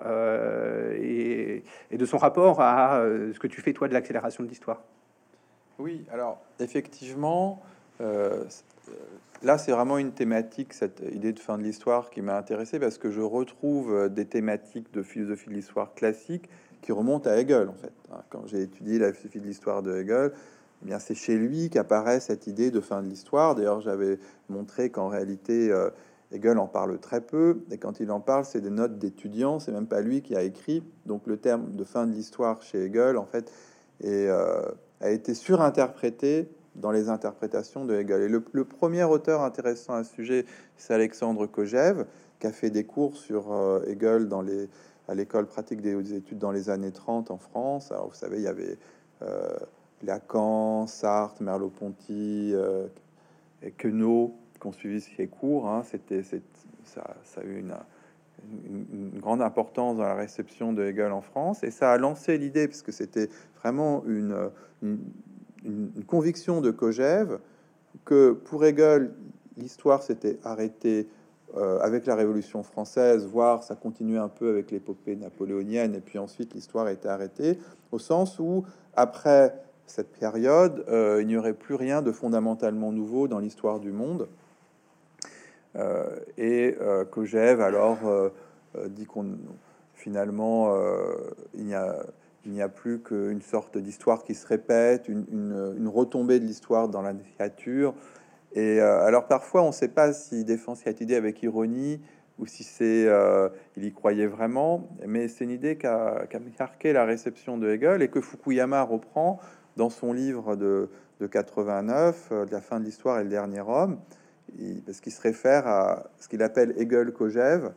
et, 1.00 1.64
de 1.92 2.06
son 2.06 2.18
rapport 2.18 2.62
à 2.62 3.02
ce 3.34 3.40
que 3.40 3.48
tu 3.48 3.62
fais 3.62 3.74
toi 3.74 3.88
de 3.88 3.94
l'accélération 3.94 4.44
de 4.44 4.50
l'histoire? 4.50 4.84
Oui, 5.80 6.06
alors 6.12 6.42
effectivement. 6.60 7.62
Euh, 8.02 8.44
là, 9.44 9.58
c'est 9.58 9.72
vraiment 9.72 9.98
une 9.98 10.12
thématique, 10.12 10.74
cette 10.74 11.02
idée 11.12 11.34
de 11.34 11.40
fin 11.40 11.58
de 11.58 11.64
l'histoire 11.64 12.10
qui 12.10 12.22
m'a 12.22 12.38
intéressé 12.38 12.80
parce 12.80 12.98
que 12.98 13.12
je 13.12 13.22
retrouve 13.22 13.94
euh, 13.94 14.10
des 14.10 14.26
thématiques 14.26 14.92
de 14.94 15.04
philosophie 15.04 15.50
de 15.50 15.54
l'histoire 15.54 15.94
classique 15.94 16.50
qui 16.84 16.92
remontent 16.92 17.30
à 17.30 17.38
Hegel, 17.38 17.70
en 17.70 17.74
fait. 17.74 17.94
Hein, 18.12 18.22
quand 18.30 18.46
j'ai 18.46 18.62
étudié 18.62 19.00
la 19.00 19.12
philosophie 19.12 19.40
de 19.40 19.46
l'histoire 19.48 19.82
de 19.82 19.98
Hegel, 19.98 20.32
eh 20.84 20.86
bien, 20.86 21.00
c'est 21.00 21.16
chez 21.16 21.38
lui 21.38 21.70
qu'apparaît 21.70 22.20
cette 22.20 22.46
idée 22.46 22.70
de 22.70 22.82
fin 22.82 23.02
de 23.02 23.08
l'histoire. 23.08 23.56
D'ailleurs, 23.56 23.82
j'avais 23.82 24.20
montré 24.50 24.90
qu'en 24.90 25.08
réalité, 25.08 25.72
euh, 25.72 25.90
Hegel 26.32 26.60
en 26.60 26.68
parle 26.68 27.00
très 27.00 27.22
peu, 27.22 27.62
et 27.72 27.78
quand 27.78 28.00
il 28.00 28.12
en 28.12 28.20
parle, 28.20 28.46
c'est 28.46 28.62
des 28.62 28.70
notes 28.70 29.00
d'étudiants, 29.00 29.60
c'est 29.60 29.72
même 29.72 29.88
pas 29.88 30.02
lui 30.02 30.22
qui 30.22 30.36
a 30.36 30.44
écrit. 30.44 30.84
Donc, 31.06 31.26
le 31.26 31.38
terme 31.38 31.72
de 31.72 31.84
fin 31.84 32.06
de 32.06 32.12
l'histoire 32.12 32.62
chez 32.62 32.86
Hegel, 32.86 33.18
en 33.18 33.26
fait, 33.26 33.52
et, 34.04 34.30
a 34.30 35.10
été 35.10 35.34
surinterprété 35.34 36.50
dans 36.76 36.92
les 36.92 37.10
interprétations 37.10 37.86
de 37.86 37.96
Hegel. 37.96 38.24
Et 38.24 38.28
le, 38.28 38.42
premier 38.66 39.04
auteur 39.04 39.42
intéressant 39.42 39.94
à 39.94 40.04
ce 40.04 40.14
sujet, 40.14 40.46
c'est 40.78 40.94
Alexandre 40.94 41.46
Kojève, 41.46 42.06
qui 42.40 42.48
a 42.48 42.52
fait 42.52 42.70
des 42.70 42.84
cours 42.84 43.16
sur 43.16 43.54
euh, 43.54 43.84
Hegel 43.88 44.28
dans 44.28 44.42
les, 44.42 44.68
à 45.08 45.16
l'école 45.16 45.48
pratique 45.48 45.82
des 45.82 45.96
hautes 45.96 46.12
études 46.12 46.38
dans 46.38 46.52
les 46.52 46.70
années 46.70 46.92
30 46.92 47.32
en 47.32 47.38
France. 47.38 47.92
Alors, 47.92 48.08
vous 48.08 48.16
savez, 48.16 48.38
il 48.38 48.44
y 48.44 48.48
avait 48.48 48.78
euh, 49.22 49.58
Lacan, 50.04 50.88
Sartre, 50.88 51.42
Merleau-Ponty 51.42 52.52
euh, 52.54 52.88
et 53.62 53.72
Queneau 53.72 54.36
qui 54.60 54.68
ont 54.68 54.72
suivi 54.72 55.02
ces 55.02 55.28
cours. 55.28 55.68
Hein. 55.68 55.84
C'était, 55.84 56.24
ça, 56.84 57.02
a 57.38 57.44
eu 57.44 57.60
une, 57.60 57.76
grande 59.20 59.42
importance 59.42 59.98
dans 59.98 60.04
la 60.04 60.16
réception 60.16 60.74
de 60.74 60.84
Hegel 60.84 61.14
en 61.14 61.22
France, 61.22 61.64
et 61.64 61.72
ça 61.72 61.94
a 61.94 61.98
lancé 61.98 62.38
l'idée, 62.38 62.68
puisque 62.68 62.92
c'était 62.92 63.30
vraiment 63.62 64.04
une, 64.06 64.50
une, 64.82 66.04
conviction 66.06 66.60
de 66.60 66.72
Kojève, 66.72 67.40
que 68.04 68.34
pour 68.34 68.66
Hegel, 68.66 69.14
l'histoire 69.56 70.04
s'était 70.04 70.40
arrêtée 70.44 71.08
euh, 71.56 71.80
avec 71.82 72.06
la 72.06 72.16
Révolution 72.16 72.64
française, 72.64 73.28
voire 73.28 73.64
ça 73.64 73.76
continuait 73.76 74.18
un 74.18 74.30
peu 74.30 74.50
avec 74.50 74.72
l'épopée 74.72 75.16
napoléonienne, 75.16 75.94
et 75.94 76.00
puis 76.00 76.18
ensuite 76.18 76.54
l'histoire 76.54 76.90
était 76.90 77.10
arrêtée, 77.10 77.60
au 77.92 78.00
sens 78.00 78.40
où, 78.40 78.66
après 78.96 79.54
cette 79.86 80.12
période, 80.12 80.84
euh, 80.90 81.20
il 81.22 81.28
n'y 81.28 81.38
aurait 81.38 81.54
plus 81.54 81.76
rien 81.76 82.02
de 82.02 82.12
fondamentalement 82.12 82.92
nouveau 82.92 83.28
dans 83.28 83.40
l'histoire 83.40 83.80
du 83.80 83.92
monde. 83.92 84.28
Euh, 85.76 86.20
et 86.38 86.78
Kojève 87.12 87.62
alors 87.62 87.98
dit 88.90 89.06
qu'on 89.06 89.38
finalement 89.94 90.76
il 91.54 92.52
n'y 92.52 92.62
a 92.62 92.70
plus 92.70 93.00
qu'une 93.00 93.42
sorte 93.42 93.78
d'histoire 93.78 94.24
qui 94.24 94.36
se 94.36 94.46
répète, 94.46 95.08
une, 95.08 95.88
retombée 95.88 96.40
de 96.40 96.46
l'histoire 96.46 96.90
dans 96.90 97.02
la 97.02 97.14
nature. 97.40 97.94
Et 98.54 98.80
euh, 98.80 99.04
alors 99.04 99.28
parfois, 99.28 99.64
on 99.64 99.68
ne 99.68 99.72
sait 99.72 99.88
pas 99.88 100.14
s'il 100.14 100.46
défend 100.46 100.76
cette 100.76 101.02
idée 101.02 101.16
avec 101.16 101.42
ironie 101.44 102.00
ou 102.40 102.46
si 102.46 102.64
c'est 102.64 103.08
euh, 103.08 103.50
il 103.78 103.86
y 103.86 103.92
croyait 103.92 104.28
vraiment, 104.28 104.88
mais 105.06 105.28
c'est 105.28 105.44
une 105.44 105.52
idée 105.52 105.78
qui 105.78 105.88
a, 105.88 106.26
marqué 106.60 106.94
la 106.94 107.06
réception 107.06 107.58
de 107.58 107.70
Hegel 107.70 108.02
et 108.02 108.08
que 108.10 108.22
Fukuyama 108.22 108.82
reprend 108.84 109.40
dans 109.76 109.90
son 109.90 110.14
livre 110.14 110.56
de, 110.56 110.90
89, 111.32 112.30
euh, 112.32 112.46
de 112.46 112.52
la 112.52 112.62
fin 112.62 112.80
de 112.80 112.86
l'histoire 112.86 113.20
et 113.20 113.24
le 113.24 113.30
dernier 113.30 113.62
homme, 113.62 114.00
parce 114.86 115.00
qu'il 115.00 115.12
se 115.12 115.22
réfère 115.22 115.68
à 115.68 116.04
ce 116.20 116.28
qu'il 116.28 116.44
appelle 116.44 116.74
Hegel-Kojève, 116.78 117.72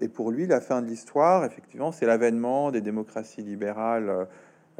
et 0.00 0.06
pour 0.08 0.30
lui, 0.30 0.46
la 0.46 0.60
fin 0.60 0.80
de 0.80 0.86
l'histoire, 0.86 1.44
effectivement, 1.44 1.90
c'est 1.90 2.06
l'avènement 2.06 2.70
des 2.70 2.80
démocraties 2.80 3.42
libérales, 3.42 4.28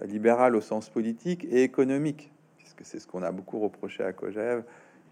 libérales 0.02 0.54
au 0.54 0.60
sens 0.60 0.90
politique 0.90 1.44
et 1.50 1.64
économique, 1.64 2.32
puisque 2.56 2.84
c'est 2.84 3.00
ce 3.00 3.06
qu'on 3.08 3.24
a 3.24 3.32
beaucoup 3.32 3.58
reproché 3.58 4.04
à 4.04 4.12
Kojève, 4.12 4.62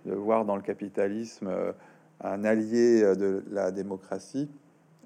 de 0.04 0.14
voir 0.14 0.44
dans 0.44 0.56
le 0.56 0.62
capitalisme 0.62 1.48
euh, 1.48 1.72
un 2.20 2.44
allié 2.44 3.02
de 3.16 3.42
la 3.50 3.70
démocratie, 3.70 4.48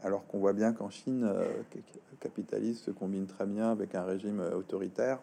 alors 0.02 0.26
qu'on 0.26 0.38
voit 0.38 0.52
bien 0.52 0.72
qu'en 0.72 0.90
Chine, 0.90 1.26
le 1.26 2.16
capitalisme 2.20 2.84
se 2.84 2.90
combine 2.90 3.26
très 3.26 3.46
bien 3.46 3.72
avec 3.72 3.94
un 3.94 4.04
régime 4.04 4.40
autoritaire. 4.54 5.18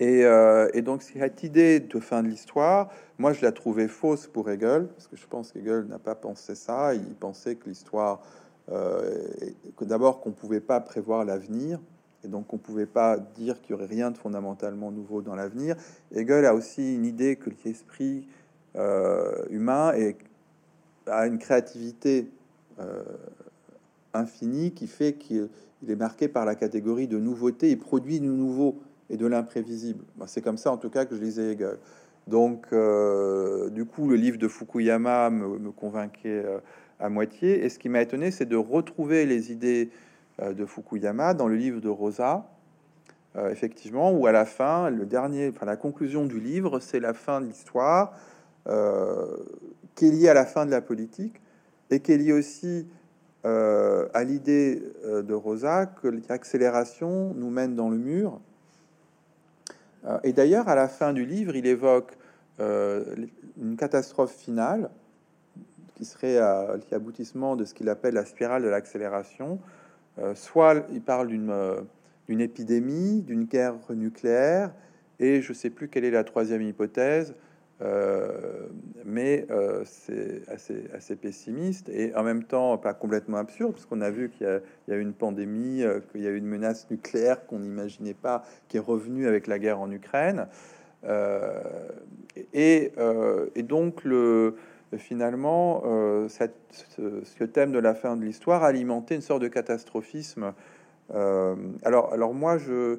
Euh, 0.00 0.68
et, 0.74 0.82
donc 0.82 1.02
cette 1.02 1.42
idée 1.42 1.80
de 1.80 2.00
fin 2.00 2.22
de 2.22 2.28
l'histoire, 2.28 2.90
moi 3.18 3.32
je 3.32 3.42
la 3.42 3.52
trouvais 3.52 3.88
fausse 3.88 4.26
pour 4.26 4.48
Hegel, 4.48 4.86
parce 4.86 5.08
que 5.08 5.16
je 5.16 5.26
pense 5.26 5.52
qu'Hegel 5.52 5.86
n'a 5.86 5.98
pas 5.98 6.14
pensé 6.14 6.54
ça. 6.54 6.94
Il 6.94 7.14
pensait 7.14 7.56
que 7.56 7.68
l'histoire, 7.68 8.22
euh, 8.70 9.26
d'abord 9.80 10.20
qu'on 10.20 10.30
pouvait 10.30 10.60
pas 10.60 10.80
prévoir 10.80 11.24
l'avenir, 11.24 11.80
et 12.24 12.28
donc 12.28 12.52
on 12.52 12.58
pouvait 12.58 12.86
pas 12.86 13.16
dire 13.16 13.60
qu'il 13.60 13.70
y 13.70 13.74
aurait 13.74 13.86
rien 13.86 14.10
de 14.10 14.18
fondamentalement 14.18 14.90
nouveau 14.90 15.22
dans 15.22 15.34
l'avenir. 15.34 15.76
Hegel 16.14 16.44
a 16.44 16.54
aussi 16.54 16.94
une 16.94 17.06
idée 17.06 17.36
que 17.36 17.50
l'esprit 17.64 18.26
euh, 18.76 19.44
humain 19.50 19.92
a 21.06 21.26
une 21.26 21.38
créativité 21.38 22.28
infinie 24.14 24.72
qui 24.72 24.86
fait 24.86 25.14
qu'il 25.14 25.48
est 25.88 25.96
marqué 25.96 26.28
par 26.28 26.44
la 26.44 26.54
catégorie 26.54 27.08
de 27.08 27.18
nouveauté. 27.18 27.70
Il 27.70 27.78
produit 27.78 28.20
du 28.20 28.28
nouveau 28.28 28.80
et 29.10 29.16
de 29.16 29.26
l'imprévisible. 29.26 30.04
C'est 30.26 30.42
comme 30.42 30.58
ça, 30.58 30.70
en 30.70 30.76
tout 30.76 30.90
cas, 30.90 31.04
que 31.04 31.16
je 31.16 31.20
lisais 31.20 31.52
Hegel. 31.52 31.78
Donc, 32.28 32.66
euh, 32.72 33.70
du 33.70 33.86
coup, 33.86 34.08
le 34.08 34.16
livre 34.16 34.36
de 34.36 34.48
Fukuyama 34.48 35.30
me, 35.30 35.70
convainquait 35.70 36.42
euh, 36.44 36.58
à 37.00 37.08
moitié. 37.08 37.64
Et 37.64 37.70
ce 37.70 37.78
qui 37.78 37.88
m'a 37.88 38.02
étonné, 38.02 38.30
c'est 38.30 38.44
de 38.44 38.56
retrouver 38.56 39.24
les 39.24 39.50
idées 39.50 39.88
euh, 39.88 40.07
de 40.40 40.64
Fukuyama 40.64 41.34
dans 41.34 41.48
le 41.48 41.56
livre 41.56 41.80
de 41.80 41.88
Rosa, 41.88 42.48
effectivement, 43.50 44.12
où 44.12 44.26
à 44.26 44.32
la 44.32 44.44
fin, 44.44 44.90
le 44.90 45.06
dernier, 45.06 45.48
enfin, 45.48 45.66
la 45.66 45.76
conclusion 45.76 46.26
du 46.26 46.40
livre, 46.40 46.80
c'est 46.80 47.00
la 47.00 47.14
fin 47.14 47.40
de 47.40 47.46
l'histoire, 47.46 48.12
qui 48.64 50.06
est 50.06 50.10
liée 50.10 50.28
à 50.28 50.34
la 50.34 50.46
fin 50.46 50.66
de 50.66 50.70
la 50.70 50.80
politique, 50.80 51.40
et 51.90 52.00
qui 52.00 52.12
est 52.12 52.18
liée 52.18 52.32
aussi 52.32 52.86
à 53.44 54.24
l'idée 54.24 54.82
de 55.04 55.34
Rosa 55.34 55.86
que 55.86 56.08
l'accélération 56.28 57.34
nous 57.34 57.50
mène 57.50 57.74
dans 57.74 57.90
le 57.90 57.98
mur 57.98 58.40
euh, 60.06 60.18
et 60.24 60.32
d'ailleurs, 60.32 60.68
à 60.68 60.74
la 60.74 60.88
fin 60.88 61.12
du 61.12 61.24
livre, 61.24 61.56
il 61.56 61.66
évoque 61.66 62.16
euh, 62.60 63.26
une 63.60 63.76
catastrophe 63.76 64.34
finale 64.34 64.90
qui 65.94 66.04
serait 66.04 66.38
l'aboutissement 66.92 67.56
de 67.56 67.64
ce 67.64 67.74
qu'il 67.74 67.88
appelle 67.88 68.14
la 68.14 68.24
spirale 68.24 68.62
de 68.62 68.68
l'accélération. 68.68 69.58
Euh, 70.18 70.34
soit 70.34 70.86
il 70.92 71.00
parle 71.00 71.28
d'une 71.28 72.40
épidémie, 72.40 73.22
d'une 73.22 73.44
guerre 73.44 73.74
nucléaire, 73.90 74.72
et 75.20 75.40
je 75.40 75.50
ne 75.50 75.54
sais 75.54 75.70
plus 75.70 75.88
quelle 75.88 76.04
est 76.04 76.10
la 76.10 76.24
troisième 76.24 76.62
hypothèse, 76.62 77.34
euh, 77.80 78.66
mais 79.04 79.46
euh, 79.50 79.82
c'est 79.84 80.42
assez, 80.48 81.14
pessimiste 81.14 81.88
et 81.88 82.12
en 82.16 82.24
même 82.24 82.42
temps 82.42 82.76
pas 82.76 82.92
complètement 82.92 83.36
absurde, 83.36 83.72
parce 83.72 83.86
qu'on 83.86 84.00
a 84.00 84.10
vu 84.10 84.30
qu'il 84.30 84.60
y, 84.88 84.92
a 84.92 84.96
une 84.96 85.12
pandémie, 85.12 85.84
euh, 85.84 86.00
qu'il 86.10 86.22
y 86.22 86.26
a 86.26 86.30
une 86.30 86.46
menace 86.46 86.90
nucléaire 86.90 87.46
qu'on 87.46 87.60
n'imaginait 87.60 88.14
pas, 88.14 88.44
qui 88.68 88.78
est 88.78 88.80
revenue 88.80 89.28
avec 89.28 89.46
la 89.46 89.58
guerre 89.58 89.80
en 89.80 89.90
Ukraine. 89.90 90.48
Et, 92.52 92.92
donc, 93.62 94.02
le, 94.04 94.56
finalement, 94.96 95.82
cette, 96.28 96.56
ce, 96.96 97.44
thème 97.44 97.72
de 97.72 97.78
la 97.78 97.94
fin 97.94 98.16
de 98.16 98.24
l'histoire 98.24 98.62
a 98.62 98.68
alimenté 98.68 99.14
une 99.14 99.20
sorte 99.20 99.42
de 99.42 99.48
catastrophisme. 99.48 100.52
alors, 101.12 102.12
alors, 102.12 102.32
moi, 102.32 102.58
je 102.58 102.98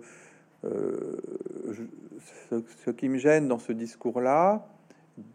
ce, 2.49 2.91
qui 2.91 3.09
me 3.09 3.17
gêne 3.17 3.47
dans 3.47 3.59
ce 3.59 3.71
discours-là, 3.71 4.65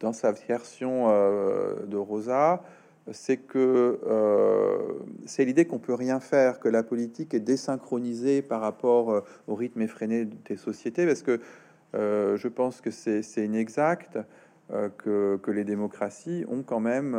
dans 0.00 0.12
sa 0.12 0.32
version 0.32 1.06
euh, 1.08 1.84
de 1.86 1.96
Rosa, 1.96 2.62
c'est 3.12 3.36
que 3.36 4.00
euh, 4.06 4.78
c'est 5.26 5.44
l'idée 5.44 5.66
qu'on 5.66 5.78
peut 5.78 5.94
rien 5.94 6.20
faire, 6.20 6.58
que 6.58 6.68
la 6.68 6.82
politique 6.82 7.34
est 7.34 7.40
désynchronisée 7.40 8.40
par 8.40 8.60
rapport 8.62 9.10
euh, 9.10 9.20
au 9.46 9.54
rythme 9.54 9.82
effréné 9.82 10.24
des 10.24 10.56
sociétés, 10.56 11.06
parce 11.06 11.22
que 11.22 11.40
je 11.96 12.48
pense 12.48 12.80
que 12.80 12.90
c'est 12.90 13.22
inexact, 13.36 14.18
que, 14.70 15.36
que, 15.36 15.50
les 15.50 15.64
démocraties 15.64 16.44
ont 16.48 16.62
quand 16.62 16.80
même 16.80 17.16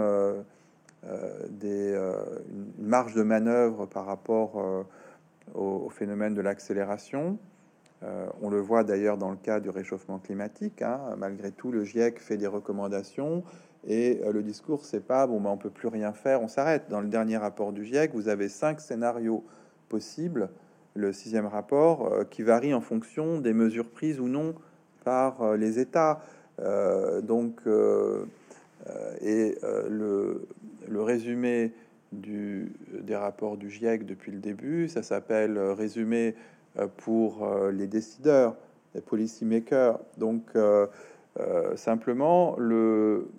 des, 1.49 1.93
une 2.49 2.87
marge 2.87 3.13
de 3.13 3.23
manœuvre 3.23 3.85
par 3.85 4.05
rapport 4.05 4.85
au, 5.53 5.89
phénomène 5.89 6.33
de 6.33 6.41
l'accélération. 6.41 7.37
Euh, 8.03 8.27
on 8.41 8.49
le 8.49 8.59
voit 8.59 8.83
d'ailleurs 8.83 9.17
dans 9.17 9.31
le 9.31 9.37
cas 9.37 9.59
du 9.59 9.69
réchauffement 9.69 10.19
climatique. 10.19 10.81
Hein. 10.81 10.99
malgré 11.17 11.51
tout, 11.51 11.71
le 11.71 11.83
GIEC 11.83 12.19
fait 12.19 12.37
des 12.37 12.47
recommandations 12.47 13.43
et 13.87 14.21
euh, 14.23 14.31
le 14.31 14.43
discours, 14.43 14.83
c'est 14.83 15.05
pas 15.05 15.27
bon, 15.27 15.39
ben, 15.39 15.51
on 15.51 15.57
peut 15.57 15.69
plus 15.69 15.87
rien 15.87 16.11
faire, 16.11 16.41
on 16.41 16.47
s'arrête. 16.47 16.89
Dans 16.89 17.01
le 17.01 17.07
dernier 17.07 17.37
rapport 17.37 17.71
du 17.71 17.85
GIEC, 17.85 18.13
vous 18.13 18.27
avez 18.27 18.49
cinq 18.49 18.81
scénarios 18.81 19.43
possibles. 19.89 20.49
Le 20.93 21.13
sixième 21.13 21.45
rapport 21.45 22.07
euh, 22.07 22.23
qui 22.23 22.41
varie 22.41 22.73
en 22.73 22.81
fonction 22.81 23.39
des 23.39 23.53
mesures 23.53 23.89
prises 23.89 24.19
ou 24.19 24.27
non 24.27 24.55
par 25.03 25.55
les 25.55 25.77
États. 25.77 26.19
Donc, 26.59 27.61
et 29.21 29.55
le, 29.89 30.47
résumé 31.01 31.71
des 32.11 33.15
rapports 33.15 33.57
du 33.57 33.69
GIEC 33.69 34.05
depuis 34.05 34.31
le 34.31 34.39
début, 34.39 34.87
ça 34.87 35.03
s'appelle 35.03 35.57
résumé 35.57 36.35
euh, 36.77 36.87
pour 36.97 37.45
euh, 37.45 37.71
les 37.71 37.87
décideurs, 37.87 38.55
les 38.95 39.01
policy 39.01 39.45
makers. 39.45 39.97
Donc, 40.17 40.43
euh, 40.55 40.87
simplement, 41.75 42.55
le, 42.57 43.29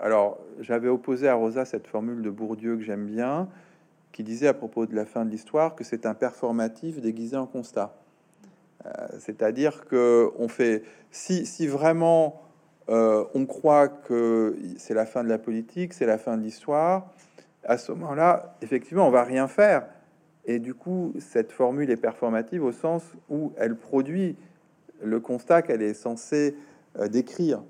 alors, 0.00 0.38
j'avais 0.60 0.88
opposé 0.88 1.28
à 1.28 1.34
Rosa 1.34 1.64
cette 1.64 1.86
formule 1.86 2.22
de 2.22 2.30
Bourdieu 2.30 2.76
que 2.76 2.82
j'aime 2.82 3.06
bien, 3.06 3.48
qui 4.12 4.22
disait 4.22 4.48
à 4.48 4.54
propos 4.54 4.86
de 4.86 4.94
la 4.94 5.04
fin 5.04 5.24
de 5.24 5.30
l'histoire 5.30 5.74
que 5.74 5.84
c'est 5.84 6.06
un 6.06 6.14
performatif 6.14 7.00
déguisé 7.00 7.36
en 7.36 7.46
constat. 7.46 7.96
C'est-à-dire 9.18 9.86
que 9.86 10.30
on 10.38 10.48
fait, 10.48 10.82
si, 11.10 11.46
si 11.46 11.66
vraiment 11.66 12.42
on 12.88 13.46
croit 13.46 13.88
que 13.88 14.56
c'est 14.76 14.94
la 14.94 15.06
fin 15.06 15.24
de 15.24 15.28
la 15.28 15.38
politique, 15.38 15.94
c'est 15.94 16.06
la 16.06 16.18
fin 16.18 16.36
de 16.36 16.42
l'histoire, 16.42 17.10
à 17.64 17.78
ce 17.78 17.92
moment-là, 17.92 18.56
effectivement, 18.62 19.06
on 19.06 19.10
va 19.10 19.24
rien 19.24 19.48
faire. 19.48 19.86
Et 20.44 20.58
du 20.58 20.74
coup, 20.74 21.14
cette 21.18 21.52
formule 21.52 21.90
est 21.90 21.96
performative 21.96 22.62
au 22.62 22.72
sens 22.72 23.02
où 23.30 23.52
elle 23.56 23.76
produit 23.76 24.36
le 25.02 25.20
constat 25.20 25.62
qu'elle 25.62 25.82
est 25.82 25.94
censée 25.94 26.56
euh, 26.98 27.08
décrire. 27.08 27.62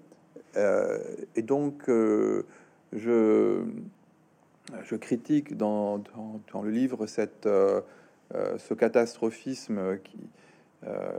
Euh, 0.56 0.98
et 1.36 1.42
donc, 1.42 1.88
euh, 1.88 2.44
je, 2.92 3.64
je 4.82 4.96
critique 4.96 5.56
dans, 5.56 6.02
dans, 6.52 6.62
le 6.62 6.70
livre 6.70 7.06
cette, 7.06 7.46
ce 7.46 8.74
catastrophisme 8.74 9.98
qui, 10.02 10.18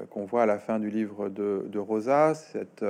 qu'on 0.10 0.26
voit 0.26 0.44
à 0.44 0.46
la 0.46 0.60
fin 0.60 0.80
du 0.80 0.90
livre 0.90 1.30
de, 1.30 1.78
Rosa, 1.78 2.34
cette 2.36 2.86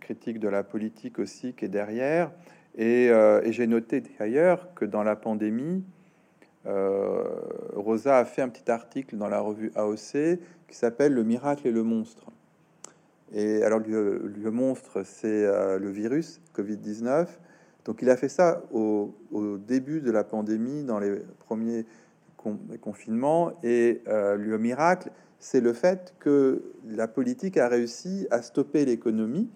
critique 0.00 0.38
de 0.38 0.48
la 0.48 0.62
politique 0.62 1.18
aussi 1.18 1.54
qui 1.54 1.64
est 1.64 1.68
derrière. 1.68 2.30
Et, 2.76 3.10
j'ai 3.46 3.66
noté 3.66 4.02
d'ailleurs 4.18 4.74
que 4.74 4.84
dans 4.84 5.02
la 5.02 5.16
pandémie, 5.16 5.84
Rosa 6.64 8.18
a 8.18 8.24
fait 8.24 8.42
un 8.42 8.48
petit 8.48 8.70
article 8.70 9.16
dans 9.16 9.28
la 9.28 9.40
revue 9.40 9.72
AOC 9.74 10.38
qui 10.68 10.76
s'appelle 10.76 11.14
Le 11.14 11.24
miracle 11.24 11.66
et 11.66 11.72
le 11.72 11.82
monstre. 11.82 12.26
Et 13.32 13.62
alors, 13.62 13.80
le, 13.80 14.50
monstre, 14.50 15.02
c'est 15.04 15.46
le 15.78 15.90
virus 15.90 16.40
Covid-19. 16.56 17.26
Donc, 17.84 18.02
il 18.02 18.10
a 18.10 18.16
fait 18.16 18.28
ça 18.28 18.62
au, 18.72 19.14
début 19.66 20.00
de 20.00 20.10
la 20.10 20.24
pandémie, 20.24 20.84
dans 20.84 20.98
les 20.98 21.20
premiers 21.38 21.86
confinements. 22.80 23.52
Et 23.62 24.02
le 24.06 24.56
miracle, 24.58 25.10
c'est 25.40 25.60
le 25.60 25.72
fait 25.72 26.14
que 26.20 26.62
la 26.86 27.08
politique 27.08 27.56
a 27.56 27.66
réussi 27.66 28.28
à 28.30 28.42
stopper 28.42 28.84
l'économie 28.84 29.48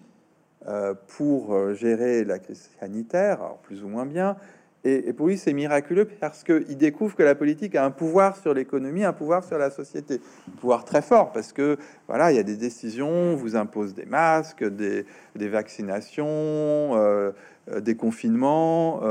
euh, 0.67 0.95
pour 1.15 1.53
euh, 1.53 1.75
gérer 1.75 2.25
la 2.25 2.39
crise 2.39 2.71
sanitaire, 2.79 3.39
plus 3.61 3.83
ou 3.83 3.87
moins 3.87 4.07
bien. 4.07 4.35
Et, 4.83 5.13
pour 5.13 5.27
lui, 5.27 5.37
c'est 5.37 5.53
miraculeux 5.53 6.07
parce 6.19 6.43
qu'il 6.43 6.77
découvre 6.77 7.15
que 7.15 7.23
la 7.23 7.35
politique 7.35 7.75
a 7.75 7.85
un 7.85 7.91
pouvoir 7.91 8.35
sur 8.35 8.53
l'économie, 8.53 9.03
un 9.03 9.13
pouvoir 9.13 9.43
sur 9.43 9.59
la 9.59 9.69
société, 9.69 10.21
un 10.47 10.59
pouvoir 10.59 10.85
très 10.85 11.01
fort 11.01 11.31
parce 11.31 11.53
que 11.53 11.77
voilà, 12.07 12.31
il 12.31 12.35
y 12.35 12.39
a 12.39 12.43
des 12.43 12.55
décisions, 12.55 13.35
vous 13.35 13.55
impose 13.55 13.95
des 13.95 14.05
masques, 14.05 14.63
des, 14.63 15.05
vaccinations, 15.35 16.23
euh, 16.25 17.31
des 17.79 17.95
confinements. 17.95 19.01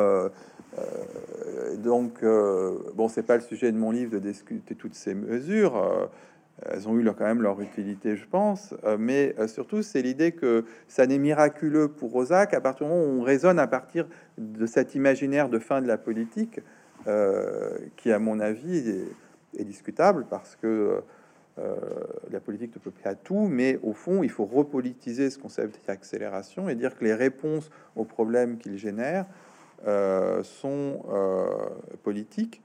Donc, 1.78 2.24
bon, 2.94 3.08
c'est 3.08 3.22
pas 3.22 3.36
le 3.36 3.42
sujet 3.42 3.70
de 3.72 3.76
mon 3.76 3.90
livre 3.90 4.10
de 4.10 4.18
discuter 4.18 4.74
toutes 4.74 4.94
ces 4.94 5.14
mesures. 5.14 6.08
Elles 6.62 6.88
ont 6.88 6.98
eu 6.98 7.04
quand 7.04 7.24
même 7.24 7.42
leur 7.42 7.60
utilité, 7.60 8.16
je 8.16 8.26
pense, 8.26 8.74
euh, 8.84 8.96
mais 8.98 9.34
euh, 9.38 9.48
surtout 9.48 9.82
c'est 9.82 10.02
l'idée 10.02 10.32
que 10.32 10.64
ça 10.86 11.06
n'est 11.06 11.18
miraculeux 11.18 11.88
pour 11.88 12.12
Rosa 12.12 12.46
qu'à 12.46 12.60
partir 12.60 12.86
du 12.86 12.92
moment 12.92 13.04
où 13.04 13.20
on 13.20 13.22
raisonne 13.22 13.58
à 13.58 13.66
partir 13.66 14.06
de 14.38 14.64
cet 14.66 14.94
imaginaire 14.94 15.48
de 15.48 15.58
fin 15.58 15.82
de 15.82 15.88
la 15.88 15.98
politique, 15.98 16.60
euh, 17.06 17.76
qui 17.96 18.12
à 18.12 18.18
mon 18.18 18.38
avis 18.38 19.06
est, 19.58 19.64
discutable 19.64 20.26
parce 20.28 20.56
que 20.56 21.00
la 22.32 22.40
politique 22.40 22.74
ne 22.74 22.80
peut 22.80 22.90
pas 22.90 23.10
à 23.10 23.14
tout, 23.14 23.46
mais 23.46 23.78
au 23.84 23.92
fond 23.92 24.24
il 24.24 24.30
faut 24.30 24.44
repolitiser 24.44 25.30
ce 25.30 25.38
concept 25.38 25.78
d'accélération 25.86 26.68
et 26.68 26.74
dire 26.74 26.96
que 26.96 27.04
les 27.04 27.14
réponses 27.14 27.70
aux 27.94 28.04
problèmes 28.04 28.58
qu'il 28.58 28.76
génère 28.76 29.26
sont 30.42 31.02
politiques 32.02 32.62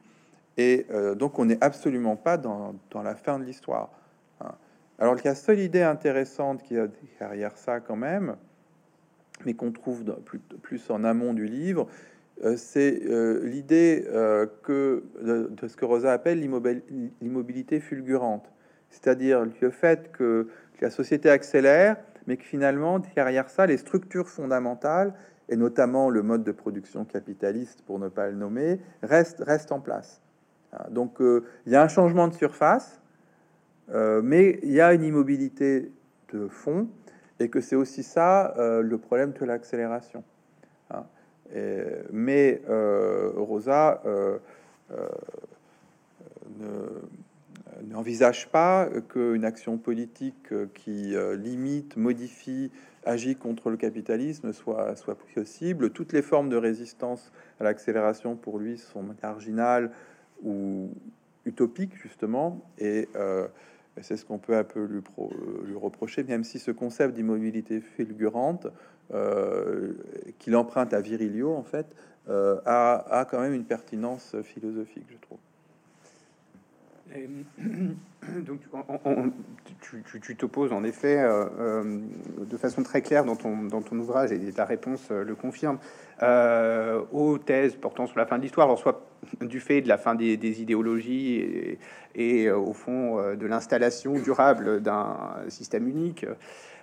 et 0.59 0.85
euh, 0.91 1.15
donc, 1.15 1.39
on 1.39 1.45
n'est 1.45 1.63
absolument 1.63 2.17
pas 2.17 2.35
dans, 2.35 2.75
la 3.01 3.15
fin 3.15 3.39
de 3.39 3.45
l'histoire. 3.45 3.91
Hein. 4.41 4.51
Alors, 4.99 5.15
la 5.23 5.33
seule 5.33 5.59
idée 5.59 5.83
intéressante 5.83 6.63
qui 6.63 6.77
a 6.77 6.87
derrière 7.17 7.57
ça, 7.57 7.79
quand 7.79 7.95
même, 7.95 8.35
mais 9.45 9.53
qu'on 9.53 9.71
trouve 9.71 10.03
plus, 10.61 10.89
en 10.89 11.05
amont 11.05 11.33
du 11.33 11.45
livre, 11.45 11.87
euh, 12.43 12.57
c'est 12.57 13.03
euh, 13.05 13.39
l'idée 13.45 14.05
que 14.63 15.05
de, 15.21 15.65
ce 15.65 15.77
que 15.77 15.85
Rosa 15.85 16.11
appelle 16.11 16.41
l'immobilité 16.41 17.79
fulgurante, 17.79 18.51
c'est-à-dire 18.89 19.45
le 19.45 19.69
fait 19.69 20.11
que 20.11 20.49
la 20.81 20.89
société 20.89 21.29
accélère, 21.29 21.95
mais 22.27 22.35
que 22.35 22.43
finalement, 22.43 22.99
derrière 23.15 23.49
ça, 23.49 23.65
les 23.65 23.77
structures 23.77 24.27
fondamentales, 24.27 25.13
et 25.49 25.55
notamment 25.55 26.09
le 26.09 26.21
mode 26.21 26.43
de 26.43 26.51
production 26.51 27.05
capitaliste, 27.05 27.81
pour 27.81 27.99
ne 27.99 28.07
pas 28.07 28.27
le 28.27 28.35
nommer, 28.35 28.79
restent, 29.01 29.43
restent 29.43 29.71
en 29.71 29.79
place. 29.79 30.21
Hein, 30.73 30.85
donc 30.91 31.21
euh, 31.21 31.43
il 31.65 31.73
y 31.73 31.75
a 31.75 31.83
un 31.83 31.87
changement 31.87 32.27
de 32.27 32.33
surface, 32.33 33.01
euh, 33.91 34.21
mais 34.23 34.59
il 34.63 34.71
y 34.71 34.81
a 34.81 34.93
une 34.93 35.03
immobilité 35.03 35.91
de 36.31 36.47
fond, 36.47 36.87
et 37.39 37.49
que 37.49 37.61
c'est 37.61 37.75
aussi 37.75 38.03
ça 38.03 38.53
euh, 38.57 38.81
le 38.81 38.97
problème 38.97 39.33
de 39.33 39.45
l'accélération. 39.45 40.23
Hein. 40.91 41.03
mais 42.11 42.61
Rosa 42.67 44.01
n'envisage 47.87 48.49
pas 48.49 48.89
qu'une 49.07 49.45
action 49.45 49.77
politique 49.77 50.51
qui 50.73 51.15
limite, 51.37 51.95
modifie, 51.95 52.71
agit 53.05 53.35
contre 53.35 53.69
le 53.69 53.77
capitalisme 53.77 54.53
soit, 54.53 54.95
soit 54.95 55.17
possible. 55.33 55.91
Toutes 55.91 56.13
les 56.13 56.21
formes 56.21 56.49
de 56.49 56.57
résistance 56.57 57.31
à 57.59 57.63
l'accélération 57.63 58.35
pour 58.35 58.59
lui 58.59 58.77
sont 58.77 59.03
marginales 59.21 59.91
ou 60.43 60.89
utopique 61.45 61.95
justement, 61.95 62.61
euh, 62.81 63.47
et 63.97 64.03
c'est 64.03 64.17
ce 64.17 64.25
qu'on 64.25 64.37
peut 64.37 64.55
un 64.55 64.63
peu 64.63 64.83
lui, 64.85 65.01
lui, 65.65 65.75
reprocher, 65.75 66.23
même 66.23 66.43
si 66.43 66.59
ce 66.59 66.71
concept 66.71 67.15
d'immobilité 67.15 67.81
fulgurante, 67.81 68.67
euh, 69.13 69.93
qu'il 70.37 70.55
emprunte 70.55 70.93
à 70.93 71.01
Virilio, 71.01 71.53
en 71.53 71.63
fait, 71.63 71.87
euh, 72.29 72.59
a, 72.65 73.25
quand 73.29 73.39
même 73.39 73.53
une 73.53 73.65
pertinence 73.65 74.35
philosophique, 74.43 75.05
je 75.09 75.17
trouve. 75.17 75.39
donc, 78.41 78.59
tu 80.21 80.35
t'opposes 80.35 80.71
en 80.71 80.83
effet 80.83 81.17
de 81.17 82.57
façon 82.57 82.83
très 82.83 83.01
claire 83.01 83.25
dans 83.25 83.35
ton, 83.35 83.63
dans 83.63 83.81
ton 83.81 83.97
ouvrage, 83.97 84.31
et 84.31 84.39
ta 84.51 84.65
réponse 84.65 85.09
le 85.09 85.35
confirme, 85.35 85.79
aux 86.21 87.37
thèses 87.37 87.75
portant 87.75 88.07
sur 88.07 88.17
la 88.17 88.25
fin 88.25 88.37
de 88.37 88.43
l'histoire, 88.43 88.67
alors 88.67 88.79
soit 88.79 89.09
du 89.41 89.59
fait 89.59 89.81
de 89.81 89.87
la 89.87 89.97
fin 89.97 90.15
des, 90.15 90.61
idéologies 90.61 91.77
et, 92.15 92.47
euh, 92.47 92.57
au 92.57 92.73
fond 92.73 93.19
euh, 93.19 93.35
de 93.35 93.45
l'installation 93.45 94.13
durable 94.13 94.81
d'un 94.81 95.17
système 95.49 95.87
unique, 95.87 96.25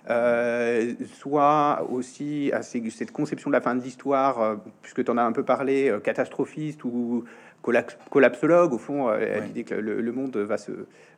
euh, 0.09 0.93
soit 1.13 1.85
aussi 1.91 2.51
à 2.53 2.61
cette 2.61 3.11
conception 3.11 3.49
de 3.49 3.55
la 3.55 3.61
fin 3.61 3.75
de 3.75 3.81
l'histoire, 3.81 4.57
puisque 4.81 5.03
tu 5.03 5.11
en 5.11 5.17
as 5.17 5.23
un 5.23 5.33
peu 5.33 5.43
parlé, 5.43 5.93
catastrophiste 6.03 6.83
ou 6.85 7.25
collapsologue, 7.61 8.73
au 8.73 8.77
fond, 8.77 9.11
l'idée 9.45 9.63
que 9.63 9.75
le, 9.75 10.11
monde 10.11 10.37
va 10.37 10.57
se, 10.57 10.71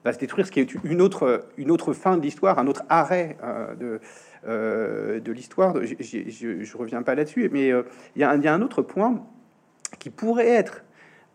va 0.03 0.13
se 0.13 0.17
détruire, 0.17 0.47
ce 0.47 0.51
qui 0.51 0.59
est 0.59 0.73
une 0.83 1.01
autre, 1.01 1.45
une 1.57 1.69
autre 1.69 1.93
fin 1.93 2.17
de 2.17 2.23
l'histoire, 2.23 2.57
un 2.57 2.67
autre 2.67 2.83
arrêt 2.89 3.37
de, 3.79 3.99
de 4.47 5.31
l'histoire. 5.31 5.75
Je, 5.83 6.77
reviens 6.77 7.03
pas 7.03 7.13
là-dessus, 7.13 7.49
mais 7.51 7.67
il 7.67 7.83
y, 8.15 8.21
y, 8.21 8.23
a 8.23 8.53
un 8.53 8.61
autre 8.61 8.81
point 8.81 9.23
qui 9.99 10.09
pourrait 10.09 10.47
être 10.47 10.83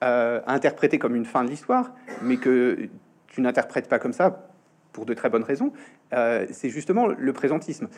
euh, 0.05 0.41
interprété 0.47 0.99
comme 0.99 1.17
une 1.17 1.25
fin 1.25 1.45
de 1.45 1.49
l'histoire, 1.49 1.95
mais 2.21 2.37
que 2.37 2.89
tu 3.29 3.41
n'interprètes 3.41 3.89
pas 3.89 3.99
comme 3.99 4.13
ça 4.13 4.51
pour 4.93 5.07
de 5.07 5.15
très 5.15 5.31
bonnes 5.31 5.45
raisons, 5.45 5.73
euh, 6.13 6.47
c'est 6.51 6.69
justement 6.69 7.07
le 7.07 7.33
présentisme 7.33 7.89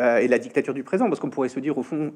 euh, 0.00 0.18
et 0.18 0.28
la 0.28 0.38
dictature 0.38 0.74
du 0.74 0.84
présent, 0.84 1.08
parce 1.08 1.20
qu'on 1.20 1.30
pourrait 1.30 1.48
se 1.48 1.60
dire 1.60 1.76
au 1.78 1.82
fond 1.82 2.12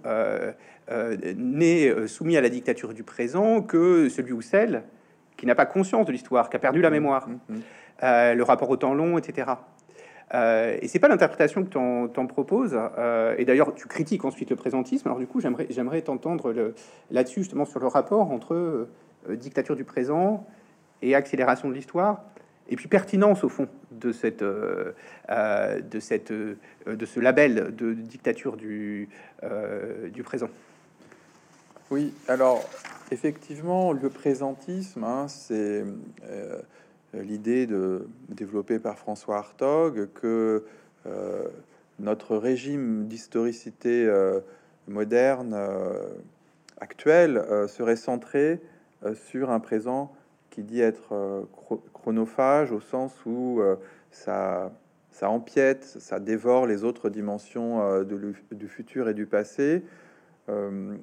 n'est 1.36 2.06
soumis 2.06 2.36
à 2.36 2.40
la 2.40 2.48
dictature 2.48 2.94
du 2.94 3.02
présent 3.02 3.62
que 3.62 4.08
celui 4.08 4.32
ou 4.32 4.40
celle 4.40 4.84
qui 5.36 5.46
n'a 5.46 5.54
pas 5.54 5.66
conscience 5.66 6.06
de 6.06 6.12
l'histoire, 6.12 6.48
qui 6.48 6.56
a 6.56 6.58
perdu 6.58 6.80
la 6.80 6.90
mémoire, 6.90 7.28
mmh, 7.28 7.54
mmh. 7.54 8.32
le 8.34 8.42
rapport 8.42 8.70
au 8.70 8.76
temps 8.76 8.94
long, 8.94 9.18
etc. 9.18 9.50
et 10.32 10.88
c'est 10.88 10.98
pas 10.98 11.08
l'interprétation 11.08 11.64
que 11.64 11.68
tu 11.68 11.78
en, 11.78 12.26
proposes. 12.26 12.78
et 13.36 13.44
d'ailleurs, 13.44 13.74
tu 13.74 13.86
critiques 13.88 14.24
ensuite 14.24 14.50
le 14.50 14.56
présentisme. 14.56 15.08
Alors 15.08 15.18
du 15.18 15.26
coup, 15.26 15.40
j'aimerais, 15.40 15.66
j'aimerais 15.68 16.00
t'entendre 16.00 16.72
là-dessus 17.10 17.40
justement 17.40 17.66
sur 17.66 17.80
le 17.80 17.88
rapport 17.88 18.32
entre 18.32 18.88
euh, 19.30 19.36
dictature 19.36 19.76
du 19.76 19.84
présent 19.84 20.46
et 21.02 21.14
accélération 21.14 21.68
de 21.68 21.74
l'histoire, 21.74 22.24
et 22.68 22.76
puis 22.76 22.88
pertinence 22.88 23.44
au 23.44 23.48
fond 23.48 23.68
de 23.90 24.12
cette, 24.12 24.42
euh, 24.42 24.92
euh, 25.30 25.80
de 25.80 26.00
cette, 26.00 26.32
de 26.32 27.06
ce 27.06 27.20
label 27.20 27.74
de 27.74 27.94
dictature 27.94 28.56
du, 28.56 29.08
présent. 30.24 30.48
Oui, 31.90 32.12
alors 32.26 32.68
effectivement, 33.10 33.92
le 33.92 34.08
présentisme, 34.10 35.04
hein, 35.04 35.28
c'est 35.28 35.84
l'idée 37.14 37.66
de 37.66 38.08
développée 38.28 38.78
par 38.78 38.98
François 38.98 39.36
Hartog 39.36 40.08
que 40.14 40.64
notre 42.00 42.36
régime 42.36 43.06
d'historicité 43.06 44.10
moderne 44.88 45.56
actuel 46.80 47.44
serait 47.68 47.96
centré 47.96 48.60
euh, 49.04 49.14
sur 49.14 49.50
un 49.50 49.60
présent 49.60 50.12
qui 50.50 50.62
dit 50.62 50.80
être 50.80 51.12
euh, 51.12 51.42
chronophage 52.06 52.70
au 52.70 52.78
sens 52.78 53.12
où 53.26 53.60
euh, 53.60 53.74
ça, 54.12 54.70
ça 55.10 55.28
empiète, 55.28 55.82
ça 55.82 56.20
dévore 56.20 56.68
les 56.68 56.84
autres 56.84 57.10
dimensions 57.10 58.04
de, 58.04 58.32
du 58.52 58.68
futur 58.68 59.08
et 59.08 59.14
du 59.14 59.26
passé. 59.26 59.82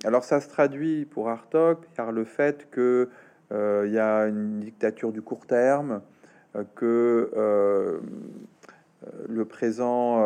alors 0.05 0.23
ça 0.23 0.39
se 0.39 0.47
traduit 0.47 1.03
pour 1.03 1.27
Hartog 1.27 1.79
car 1.93 2.13
le 2.13 2.23
fait 2.23 2.69
que 2.71 3.09
il 3.51 3.91
y 3.91 3.99
a 3.99 4.27
une 4.27 4.61
dictature 4.61 5.11
du 5.11 5.21
court 5.21 5.45
terme, 5.45 6.01
que 6.75 7.99
le 9.27 9.45
présent 9.45 10.25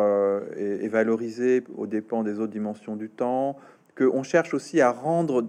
est, 0.56 0.88
valorisé 0.88 1.64
aux 1.76 1.86
dépens 1.86 2.22
des 2.22 2.38
autres 2.38 2.52
dimensions 2.52 2.94
du 2.94 3.10
temps, 3.10 3.58
que 3.96 4.04
on 4.04 4.22
cherche 4.22 4.54
aussi 4.54 4.80
à 4.80 4.92
rendre 4.92 5.44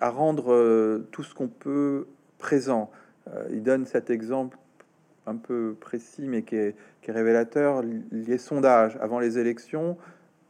à, 0.00 0.10
rendre 0.10 0.52
euh, 0.52 1.06
tout 1.10 1.22
ce 1.22 1.34
qu'on 1.34 1.48
peut 1.48 2.06
présent. 2.46 2.92
Euh, 3.26 3.44
il 3.50 3.64
donne 3.64 3.86
cet 3.86 4.08
exemple 4.08 4.56
un 5.26 5.34
peu 5.34 5.74
précis, 5.80 6.28
mais 6.28 6.42
qui 6.42 6.54
est, 6.54 6.76
révélateur. 7.08 7.82
Les 8.12 8.38
sondages 8.38 8.96
avant 9.00 9.20
les 9.20 9.38
élections 9.38 9.96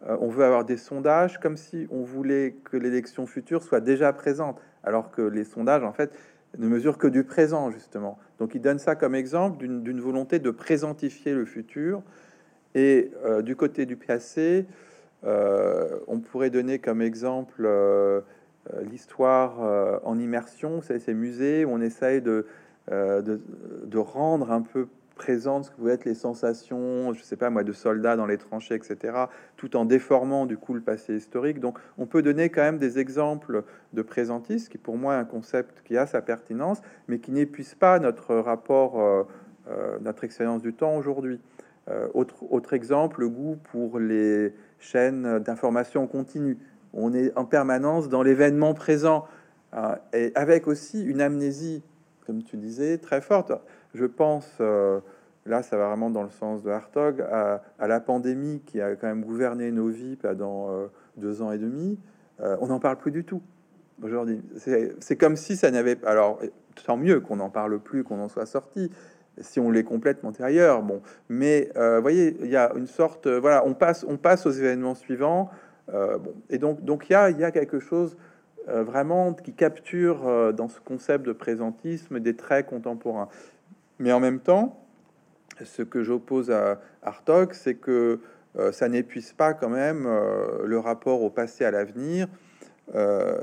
on 0.08 0.28
veut 0.28 0.44
avoir 0.44 0.64
des 0.64 0.76
sondages 0.76 1.40
comme 1.40 1.56
si 1.56 1.86
on 1.90 2.02
voulait 2.02 2.54
que 2.64 2.76
l'élection 2.76 3.26
future 3.26 3.62
soit 3.62 3.80
déjà 3.80 4.12
présente, 4.12 4.60
alors 4.84 5.10
que 5.10 5.22
les 5.22 5.42
sondages, 5.42 5.82
en 5.82 5.92
fait, 5.92 6.16
ne 6.58 6.68
mesurent 6.68 6.98
que 6.98 7.08
du 7.08 7.24
présent, 7.24 7.70
justement. 7.70 8.18
Donc 8.38 8.54
il 8.54 8.60
donne 8.60 8.78
ça 8.78 8.94
comme 8.94 9.14
exemple 9.14 9.66
d'une 9.66 10.00
volonté 10.00 10.38
de 10.38 10.50
présentifier 10.50 11.34
le 11.34 11.44
futur. 11.44 12.02
Et 12.74 13.10
du 13.42 13.56
côté 13.56 13.84
du 13.84 13.96
PAC, 13.96 14.66
on 15.24 16.20
pourrait 16.20 16.50
donner 16.50 16.78
comme 16.78 17.02
exemple 17.02 17.66
l'histoire 18.82 20.00
en 20.04 20.18
immersion, 20.18 20.80
c'est 20.82 20.98
ces 20.98 21.14
musées 21.14 21.64
où 21.64 21.70
on 21.70 21.80
essaye 21.80 22.20
de, 22.20 22.46
de, 22.90 23.40
de, 23.84 23.98
rendre 23.98 24.52
un 24.52 24.62
peu 24.62 24.88
présente 25.16 25.64
ce 25.64 25.70
que 25.70 25.80
vous 25.80 25.88
êtes 25.88 26.04
les 26.04 26.14
sensations, 26.14 27.12
je 27.14 27.22
sais 27.22 27.36
pas 27.36 27.50
moi, 27.50 27.64
de 27.64 27.72
soldats 27.72 28.16
dans 28.16 28.26
les 28.26 28.36
tranchées, 28.36 28.74
etc., 28.74 29.24
tout 29.56 29.76
en 29.76 29.84
déformant 29.84 30.46
du 30.46 30.56
coup 30.56 30.74
le 30.74 30.80
passé 30.80 31.16
historique. 31.16 31.58
Donc, 31.58 31.78
on 31.98 32.06
peut 32.06 32.22
donner 32.22 32.50
quand 32.50 32.60
même 32.60 32.78
des 32.78 32.98
exemples 32.98 33.64
de 33.94 34.02
présentisme, 34.02 34.70
qui 34.70 34.78
pour 34.78 34.96
moi 34.96 35.14
est 35.14 35.18
un 35.18 35.24
concept 35.24 35.82
qui 35.84 35.96
a 35.96 36.06
sa 36.06 36.20
pertinence, 36.20 36.82
mais 37.08 37.18
qui 37.18 37.32
n'épuise 37.32 37.74
pas 37.74 37.98
notre 37.98 38.36
rapport, 38.36 39.00
euh, 39.00 39.24
euh, 39.68 39.98
notre 40.00 40.22
expérience 40.24 40.62
du 40.62 40.74
temps 40.74 40.96
aujourd'hui. 40.96 41.40
Euh, 41.88 42.08
autre, 42.14 42.44
autre 42.50 42.74
exemple, 42.74 43.20
le 43.20 43.28
goût 43.28 43.56
pour 43.70 43.98
les 43.98 44.52
chaînes 44.78 45.38
d'information 45.38 46.06
continue. 46.06 46.58
On 46.96 47.14
est 47.14 47.36
en 47.36 47.44
permanence 47.44 48.08
dans 48.08 48.22
l'événement 48.22 48.74
présent, 48.74 49.26
et 50.12 50.32
avec 50.34 50.66
aussi 50.66 51.04
une 51.04 51.20
amnésie, 51.20 51.82
comme 52.26 52.42
tu 52.42 52.56
disais, 52.56 52.98
très 52.98 53.20
forte 53.20 53.52
je 53.96 54.04
pense, 54.04 54.48
euh, 54.60 55.00
là 55.46 55.62
ça 55.62 55.76
va 55.76 55.88
vraiment 55.88 56.10
dans 56.10 56.22
le 56.22 56.30
sens 56.30 56.62
de 56.62 56.70
Hartog, 56.70 57.20
à, 57.20 57.60
la 57.86 58.00
pandémie 58.00 58.60
qui 58.64 58.80
a 58.80 58.94
quand 58.94 59.08
même 59.08 59.24
gouverné 59.24 59.70
nos 59.72 59.88
vies 59.88 60.16
pendant 60.16 60.70
euh, 60.70 60.86
deux 61.16 61.42
ans 61.42 61.50
et 61.50 61.58
demi, 61.58 61.98
euh, 62.40 62.56
on 62.60 62.68
n'en 62.68 62.78
parle 62.78 62.98
plus 62.98 63.10
du 63.10 63.24
tout 63.24 63.42
aujourd'hui. 64.02 64.42
C'est 64.56 65.16
comme 65.16 65.36
si 65.36 65.56
ça 65.56 65.70
n'avait... 65.70 65.96
Alors, 66.04 66.38
tant 66.84 66.98
mieux 66.98 67.20
qu'on 67.20 67.36
n'en 67.36 67.48
parle 67.48 67.78
plus, 67.78 68.04
qu'on 68.04 68.20
en 68.20 68.28
soit 68.28 68.44
sorti, 68.44 68.90
si 69.38 69.58
on 69.58 69.70
l'est 69.70 69.84
complètement 69.84 70.32
ailleurs. 70.38 70.82
Bon, 70.82 71.00
mais 71.30 71.70
voyez, 72.02 72.36
il 72.42 72.50
y 72.50 72.56
a 72.56 72.72
une 72.76 72.86
sorte... 72.86 73.26
voilà, 73.26 73.64
on 73.66 73.72
passe, 73.72 74.04
on 74.06 74.18
passe 74.18 74.44
aux 74.44 74.50
événements 74.50 74.94
suivants. 74.94 75.48
Bon, 75.92 76.34
et 76.50 76.58
donc, 76.58 76.84
donc 76.84 77.08
il 77.08 77.12
y 77.12 77.14
a, 77.14 77.50
quelque 77.50 77.78
chose 77.78 78.16
vraiment 78.66 79.32
qui 79.32 79.52
capture 79.52 80.52
dans 80.52 80.68
ce 80.68 80.80
concept 80.80 81.24
de 81.24 81.32
présentisme 81.32 82.18
des 82.20 82.34
traits 82.34 82.66
contemporains. 82.66 83.28
Mais 83.98 84.12
en 84.12 84.20
même 84.20 84.40
temps, 84.40 84.84
ce 85.64 85.82
que 85.82 86.02
j'oppose 86.02 86.50
à 86.50 86.80
Hartog, 87.02 87.52
c'est 87.52 87.76
que 87.76 88.20
euh, 88.58 88.72
ça 88.72 88.88
n'épuise 88.88 89.32
pas 89.32 89.54
quand 89.54 89.68
même 89.68 90.06
euh, 90.06 90.64
le 90.64 90.78
rapport 90.78 91.22
au 91.22 91.30
passé 91.30 91.64
à 91.64 91.70
l'avenir 91.70 92.26
euh, 92.94 93.38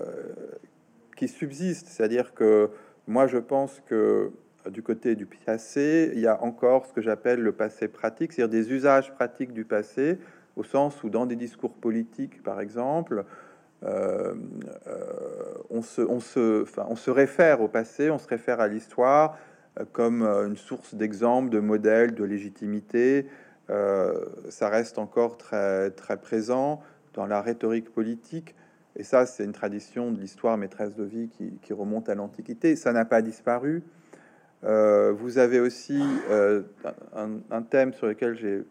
qui 1.15 1.27
subsiste. 1.27 1.87
C'est-à-dire 1.87 2.33
que 2.33 2.69
moi, 3.07 3.27
je 3.27 3.37
pense 3.37 3.81
que 3.87 4.31
du 4.69 4.81
côté 4.81 5.15
du 5.15 5.25
passé, 5.25 6.11
il 6.13 6.21
y 6.21 6.27
a 6.27 6.41
encore 6.41 6.85
ce 6.85 6.93
que 6.93 7.01
j'appelle 7.01 7.41
le 7.41 7.51
passé 7.51 7.87
pratique, 7.87 8.33
c'est-à-dire 8.33 8.61
des 8.61 8.71
usages 8.71 9.13
pratiques 9.13 9.53
du 9.53 9.65
passé, 9.65 10.17
au 10.55 10.63
sens 10.63 11.03
où 11.03 11.09
dans 11.09 11.25
des 11.25 11.35
discours 11.35 11.73
politiques, 11.73 12.43
par 12.43 12.61
exemple, 12.61 13.25
on, 13.81 15.81
se, 15.81 16.01
on, 16.01 16.21
se, 16.21 16.63
enfin, 16.63 16.85
on 16.89 16.95
se 16.95 17.11
réfère 17.11 17.61
au 17.61 17.67
passé, 17.67 18.09
on 18.09 18.17
se 18.17 18.27
réfère 18.27 18.61
à 18.61 18.67
l'histoire, 18.67 19.37
comme 19.91 20.21
euh, 20.21 20.47
une 20.47 20.57
source 20.57 20.95
d'exemple, 20.95 21.49
de 21.49 21.59
modèle, 21.59 22.13
de 22.13 22.23
légitimité. 22.23 23.27
Euh, 23.69 24.25
ça 24.49 24.69
reste 24.69 24.97
encore 24.97 25.37
très, 25.37 25.91
très 25.91 26.17
présent 26.17 26.81
dans 27.13 27.25
la 27.25 27.41
rhétorique 27.41 27.93
politique. 27.93 28.55
Et 28.95 29.03
ça, 29.03 29.25
c'est 29.25 29.43
une 29.43 29.53
tradition 29.53 30.11
de 30.11 30.19
l'histoire 30.19 30.57
maîtresse 30.57 30.95
de 30.95 31.03
vie 31.03 31.29
qui, 31.29 31.73
remonte 31.73 32.09
à 32.09 32.15
l'Antiquité. 32.15 32.75
Ça 32.75 32.93
n'a 32.93 33.05
pas 33.05 33.23
disparu. 33.23 33.81
Euh, 34.63 35.11
vous 35.11 35.39
avez 35.39 35.59
aussi 35.59 35.99
un, 37.15 37.61
thème 37.63 37.93
sur 37.93 38.05
lequel 38.05 38.35
j'ai 38.35 38.63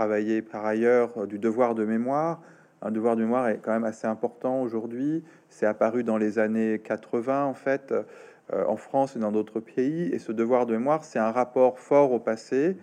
travaillé 0.00 0.40
par 0.40 0.64
ailleurs, 0.64 1.26
du 1.26 1.38
devoir 1.38 1.74
de 1.74 1.84
mémoire. 1.84 2.40
Un 2.80 2.90
devoir 2.90 3.16
de 3.16 3.20
mémoire 3.20 3.48
est 3.48 3.58
quand 3.58 3.72
même 3.72 3.84
assez 3.84 4.06
important 4.06 4.62
aujourd'hui. 4.62 5.22
C'est 5.50 5.66
apparu 5.66 6.04
dans 6.04 6.16
les 6.16 6.38
années 6.38 6.80
80, 6.82 7.44
en 7.44 7.52
fait. 7.52 7.92
Euh, 7.92 8.64
en 8.66 8.76
France 8.76 9.14
et 9.14 9.18
dans 9.18 9.30
d'autres 9.30 9.60
pays. 9.60 10.08
Et 10.12 10.18
ce 10.18 10.32
devoir 10.32 10.64
de 10.64 10.72
mémoire, 10.72 11.04
c'est 11.04 11.18
un 11.18 11.30
rapport 11.30 11.78
fort 11.78 12.12
au 12.12 12.18
passé, 12.18 12.78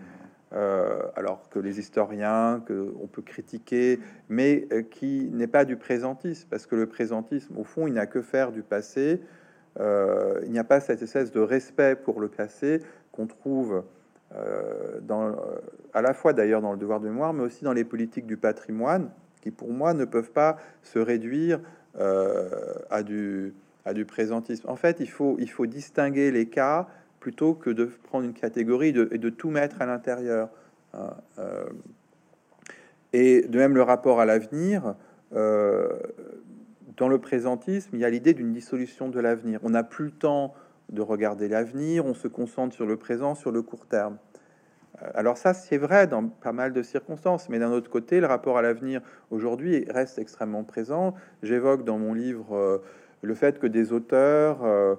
euh, 0.53 1.01
alors 1.15 1.49
que 1.49 1.57
les 1.57 1.79
historiens, 1.79 2.61
que 2.67 2.93
on 3.01 3.07
peut 3.07 3.23
critiquer, 3.23 3.99
mais 4.29 4.67
euh, 4.71 4.83
qui 4.83 5.27
n'est 5.33 5.47
pas 5.47 5.65
du 5.65 5.75
présentisme, 5.75 6.47
parce 6.51 6.67
que 6.67 6.75
le 6.75 6.85
présentisme, 6.85 7.57
au 7.57 7.63
fond, 7.63 7.87
il 7.87 7.93
n'a 7.93 8.05
que 8.05 8.21
faire 8.21 8.51
du 8.51 8.61
passé. 8.61 9.19
il 9.79 10.51
n'y 10.51 10.59
a 10.59 10.63
pas 10.63 10.79
cette 10.79 11.01
espèce 11.01 11.31
de 11.31 11.41
respect 11.41 11.95
pour 11.95 12.21
le 12.21 12.29
passé 12.29 12.79
qu'on 13.11 13.27
trouve 13.27 13.83
dans, 15.01 15.35
à 15.93 16.01
la 16.01 16.13
fois 16.13 16.33
d'ailleurs 16.33 16.61
dans 16.61 16.73
le 16.73 16.77
devoir 16.77 16.99
de 16.99 17.07
mémoire, 17.07 17.33
mais 17.33 17.43
aussi 17.43 17.63
dans 17.63 17.73
les 17.73 17.83
politiques 17.83 18.27
du 18.27 18.37
patrimoine, 18.37 19.09
qui 19.41 19.51
pour 19.51 19.71
moi 19.71 19.93
ne 19.93 20.05
peuvent 20.05 20.31
pas 20.31 20.57
se 20.83 20.99
réduire 20.99 21.59
à 21.95 23.03
du 23.03 23.53
à 23.87 23.93
du 23.93 24.03
présentisme. 24.03 24.69
En 24.69 24.75
fait, 24.75 24.97
il 24.99 25.09
faut, 25.09 25.37
distinguer 25.65 26.29
les 26.29 26.47
cas 26.47 26.87
plutôt 27.21 27.53
que 27.53 27.69
de 27.69 27.85
prendre 27.85 28.25
une 28.25 28.33
catégorie 28.33 28.89
et 28.89 29.17
de 29.17 29.29
tout 29.29 29.49
mettre 29.49 29.81
à 29.81 29.85
l'intérieur. 29.85 30.49
Hein, 30.93 31.13
euh, 31.39 31.69
et 33.13 33.43
de 33.47 33.57
même 33.57 33.75
le 33.75 33.81
rapport 33.81 34.19
à 34.19 34.25
l'avenir, 34.25 34.95
euh, 35.33 35.87
dans 36.97 37.07
le 37.07 37.17
présentisme, 37.17 37.91
il 37.93 38.01
y 38.01 38.05
a 38.05 38.09
l'idée 38.09 38.33
d'une 38.33 38.51
dissolution 38.51 39.07
de 39.07 39.19
l'avenir. 39.21 39.61
On 39.63 39.69
n'a 39.69 39.83
plus 39.83 40.05
le 40.05 40.11
temps 40.11 40.53
de 40.89 41.01
regarder 41.01 41.47
l'avenir, 41.47 42.05
on 42.05 42.13
se 42.13 42.27
concentre 42.27 42.73
sur 42.73 42.85
le 42.85 42.97
présent, 42.97 43.35
sur 43.35 43.51
le 43.51 43.61
court 43.61 43.85
terme. 43.85 44.17
Euh, 45.01 45.09
alors 45.13 45.37
ça, 45.37 45.53
c'est 45.53 45.77
vrai 45.77 46.07
dans 46.07 46.27
pas 46.27 46.53
mal 46.53 46.73
de 46.73 46.81
circonstances, 46.81 47.49
mais 47.49 47.59
d'un 47.59 47.71
autre 47.71 47.89
côté, 47.89 48.19
le 48.19 48.27
rapport 48.27 48.57
à 48.57 48.61
l'avenir 48.61 49.01
aujourd'hui 49.31 49.85
reste 49.89 50.19
extrêmement 50.19 50.63
présent. 50.63 51.13
J'évoque 51.43 51.83
dans 51.83 51.97
mon 51.97 52.13
livre 52.13 52.81
le 53.21 53.35
fait 53.35 53.59
que 53.59 53.67
des 53.67 53.93
auteurs 53.93 54.63
euh, 54.63 54.95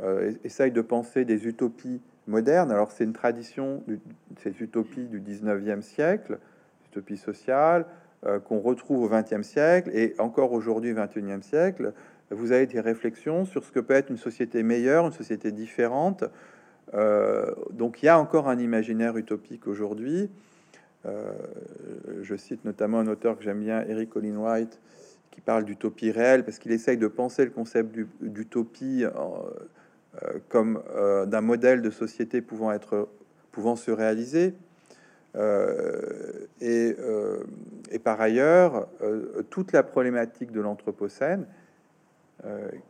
euh, 0.00 0.32
essayent 0.44 0.72
de 0.72 0.80
penser 0.80 1.24
des 1.24 1.46
utopies 1.46 2.00
modernes. 2.26 2.70
Alors 2.70 2.90
c'est 2.92 3.04
une 3.04 3.12
tradition, 3.12 3.82
ces 4.42 4.62
utopies 4.62 5.06
du 5.06 5.20
19e 5.20 5.82
siècle, 5.82 6.38
utopie 6.86 7.16
sociale, 7.16 7.86
euh, 8.24 8.38
qu'on 8.38 8.60
retrouve 8.60 9.02
au 9.02 9.08
20e 9.08 9.42
siècle 9.42 9.90
et 9.92 10.14
encore 10.18 10.52
aujourd'hui 10.52 10.92
21e 10.92 11.42
siècle. 11.42 11.92
Vous 12.32 12.52
avez 12.52 12.66
des 12.66 12.80
réflexions 12.80 13.44
sur 13.44 13.64
ce 13.64 13.70
que 13.70 13.80
peut 13.80 13.94
être 13.94 14.10
une 14.10 14.16
société 14.16 14.62
meilleure, 14.62 15.06
une 15.06 15.12
société 15.12 15.52
différente. 15.52 16.24
donc 17.70 18.02
il 18.02 18.06
y 18.06 18.08
a 18.08 18.18
encore 18.18 18.48
un 18.48 18.58
imaginaire 18.58 19.16
utopique 19.16 19.66
aujourd'hui. 19.66 20.30
je 21.04 22.36
cite 22.36 22.64
notamment 22.64 22.98
un 22.98 23.06
auteur 23.06 23.38
que 23.38 23.44
j'aime 23.44 23.60
bien, 23.60 23.84
Eric 23.88 24.14
Olin 24.16 24.36
White, 24.36 24.80
qui 25.30 25.40
parle 25.40 25.64
d'utopie 25.64 26.10
réelle, 26.10 26.44
parce 26.44 26.58
qu'il 26.58 26.72
essaye 26.72 26.96
de 26.96 27.08
penser 27.08 27.44
le 27.44 27.50
concept 27.50 27.96
d'utopie 28.20 29.04
euh, 30.22 30.38
comme 30.50 30.82
euh, 30.94 31.24
d'un 31.24 31.40
modèle 31.40 31.80
de 31.80 31.88
société 31.88 32.42
pouvant 32.42 32.70
être 32.70 33.08
pouvant 33.50 33.76
se 33.76 33.90
réaliser. 33.90 34.54
Euh, 35.36 36.46
et, 36.60 36.94
et, 37.90 37.98
par 37.98 38.20
ailleurs, 38.20 38.88
toute 39.48 39.72
la 39.72 39.82
problématique 39.82 40.52
de 40.52 40.60
l'anthropocène, 40.60 41.46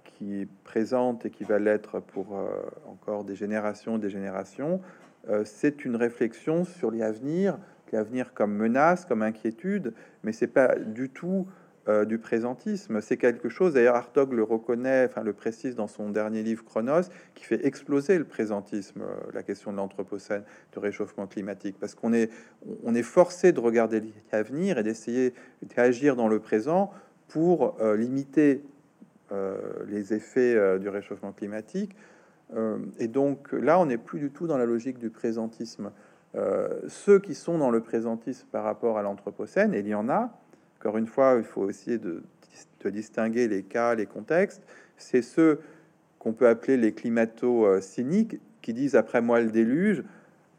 qui 0.05 0.41
est 0.41 0.49
présente 0.65 1.27
et 1.27 1.31
qui 1.31 1.45
va 1.45 1.59
l'être 1.59 2.01
pour 2.01 2.39
encore 2.87 3.25
des 3.25 3.35
générations 3.35 3.99
des 3.99 4.09
générations, 4.09 4.81
c'est 5.45 5.85
une 5.85 5.97
réflexion 5.97 6.65
sur 6.65 6.91
l'avenir, 6.91 7.59
l'avenir 7.93 8.33
comme 8.35 8.55
menace, 8.55 9.05
comme 9.05 9.23
inquiétude, 9.23 9.93
mais 10.23 10.33
c'est 10.33 10.47
pas 10.47 10.77
du 10.77 11.11
tout 11.11 11.47
euh, 11.89 12.05
du 12.05 12.19
présentisme. 12.19 13.01
C'est 13.01 13.17
quelque 13.17 13.49
chose, 13.49 13.75
d'ailleurs 13.75 13.97
Hartog 13.97 14.33
le 14.33 14.45
reconnaît, 14.45 15.07
enfin 15.11 15.25
le 15.25 15.33
précise 15.33 15.75
dans 15.75 15.89
son 15.89 16.11
dernier 16.11 16.45
livre 16.45 16.65
Chronos, 16.65 17.09
qui 17.35 17.45
fait 17.45 17.67
exploser 17.67 18.19
le 18.19 18.25
présentisme, 18.25 19.01
euh, 19.03 19.17
la 19.35 19.43
question 19.43 19.73
de 19.73 19.79
l'anthropocène, 19.79 20.45
du 20.73 20.79
réchauffement 20.79 21.27
climatique, 21.27 21.75
parce 21.81 21.97
qu'on 21.97 22.13
est, 22.13 22.31
on 22.85 22.95
est 22.95 23.03
forcé 23.03 23.51
de 23.51 23.59
regarder 23.59 24.01
l'avenir 24.31 24.79
et 24.79 24.85
d'essayer 24.85 25.35
d'agir 25.75 26.15
dans 26.15 26.29
le 26.29 26.39
présent 26.39 26.93
pour 27.27 27.77
euh, 27.81 27.97
limiter 27.97 28.63
les 29.89 30.13
effets 30.13 30.79
du 30.79 30.89
réchauffement 30.89 31.33
climatique. 31.33 31.97
et 32.99 33.09
donc 33.09 33.53
là, 33.53 33.79
on 33.79 33.87
n'est 33.87 33.99
plus 33.99 34.21
du 34.21 34.31
tout 34.31 34.47
dans 34.47 34.59
la 34.59 34.67
logique 34.67 34.99
du 34.99 35.11
présentisme. 35.11 35.91
ceux 36.89 37.19
qui 37.19 37.35
sont 37.35 37.59
dans 37.59 37.71
le 37.71 37.81
présentisme 37.81 38.47
par 38.51 38.65
rapport 38.65 38.99
à 38.99 39.03
l'anthropocène, 39.03 39.75
il 39.75 39.87
y 39.87 39.95
en 39.95 40.09
a, 40.09 40.39
encore 40.83 40.99
une 40.99 41.07
fois, 41.07 41.37
il 41.39 41.45
faut 41.45 41.71
essayer 41.71 41.99
de, 41.99 42.25
distinguer 42.85 43.47
les 43.47 43.63
cas, 43.63 43.95
les 43.95 44.07
contextes. 44.07 44.63
C'est 44.97 45.23
ceux 45.23 45.61
qu'on 46.19 46.33
peut 46.33 46.49
appeler 46.49 46.77
les 46.77 46.93
climato-cyniques 46.93 48.41
qui 48.63 48.73
disent 48.73 48.97
après 48.97 49.21
moi 49.21 49.41
le 49.41 49.53
déluge, 49.53 50.03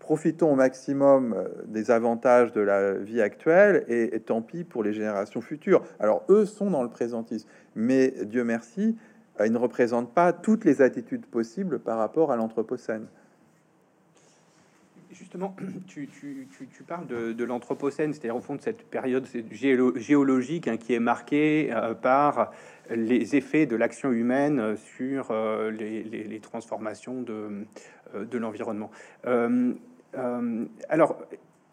profitons 0.04 0.52
au 0.52 0.56
maximum 0.56 1.36
des 1.66 1.90
avantages 1.90 2.52
de 2.52 2.62
la 2.62 2.94
vie 2.94 3.22
actuelle 3.22 3.86
et, 3.88 4.20
tant 4.20 4.42
pis 4.42 4.64
pour 4.64 4.84
les 4.84 4.94
générations 4.94 5.42
futures. 5.42 5.82
Alors 6.00 6.24
eux 6.30 6.46
sont 6.46 6.70
dans 6.70 6.84
le 6.84 6.90
présentisme, 6.90 7.48
mais 7.76 8.14
Dieu 8.26 8.44
merci, 8.44 8.98
ils 9.44 9.52
ne 9.52 9.58
représentent 9.58 10.14
pas 10.14 10.34
toutes 10.34 10.66
les 10.66 10.82
attitudes 10.82 11.26
possibles 11.26 11.80
par 11.80 11.98
rapport 11.98 12.32
à 12.32 12.36
l'anthropocène. 12.36 13.08
Justement, 15.14 15.56
tu, 15.88 16.10
parles 16.88 17.08
de, 17.08 17.44
l'Anthropocène, 17.44 18.14
c'est-à-dire 18.14 18.36
au 18.36 18.42
fond 18.42 18.56
de 18.56 18.62
cette 18.62 18.84
période 18.84 19.28
géologique 19.96 20.68
hein, 20.68 20.78
qui 20.78 20.94
est 20.94 21.00
marquée 21.00 21.70
euh, 21.72 21.94
par 21.94 22.52
les 22.90 23.36
effets 23.36 23.66
de 23.66 23.76
l'action 23.76 24.12
humaine 24.12 24.76
sur 24.98 25.30
euh, 25.32 25.72
les, 25.72 26.40
transformations 26.40 27.24
euh, 27.30 27.64
de 28.14 28.38
l'environnement. 28.38 28.92
Alors, 30.90 31.18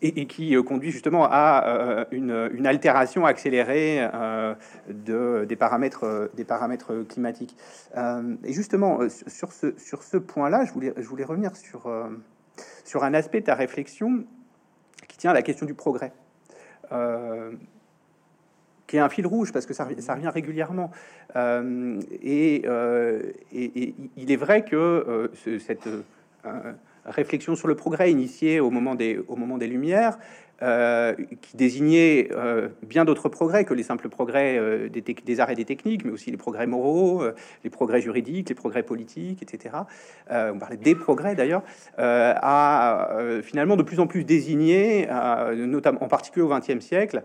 et, 0.03 0.27
qui 0.27 0.57
conduit 0.65 0.91
justement 0.91 1.27
à 1.31 2.07
une, 2.11 2.67
altération 2.67 3.27
accélérée 3.27 4.09
de, 4.89 5.45
des, 5.47 5.57
paramètres, 5.57 7.05
climatiques. 7.09 7.57
et 7.97 8.53
justement, 8.53 9.01
sur 9.27 9.53
ce, 9.53 10.17
point-là, 10.17 10.65
je 10.65 10.73
voulais, 10.73 11.25
revenir 11.25 11.53
sur 11.55 13.05
un 13.05 13.15
aspect 13.15 13.41
de 13.41 13.47
ta 13.47 13.55
réflexion 13.55 14.25
qui 15.11 15.19
tient 15.19 15.31
à 15.31 15.35
la 15.35 15.43
question 15.43 15.67
du 15.67 15.75
progrès, 15.75 16.13
euh, 16.93 17.53
qui 18.87 18.97
est 18.97 19.01
un 19.01 19.09
fil 19.09 19.27
rouge 19.27 19.53
parce 19.53 19.67
que 19.67 19.75
ça, 19.75 19.85
revient 19.85 20.29
régulièrement. 20.29 20.91
Euh, 21.37 22.01
euh, 22.25 23.33
et, 23.53 23.95
il 24.17 24.33
est 24.33 24.37
vrai 24.37 24.65
que 24.65 25.31
cette 25.59 25.89
réflexion 27.05 27.57
sur 27.57 27.69
le 27.69 27.75
progrès 27.75 28.11
initiée 28.11 28.61
au 28.61 28.71
moment 28.71 28.95
des, 28.95 29.17
Lumières 29.61 30.19
euh, 30.63 31.15
qui 31.41 31.57
désignait 31.57 32.29
euh, 32.33 32.69
bien 32.83 33.07
d'autres 33.07 33.31
progrès 33.31 33.65
que 33.65 33.73
les 33.73 33.83
simples 33.83 34.11
progrès 34.11 34.59
euh, 34.59 34.91
des, 34.91 35.01
des, 35.01 35.41
arts 35.41 35.49
et 35.49 35.55
des 35.55 35.65
techniques, 35.65 36.05
mais 36.05 36.11
aussi 36.11 36.31
les 36.31 36.37
progrès 36.37 36.67
moraux, 36.67 37.23
les 37.65 37.71
progrès 37.71 38.03
juridiques, 38.03 38.51
les 38.51 38.55
progrès 38.55 38.83
politiques, 38.83 39.43
etc. 39.43 39.75
on 40.29 40.59
parlait 40.59 40.77
des 40.77 40.95
progrès 40.95 41.35
d'ailleurs, 41.35 41.63
a 41.97 43.09
finalement 43.43 43.77
de 43.77 43.83
plus 43.83 44.01
en 44.01 44.07
plus 44.07 44.25
désigné, 44.25 45.09
notamment 45.57 46.03
en 46.03 46.09
particulier 46.09 46.45
au 46.45 46.49
XXe 46.49 46.85
siècle, 46.85 47.23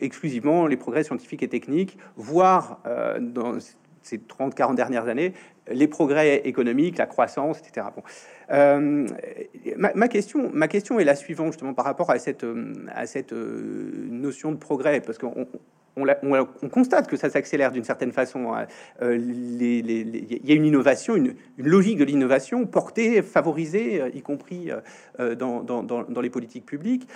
exclusivement 0.00 0.66
les 0.66 0.76
progrès 0.76 1.04
scientifiques 1.04 1.42
et 1.42 1.48
techniques, 1.48 1.98
voire 2.16 2.80
dans 3.20 3.58
ces 4.04 4.18
30-40 4.18 4.74
dernières 4.74 5.08
années, 5.08 5.32
les 5.68 5.88
progrès 5.88 6.36
économiques, 6.44 6.98
la 6.98 7.06
croissance, 7.06 7.58
etc. 7.58 7.86
Bon. 7.94 8.02
Euh, 8.50 9.06
ma, 9.76 10.08
question, 10.08 10.50
ma 10.52 10.68
question 10.68 11.00
est 11.00 11.04
la 11.04 11.16
suivante, 11.16 11.52
justement, 11.52 11.74
par 11.74 11.84
rapport 11.84 12.10
à 12.10 12.18
cette, 12.18 12.46
à 12.94 13.06
cette 13.06 13.32
euh, 13.32 14.06
notion 14.10 14.52
de 14.52 14.56
progrès, 14.56 15.00
parce 15.00 15.18
qu'on 15.18 15.48
on, 15.96 16.68
constate 16.68 17.08
que 17.08 17.16
ça 17.16 17.30
s'accélère 17.30 17.70
d'une 17.72 17.84
certaine 17.84 18.12
façon. 18.12 18.52
Hein. 18.52 18.66
Euh, 19.02 19.16
il 19.16 20.46
y 20.46 20.52
a 20.52 20.54
une 20.54 20.64
innovation, 20.64 21.16
une, 21.16 21.34
logique 21.58 21.98
de 21.98 22.04
l'innovation 22.04 22.66
portée, 22.66 23.22
favorisée, 23.22 24.00
euh, 24.00 24.08
y 24.14 24.22
compris 24.22 24.70
euh, 25.20 25.34
dans, 25.34 26.20
les 26.20 26.30
politiques 26.30 26.66
publiques, 26.66 27.08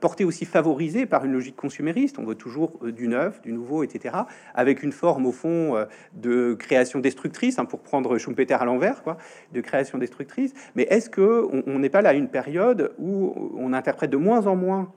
portée 0.00 0.24
aussi 0.24 0.44
favorisée 0.44 1.06
par 1.06 1.24
une 1.24 1.32
logique 1.32 1.56
consumériste. 1.56 2.18
On 2.18 2.24
veut 2.24 2.34
toujours 2.34 2.78
du 2.84 3.08
neuf, 3.08 3.40
du 3.42 3.52
nouveau, 3.52 3.82
etc. 3.82 4.16
Avec 4.54 4.82
une 4.82 4.92
forme 4.92 5.26
au 5.26 5.32
fond 5.32 5.74
de 6.14 6.54
création 6.54 6.98
destructrice, 6.98 7.58
hein, 7.58 7.64
pour 7.64 7.80
prendre 7.80 8.16
Schumpeter 8.18 8.54
à 8.54 8.64
l'envers, 8.64 9.02
quoi, 9.02 9.18
de 9.52 9.60
création 9.60 9.98
destructrice. 9.98 10.54
Mais 10.74 10.84
est-ce 10.84 11.10
que 11.10 11.46
on 11.66 11.78
n'est 11.78 11.90
pas 11.90 12.02
là 12.02 12.10
à 12.10 12.14
une 12.14 12.28
période 12.28 12.92
où 12.98 13.34
on 13.56 13.72
interprète 13.72 14.10
de 14.10 14.16
moins 14.16 14.46
en 14.46 14.56
moins 14.56 14.92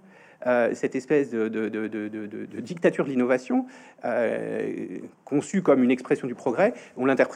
cette 0.74 0.96
espèce 0.96 1.30
de, 1.32 2.60
dictature 2.60 3.06
de 3.06 3.10
l'innovation, 3.10 3.66
euh, 4.06 5.00
conçue 5.26 5.62
comme 5.62 5.84
une 5.84 5.92
expression 5.92 6.28
du 6.28 6.36
progrès, 6.36 6.74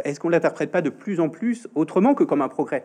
est-ce 0.04 0.20
qu'on 0.20 0.30
l'interprète 0.30 0.72
pas 0.72 0.82
de 0.82 0.90
plus 0.90 1.20
en 1.20 1.30
plus 1.30 1.68
autrement 1.76 2.14
que 2.14 2.24
comme 2.24 2.42
un 2.42 2.48
progrès? 2.48 2.84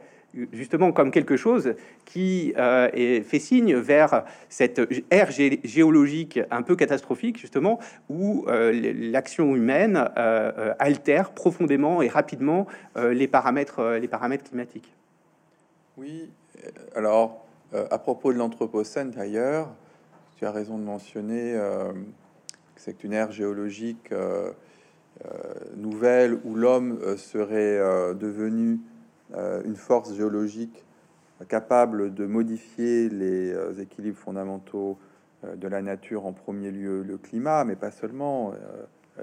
Justement 0.52 0.92
comme 0.92 1.10
quelque 1.10 1.36
chose 1.36 1.74
qui 2.04 2.52
euh, 2.56 2.88
est, 2.92 3.22
fait 3.22 3.40
signe 3.40 3.74
vers 3.74 4.24
cette 4.48 4.80
ère 5.10 5.30
géologique 5.30 6.38
un 6.50 6.62
peu 6.62 6.76
catastrophique, 6.76 7.38
justement, 7.38 7.80
où 8.08 8.46
l'action 8.48 9.56
humaine 9.56 10.10
altère 10.78 11.30
profondément 11.30 12.02
et 12.02 12.08
rapidement 12.08 12.66
les, 12.96 13.26
paramètres, 13.26 13.98
les 14.00 14.08
paramètres 14.08 14.44
climatiques. 14.44 14.92
Oui, 15.96 16.30
alors 16.94 17.44
à 17.72 17.98
propos 17.98 18.32
de 18.32 18.38
l'Anthropocène 18.38 19.10
d'ailleurs, 19.10 19.68
tu 20.41 20.47
as 20.47 20.53
raison 20.53 20.78
de 20.78 20.84
mentionner 20.84 21.53
euh, 21.55 21.93
que 22.74 22.80
c'est 22.80 23.05
une 23.05 23.12
ère 23.12 23.30
géologique 23.30 24.11
euh, 24.11 24.53
euh, 25.26 25.28
nouvelle 25.76 26.41
où 26.45 26.55
l'homme 26.55 27.18
serait 27.18 27.78
devenu 28.14 28.80
une 29.36 29.76
force 29.76 30.14
géologique 30.14 30.82
capable 31.49 32.14
de 32.14 32.24
modifier 32.24 33.11
les 33.11 33.80
équilibres 33.82 34.16
fondamentaux 34.16 34.99
de 35.45 35.68
la 35.68 35.82
nature, 35.82 36.24
en 36.24 36.32
premier 36.32 36.70
lieu 36.70 37.03
le 37.03 37.18
climat, 37.18 37.64
mais 37.64 37.76
pas 37.76 37.91
seulement, 37.91 38.55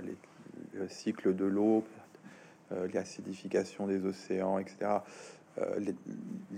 les, 0.04 0.16
le 0.80 0.88
cycle 0.88 1.36
de 1.36 1.46
l'eau, 1.46 1.84
l'acidification 2.94 3.88
des 3.88 4.06
océans, 4.06 4.60
etc. 4.60 5.00
Euh, 5.62 5.80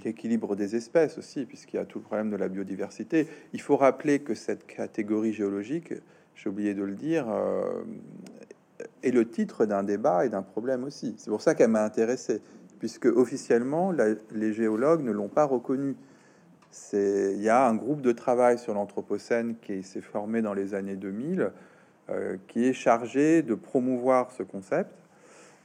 l'équilibre 0.04 0.56
des 0.56 0.76
espèces 0.76 1.18
aussi, 1.18 1.46
puisqu'il 1.46 1.76
y 1.76 1.80
a 1.80 1.86
tout 1.86 2.00
le 2.00 2.04
problème 2.04 2.30
de 2.30 2.38
la 2.38 2.48
biodiversité. 2.48 3.28
Il 3.54 3.60
faut 3.62 3.76
rappeler 3.76 4.20
que 4.20 4.34
cette 4.34 4.66
catégorie 4.66 5.34
géologique, 5.34 5.94
j'ai 6.36 6.50
oublié 6.50 6.74
de 6.74 6.84
le 6.84 6.96
dire, 6.96 7.26
euh, 7.30 7.84
est 9.04 9.12
le 9.12 9.28
titre 9.30 9.66
d'un 9.66 9.84
débat 9.84 10.26
et 10.26 10.30
d'un 10.30 10.42
problème 10.42 10.86
aussi. 10.86 11.16
C'est 11.18 11.30
pour 11.30 11.42
ça 11.42 11.54
qu'elle 11.54 11.70
m'a 11.70 11.84
intéressé, 11.84 12.42
puisque 12.80 13.06
officiellement, 13.06 13.92
les 14.32 14.54
géologues 14.54 15.04
ne 15.04 15.12
l'ont 15.12 15.28
pas 15.28 15.46
reconnu. 15.46 15.96
Il 16.94 17.42
y 17.42 17.50
a 17.50 17.68
un 17.68 17.76
groupe 17.76 18.02
de 18.02 18.12
travail 18.12 18.58
sur 18.58 18.74
l'Anthropocène 18.74 19.56
qui 19.62 19.84
s'est 19.84 20.02
formé 20.02 20.42
dans 20.42 20.54
les 20.54 20.74
années 20.76 20.96
2000, 20.96 21.52
euh, 22.10 22.38
qui 22.48 22.66
est 22.66 22.74
chargé 22.74 23.44
de 23.44 23.56
promouvoir 23.56 24.32
ce 24.32 24.44
concept 24.44 24.92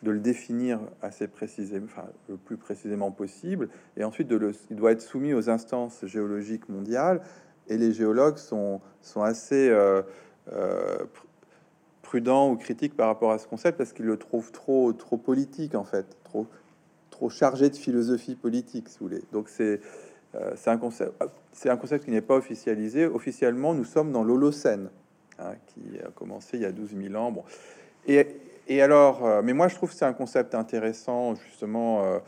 de 0.04 0.10
le 0.12 0.20
définir 0.20 0.78
assez 1.02 1.26
précisément, 1.26 1.86
enfin, 1.86 2.06
le 2.28 2.36
plus 2.36 2.56
précisément 2.56 3.10
possible, 3.10 3.68
et 3.96 4.04
ensuite 4.04 4.28
de 4.28 4.36
le, 4.36 4.52
il 4.70 4.76
doit 4.76 4.92
être 4.92 5.00
soumis 5.00 5.34
aux 5.34 5.50
instances 5.50 6.04
géologiques 6.04 6.68
mondiales, 6.68 7.20
et 7.68 7.76
les 7.76 7.92
géologues 7.92 8.36
sont, 8.36 8.80
sont 9.00 9.22
assez 9.22 9.68
euh, 9.70 10.02
euh, 10.52 10.98
prudents 12.02 12.50
ou 12.50 12.56
critiques 12.56 12.94
par 12.94 13.08
rapport 13.08 13.32
à 13.32 13.38
ce 13.38 13.48
concept 13.48 13.78
parce 13.78 13.92
qu'ils 13.92 14.04
le 14.04 14.18
trouvent 14.18 14.52
trop, 14.52 14.92
trop 14.92 15.16
politique 15.16 15.74
en 15.74 15.84
fait, 15.84 16.06
trop, 16.24 16.46
trop 17.10 17.30
chargé 17.30 17.70
de 17.70 17.76
philosophie 17.76 18.34
politique, 18.34 18.88
si 18.88 18.98
vous 18.98 19.08
voulez. 19.08 19.22
Donc 19.32 19.48
c'est 19.48 19.80
euh, 20.34 20.54
un 20.66 20.76
concept, 20.76 21.12
un 21.64 21.76
concept 21.76 22.04
qui 22.04 22.10
n'est 22.10 22.20
pas 22.20 22.36
officialisé. 22.36 23.06
Officiellement, 23.06 23.72
nous 23.72 23.84
sommes 23.84 24.12
dans 24.12 24.22
l'Holocène, 24.22 24.90
hein, 25.38 25.54
qui 25.66 25.98
a 26.06 26.10
commencé 26.10 26.58
il 26.58 26.62
y 26.62 26.66
a 26.66 26.72
12 26.72 26.94
000 27.02 27.14
ans. 27.14 27.32
Bon, 27.32 27.44
et 28.06 28.28
et 28.66 28.80
alors, 28.80 29.26
euh, 29.26 29.42
mais 29.42 29.52
moi 29.52 29.68
je 29.68 29.74
trouve 29.74 29.92
c'est 29.92 30.04
un 30.04 30.14
concept 30.14 30.54
intéressant 30.54 31.34
justement 31.34 32.04
euh, 32.04 32.18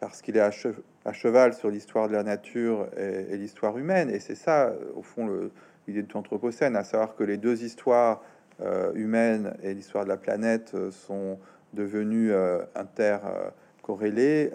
parce 0.00 0.20
qu'il 0.20 0.36
est 0.36 0.40
à, 0.40 0.50
cheval 0.50 1.54
sur 1.54 1.70
l'histoire 1.70 2.08
de 2.08 2.12
la 2.12 2.22
nature 2.22 2.88
et, 2.96 3.36
l'histoire 3.36 3.78
humaine. 3.78 4.10
Et 4.10 4.18
c'est 4.18 4.34
ça, 4.34 4.72
au 4.96 5.02
fond, 5.02 5.50
l'idée 5.86 6.02
de 6.02 6.12
l'Anthropocène, 6.12 6.76
à 6.76 6.84
savoir 6.84 7.14
que 7.14 7.22
les 7.24 7.36
deux 7.36 7.62
histoires 7.62 8.22
euh, 8.60 8.92
humaines 8.94 9.56
et 9.62 9.72
l'histoire 9.74 10.04
de 10.04 10.08
la 10.08 10.16
planète 10.16 10.74
sont 10.90 11.38
devenues 11.72 12.32
intercorrélées. 12.74 14.50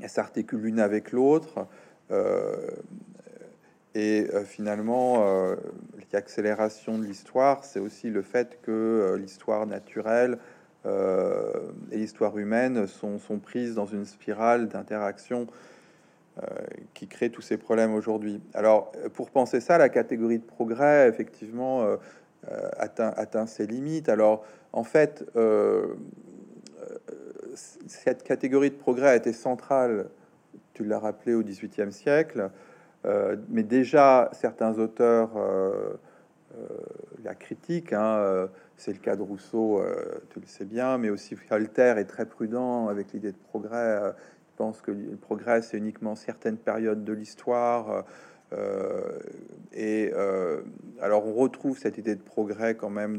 Elles 0.00 0.08
s'articulent 0.08 0.62
l'une 0.62 0.80
avec 0.80 1.10
l'autre. 1.10 1.66
Et 3.98 4.28
euh, 4.32 4.44
finalement, 4.44 5.26
euh, 5.26 5.56
l'accélération 6.12 6.98
de 6.98 7.04
l'histoire, 7.04 7.64
c'est 7.64 7.80
aussi 7.80 8.10
le 8.10 8.22
fait 8.22 8.60
que 8.62 8.70
euh, 8.70 9.18
l'histoire 9.18 9.66
naturelle 9.66 10.38
et 11.90 11.98
l'histoire 11.98 12.38
humaine 12.38 12.86
sont, 12.86 13.18
prises 13.42 13.74
dans 13.74 13.84
une 13.84 14.06
spirale 14.06 14.68
d'interaction 14.68 15.46
qui 16.94 17.08
crée 17.08 17.28
tous 17.28 17.42
ces 17.42 17.58
problèmes 17.58 17.92
aujourd'hui. 17.92 18.40
Alors, 18.54 18.92
pour 19.12 19.28
penser 19.30 19.60
ça, 19.60 19.76
la 19.76 19.90
catégorie 19.90 20.38
de 20.38 20.44
progrès, 20.44 21.06
effectivement, 21.06 21.86
atteint, 22.78 23.44
ses 23.46 23.66
limites. 23.66 24.08
Alors, 24.08 24.46
en 24.72 24.84
fait, 24.84 25.26
cette 27.86 28.22
catégorie 28.22 28.70
de 28.70 28.76
progrès 28.76 29.08
a 29.08 29.16
été 29.16 29.34
centrale, 29.34 30.08
tu 30.72 30.84
l'as 30.84 31.00
rappelé, 31.00 31.34
au 31.34 31.42
XVIIIe 31.42 31.92
siècle. 31.92 32.50
Euh, 33.08 33.36
mais 33.48 33.62
déjà, 33.62 34.28
certains 34.32 34.78
auteurs 34.78 35.30
euh, 35.36 35.94
euh, 36.56 36.66
la 37.24 37.34
critiquent. 37.34 37.92
Hein, 37.92 38.48
c'est 38.76 38.92
le 38.92 38.98
cas 38.98 39.16
de 39.16 39.22
Rousseau, 39.22 39.82
tu 40.30 40.40
le 40.40 40.46
sais 40.46 40.64
bien, 40.64 40.98
mais 40.98 41.10
aussi 41.10 41.34
Voltaire 41.34 41.98
est 41.98 42.04
très 42.04 42.26
prudent 42.26 42.88
avec 42.88 43.12
l'idée 43.12 43.32
de 43.32 43.36
progrès. 43.36 44.14
pensent 44.56 44.80
que 44.80 44.92
le 44.92 45.16
progrès, 45.16 45.62
c'est 45.62 45.78
uniquement 45.78 46.14
certaines 46.14 46.58
périodes 46.58 47.02
de 47.02 47.12
l'histoire. 47.12 48.04
et 49.72 50.12
alors, 51.00 51.26
on 51.26 51.34
retrouve 51.34 51.76
cette 51.76 51.98
idée 51.98 52.14
de 52.14 52.22
progrès 52.22 52.76
quand 52.76 52.90
même 52.90 53.18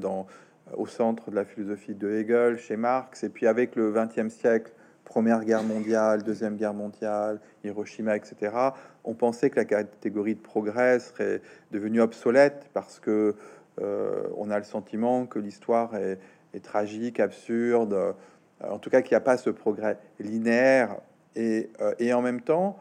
au 0.78 0.88
centre 0.88 1.30
de 1.30 1.36
la 1.36 1.44
philosophie 1.44 1.96
de 1.96 2.10
Hegel, 2.10 2.58
chez 2.58 2.78
Marx, 2.78 3.26
et 3.26 3.30
puis 3.30 3.46
avec 3.46 3.76
le 3.76 3.92
XXe 3.92 4.34
siècle, 4.34 4.72
Première 5.10 5.44
Guerre 5.44 5.64
mondiale, 5.64 6.22
Deuxième 6.22 6.56
Guerre 6.56 6.76
mondiale, 6.76 7.40
Hiroshima, 7.64 8.16
etc., 8.16 8.56
on 9.04 9.16
pensait 9.16 9.50
que 9.50 9.56
la 9.56 9.66
catégorie 9.66 10.36
de 10.36 10.40
progrès 10.40 11.00
serait 11.00 11.42
devenue 11.72 12.00
obsolète 12.00 12.70
parce 12.76 13.00
que 13.00 13.34
euh, 13.82 14.24
on 14.38 14.52
a 14.52 14.60
le 14.60 14.64
sentiment 14.64 15.26
que 15.26 15.40
l'histoire 15.40 15.96
est, 15.96 16.20
tragique, 16.62 17.20
absurde, 17.20 17.94
euh, 17.94 18.14
en 18.62 18.78
tout 18.78 18.92
cas 18.92 19.02
qu'il 19.02 19.14
n'y 19.14 19.18
a 19.18 19.22
pas 19.22 19.38
ce 19.38 19.50
progrès 19.50 19.98
linéaire. 20.20 20.98
Et, 21.36 21.72
euh, 21.82 21.96
et 21.98 22.14
en 22.14 22.22
même 22.22 22.42
temps, 22.42 22.78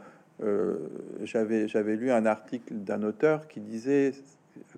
j'avais 1.22 1.96
lu 1.96 2.12
un 2.12 2.26
article 2.26 2.74
d'un 2.74 3.04
auteur 3.04 3.48
qui 3.48 3.60
disait 3.60 4.12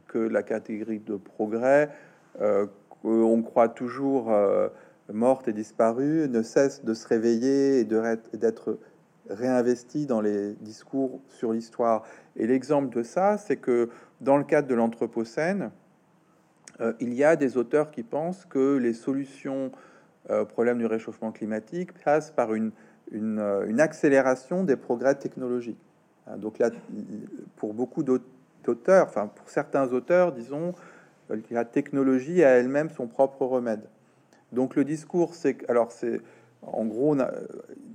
que 0.07 0.19
la 0.19 0.45
catégorie 0.45 1.01
de 1.01 1.17
progrès, 1.17 1.91
on 3.05 3.43
croit 3.43 3.69
toujours 3.69 4.33
morte 5.13 5.49
et 5.49 5.53
disparue, 5.53 6.29
ne 6.29 6.43
cesse 6.43 6.85
de 6.85 6.95
se 6.95 7.07
réveiller 7.07 7.81
et 7.81 7.85
d'être 7.85 8.79
réinvesti 9.29 10.07
dans 10.07 10.21
les 10.21 10.55
discours 10.55 11.21
sur 11.29 11.53
l'histoire. 11.53 12.05
Et 12.37 12.47
l'exemple 12.47 12.95
de 12.95 13.03
ça, 13.03 13.39
c'est 13.39 13.57
que 13.57 13.89
dans 14.21 14.37
le 14.37 14.45
cadre 14.45 14.69
de 14.69 14.75
l'Anthropocène, 14.75 15.71
euh, 16.81 16.93
il 17.01 17.15
y 17.15 17.25
a 17.25 17.37
des 17.37 17.57
auteurs 17.57 17.91
qui 17.91 18.03
pensent 18.03 18.45
que 18.47 18.77
les 18.77 18.93
solutions 18.93 19.71
euh, 20.31 20.43
au 20.43 20.47
problème 20.47 20.79
du 20.79 20.87
réchauffement 20.87 21.33
climatique 21.33 21.93
passent 22.05 22.31
par 22.31 22.55
une, 22.55 22.73
une, 23.13 23.39
euh, 23.39 23.67
une 23.67 23.81
accélération 23.81 24.65
des 24.65 24.77
progrès 24.77 25.15
technologiques. 25.15 25.81
Hein, 26.27 26.37
donc 26.37 26.59
là, 26.59 26.71
pour 27.57 27.75
beaucoup 27.75 28.03
d'auteurs, 28.03 29.07
enfin 29.07 29.29
pour 29.29 29.49
certains 29.49 29.93
auteurs, 29.93 30.33
disons, 30.33 30.75
la 31.51 31.65
technologie 31.65 32.43
a 32.43 32.51
elle-même 32.51 32.91
son 32.91 33.07
propre 33.07 33.47
remède. 33.47 33.83
Donc 34.53 34.77
le 34.77 34.85
discours, 34.85 35.35
c'est 35.35 35.69
alors 35.69 35.93
c'est 35.93 36.21
en 36.63 36.85
gros, 36.85 37.17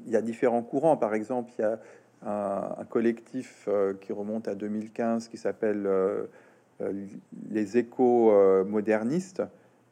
il 0.05 0.11
y 0.11 0.15
a 0.15 0.21
différents 0.21 0.63
courants. 0.63 0.97
Par 0.97 1.13
exemple, 1.13 1.51
il 1.57 1.61
y 1.61 1.65
a 1.65 1.79
un, 2.25 2.85
collectif 2.89 3.65
euh, 3.67 3.93
qui 3.93 4.13
remonte 4.13 4.47
à 4.47 4.55
2015 4.55 5.27
qui 5.27 5.37
s'appelle 5.37 5.85
euh, 5.85 6.25
euh, 6.81 7.05
les 7.49 7.77
éco-modernistes 7.77 9.43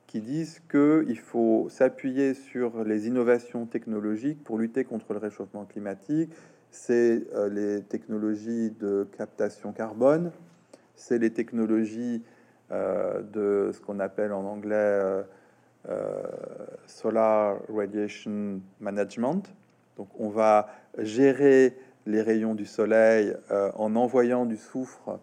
qui 0.07 0.21
disent 0.21 0.61
qu'il 0.69 1.19
faut 1.19 1.67
s'appuyer 1.69 2.33
sur 2.33 2.83
les 2.83 3.07
innovations 3.07 3.65
technologiques 3.65 4.43
pour 4.43 4.57
lutter 4.57 4.83
contre 4.83 5.13
le 5.13 5.19
réchauffement 5.19 5.65
climatique. 5.65 6.31
C'est 6.69 7.23
les 7.51 7.81
technologies 7.83 8.71
de 8.79 9.07
captation 9.17 9.71
carbone, 9.71 10.31
c'est 10.95 11.19
les 11.19 11.31
technologies 11.31 12.23
de 12.71 13.71
ce 13.71 13.79
qu'on 13.79 13.99
appelle 13.99 14.33
en 14.33 14.43
anglais 14.43 15.23
solar 16.85 17.59
Radiation 17.69 18.61
Management. 18.79 19.43
Donc 19.97 20.07
on 20.19 20.29
va 20.29 20.69
gérer 20.97 21.77
les 22.05 22.21
rayons 22.21 22.55
du 22.55 22.65
soleil 22.65 23.35
euh, 23.51 23.71
en 23.75 23.95
envoyant 23.95 24.45
du 24.45 24.57
soufre 24.57 25.19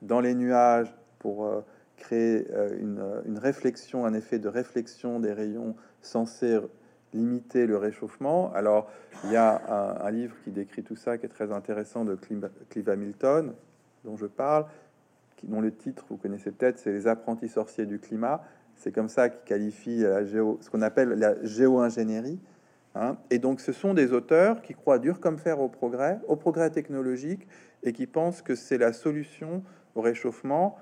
dans 0.00 0.20
les 0.20 0.34
nuages 0.34 0.92
pour 1.18 1.46
euh, 1.46 1.60
créer 1.96 2.46
une, 2.80 3.38
réflexion, 3.38 4.04
un 4.06 4.14
effet 4.14 4.40
de 4.40 4.48
réflexion 4.48 5.20
des 5.20 5.32
rayons 5.32 5.76
censés 6.00 6.58
limiter 7.14 7.66
le 7.66 7.76
réchauffement. 7.76 8.52
Alors, 8.54 8.90
il 9.24 9.30
y 9.30 9.36
a 9.36 9.62
un, 9.68 10.04
un, 10.04 10.10
livre 10.10 10.34
qui 10.42 10.50
décrit 10.50 10.82
tout 10.82 10.96
ça 10.96 11.16
qui 11.16 11.26
est 11.26 11.28
très 11.28 11.52
intéressant 11.52 12.04
de 12.04 12.16
Clive 12.16 12.88
Hamilton, 12.88 13.52
dont 14.04 14.16
je 14.16 14.26
parle, 14.26 14.66
qui, 15.36 15.46
dont 15.46 15.60
le 15.60 15.72
titre, 15.72 16.04
vous 16.10 16.16
connaissez 16.16 16.50
peut-être, 16.50 16.78
c'est 16.78 16.90
Les 16.90 17.06
apprentis 17.06 17.48
sorciers 17.48 17.86
du 17.86 18.00
climat. 18.00 18.42
C'est 18.82 18.90
comme 18.90 19.08
ça 19.08 19.28
qu'ils 19.28 19.44
qualifient 19.44 20.00
la 20.00 20.24
géo, 20.24 20.58
ce 20.60 20.68
qu'on 20.68 20.82
appelle 20.82 21.10
la 21.10 21.40
géo-ingénierie. 21.44 22.40
Hein. 22.96 23.16
Et 23.30 23.38
donc, 23.38 23.60
ce 23.60 23.72
sont 23.72 23.94
des 23.94 24.12
auteurs 24.12 24.60
qui 24.60 24.74
croient 24.74 24.98
dur 24.98 25.20
comme 25.20 25.38
fer 25.38 25.60
au 25.60 25.68
progrès, 25.68 26.18
au 26.26 26.34
progrès 26.34 26.68
technologique, 26.70 27.46
et 27.84 27.92
qui 27.92 28.08
pensent 28.08 28.42
que 28.42 28.56
c'est 28.56 28.78
la 28.78 28.92
solution 28.92 29.62
au 29.94 30.00
réchauffement. 30.00 30.76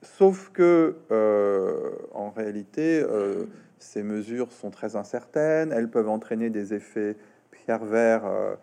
Sauf 0.00 0.50
que, 0.54 0.96
euh, 1.10 1.90
en 2.14 2.30
réalité, 2.30 3.02
euh, 3.02 3.44
ces 3.78 4.02
mesures 4.02 4.50
sont 4.50 4.70
très 4.70 4.96
incertaines. 4.96 5.70
Elles 5.70 5.90
peuvent 5.90 6.08
entraîner 6.08 6.48
des 6.48 6.72
effets 6.72 7.14
pierre-vert 7.50 8.24
euh, 8.24 8.54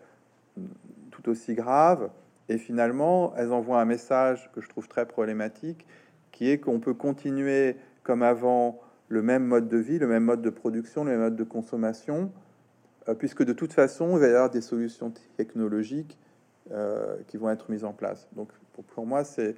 tout 1.12 1.28
aussi 1.28 1.54
graves. 1.54 2.10
Et 2.48 2.58
finalement, 2.58 3.32
elles 3.36 3.52
envoient 3.52 3.80
un 3.80 3.84
message 3.84 4.50
que 4.52 4.60
je 4.60 4.68
trouve 4.68 4.88
très 4.88 5.06
problématique, 5.06 5.86
qui 6.32 6.50
est 6.50 6.58
qu'on 6.58 6.80
peut 6.80 6.94
continuer 6.94 7.76
comme 8.02 8.22
avant 8.22 8.80
le 9.08 9.22
même 9.22 9.44
mode 9.44 9.68
de 9.68 9.76
vie, 9.76 9.98
le 9.98 10.06
même 10.06 10.24
mode 10.24 10.42
de 10.42 10.50
production, 10.50 11.04
le 11.04 11.10
même 11.12 11.20
mode 11.20 11.36
de 11.36 11.44
consommation, 11.44 12.32
euh, 13.08 13.14
puisque 13.14 13.44
de 13.44 13.52
toute 13.52 13.72
façon, 13.72 14.16
il 14.16 14.20
va 14.20 14.26
y 14.26 14.30
avoir 14.30 14.50
des 14.50 14.60
solutions 14.60 15.12
technologiques 15.36 16.18
euh, 16.70 17.16
qui 17.26 17.36
vont 17.36 17.50
être 17.50 17.70
mises 17.70 17.84
en 17.84 17.92
place. 17.92 18.28
Donc 18.32 18.48
pour, 18.94 19.06
moi, 19.06 19.24
c'est 19.24 19.54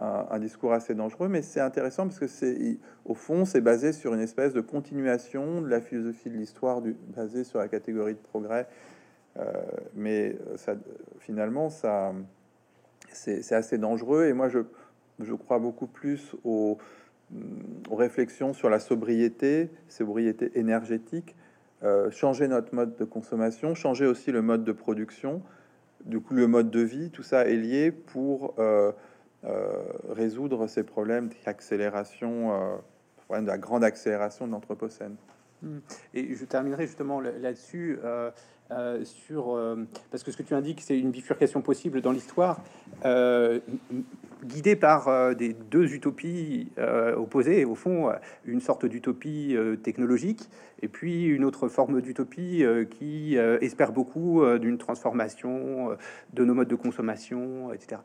un, 0.00 0.38
discours 0.38 0.72
assez 0.72 0.94
dangereux, 0.94 1.28
mais 1.28 1.42
c'est 1.42 1.60
intéressant 1.60 2.04
parce 2.04 2.18
que 2.18 2.26
c'est 2.26 2.78
au 3.04 3.14
fond, 3.14 3.44
c'est 3.44 3.60
basé 3.60 3.92
sur 3.92 4.14
une 4.14 4.20
espèce 4.20 4.52
de 4.52 4.60
continuation 4.60 5.60
de 5.60 5.68
la 5.68 5.80
philosophie 5.80 6.30
de 6.30 6.36
l'histoire 6.36 6.82
basée 7.14 7.44
sur 7.44 7.58
la 7.58 7.68
catégorie 7.68 8.14
de 8.14 8.18
progrès. 8.18 8.66
Euh, 9.36 9.52
mais 9.94 10.36
ça, 10.56 10.74
finalement, 11.18 11.68
ça, 11.68 12.12
c'est 13.12 13.52
assez 13.52 13.78
dangereux. 13.78 14.26
Et 14.26 14.32
moi, 14.32 14.48
je, 14.48 14.60
je 15.20 15.34
crois 15.34 15.58
beaucoup 15.58 15.86
plus 15.86 16.34
au 16.44 16.78
aux 17.90 17.96
réflexions 17.96 18.52
sur 18.52 18.70
la 18.70 18.78
sobriété, 18.78 19.70
sobriété 19.88 20.50
énergétique, 20.58 21.34
euh, 21.82 22.10
changer 22.10 22.48
notre 22.48 22.74
mode 22.74 22.96
de 22.96 23.04
consommation, 23.04 23.74
changer 23.74 24.06
aussi 24.06 24.32
le 24.32 24.40
mode 24.40 24.64
de 24.64 24.72
production, 24.72 25.42
du 26.04 26.20
coup 26.20 26.34
le 26.34 26.46
mode 26.46 26.70
de 26.70 26.80
vie, 26.80 27.10
tout 27.10 27.22
ça 27.22 27.46
est 27.46 27.56
lié 27.56 27.90
pour 27.90 28.54
euh, 28.58 28.92
euh, 29.44 29.82
résoudre 30.08 30.66
ces 30.66 30.82
problèmes 30.82 31.28
d'accélération, 31.44 32.80
de 33.30 33.46
la 33.46 33.58
grande 33.58 33.84
accélération 33.84 34.46
de 34.46 34.52
l'anthropocène. 34.52 35.16
Et 36.14 36.34
je 36.34 36.44
terminerai 36.44 36.86
justement 36.86 37.20
là-dessus. 37.20 37.98
Sur 39.04 39.76
parce 40.10 40.24
que 40.24 40.32
ce 40.32 40.36
que 40.38 40.42
tu 40.42 40.54
indiques, 40.54 40.80
c'est 40.80 40.98
une 40.98 41.10
bifurcation 41.10 41.60
possible 41.60 42.00
dans 42.00 42.12
l'histoire, 42.12 42.62
guidée 44.44 44.76
par 44.76 45.34
des 45.34 45.52
deux 45.52 45.94
utopies 45.94 46.70
opposées. 47.16 47.64
Au 47.64 47.74
fond, 47.74 48.10
une 48.44 48.60
sorte 48.60 48.86
d'utopie 48.86 49.56
technologique 49.82 50.48
et 50.82 50.88
puis 50.88 51.24
une 51.26 51.44
autre 51.44 51.68
forme 51.68 52.00
d'utopie 52.00 52.64
qui 52.90 53.36
espère 53.36 53.92
beaucoup 53.92 54.44
d'une 54.58 54.78
transformation 54.78 55.96
de 56.32 56.44
nos 56.44 56.54
modes 56.54 56.68
de 56.68 56.74
consommation, 56.74 57.72
etc. 57.72 58.00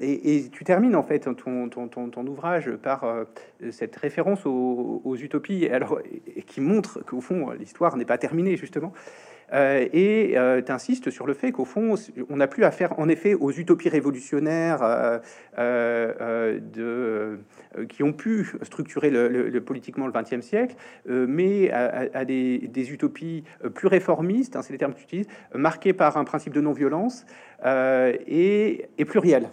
Et, 0.00 0.48
tu 0.50 0.64
termines 0.64 0.96
en 0.96 1.02
fait 1.02 1.28
ton, 1.34 1.68
ton, 1.68 1.88
ton, 1.88 2.26
ouvrage 2.26 2.70
par 2.82 3.04
cette 3.70 3.96
référence 3.96 4.46
aux, 4.46 5.02
aux 5.04 5.16
utopies, 5.16 5.68
alors 5.68 6.00
et 6.36 6.42
qui 6.42 6.60
montre 6.60 7.00
qu'au 7.04 7.20
fond 7.20 7.50
l'histoire 7.50 7.96
n'est 7.96 8.04
pas 8.04 8.18
terminée 8.18 8.56
justement. 8.56 8.92
Euh, 9.52 9.86
et 9.92 10.36
euh, 10.36 10.60
tu 10.62 10.72
insistes 10.72 11.10
sur 11.10 11.26
le 11.26 11.34
fait 11.34 11.52
qu'au 11.52 11.64
fond, 11.64 11.94
on 12.28 12.36
n'a 12.36 12.46
plus 12.46 12.64
affaire 12.64 12.98
en 12.98 13.08
effet 13.08 13.34
aux 13.34 13.50
utopies 13.50 13.88
révolutionnaires 13.88 15.20
euh, 15.58 16.60
de, 16.60 17.38
qui 17.88 18.02
ont 18.02 18.12
pu 18.12 18.52
structurer 18.62 19.10
le, 19.10 19.58
politiquement 19.60 20.06
le 20.06 20.12
XXe 20.12 20.44
siècle, 20.44 20.76
mais 21.06 21.70
à, 21.70 22.24
des, 22.24 22.92
utopies 22.92 23.44
plus 23.74 23.88
réformistes, 23.88 24.56
hein, 24.56 24.62
c'est 24.62 24.72
les 24.72 24.78
termes 24.78 24.92
que 24.92 24.98
tu 24.98 25.04
utilises, 25.04 25.28
marquées 25.54 25.92
par 25.92 26.16
un 26.16 26.24
principe 26.24 26.52
de 26.52 26.60
non-violence 26.60 27.24
et, 27.64 28.88
et 28.98 29.04
pluriel. 29.04 29.48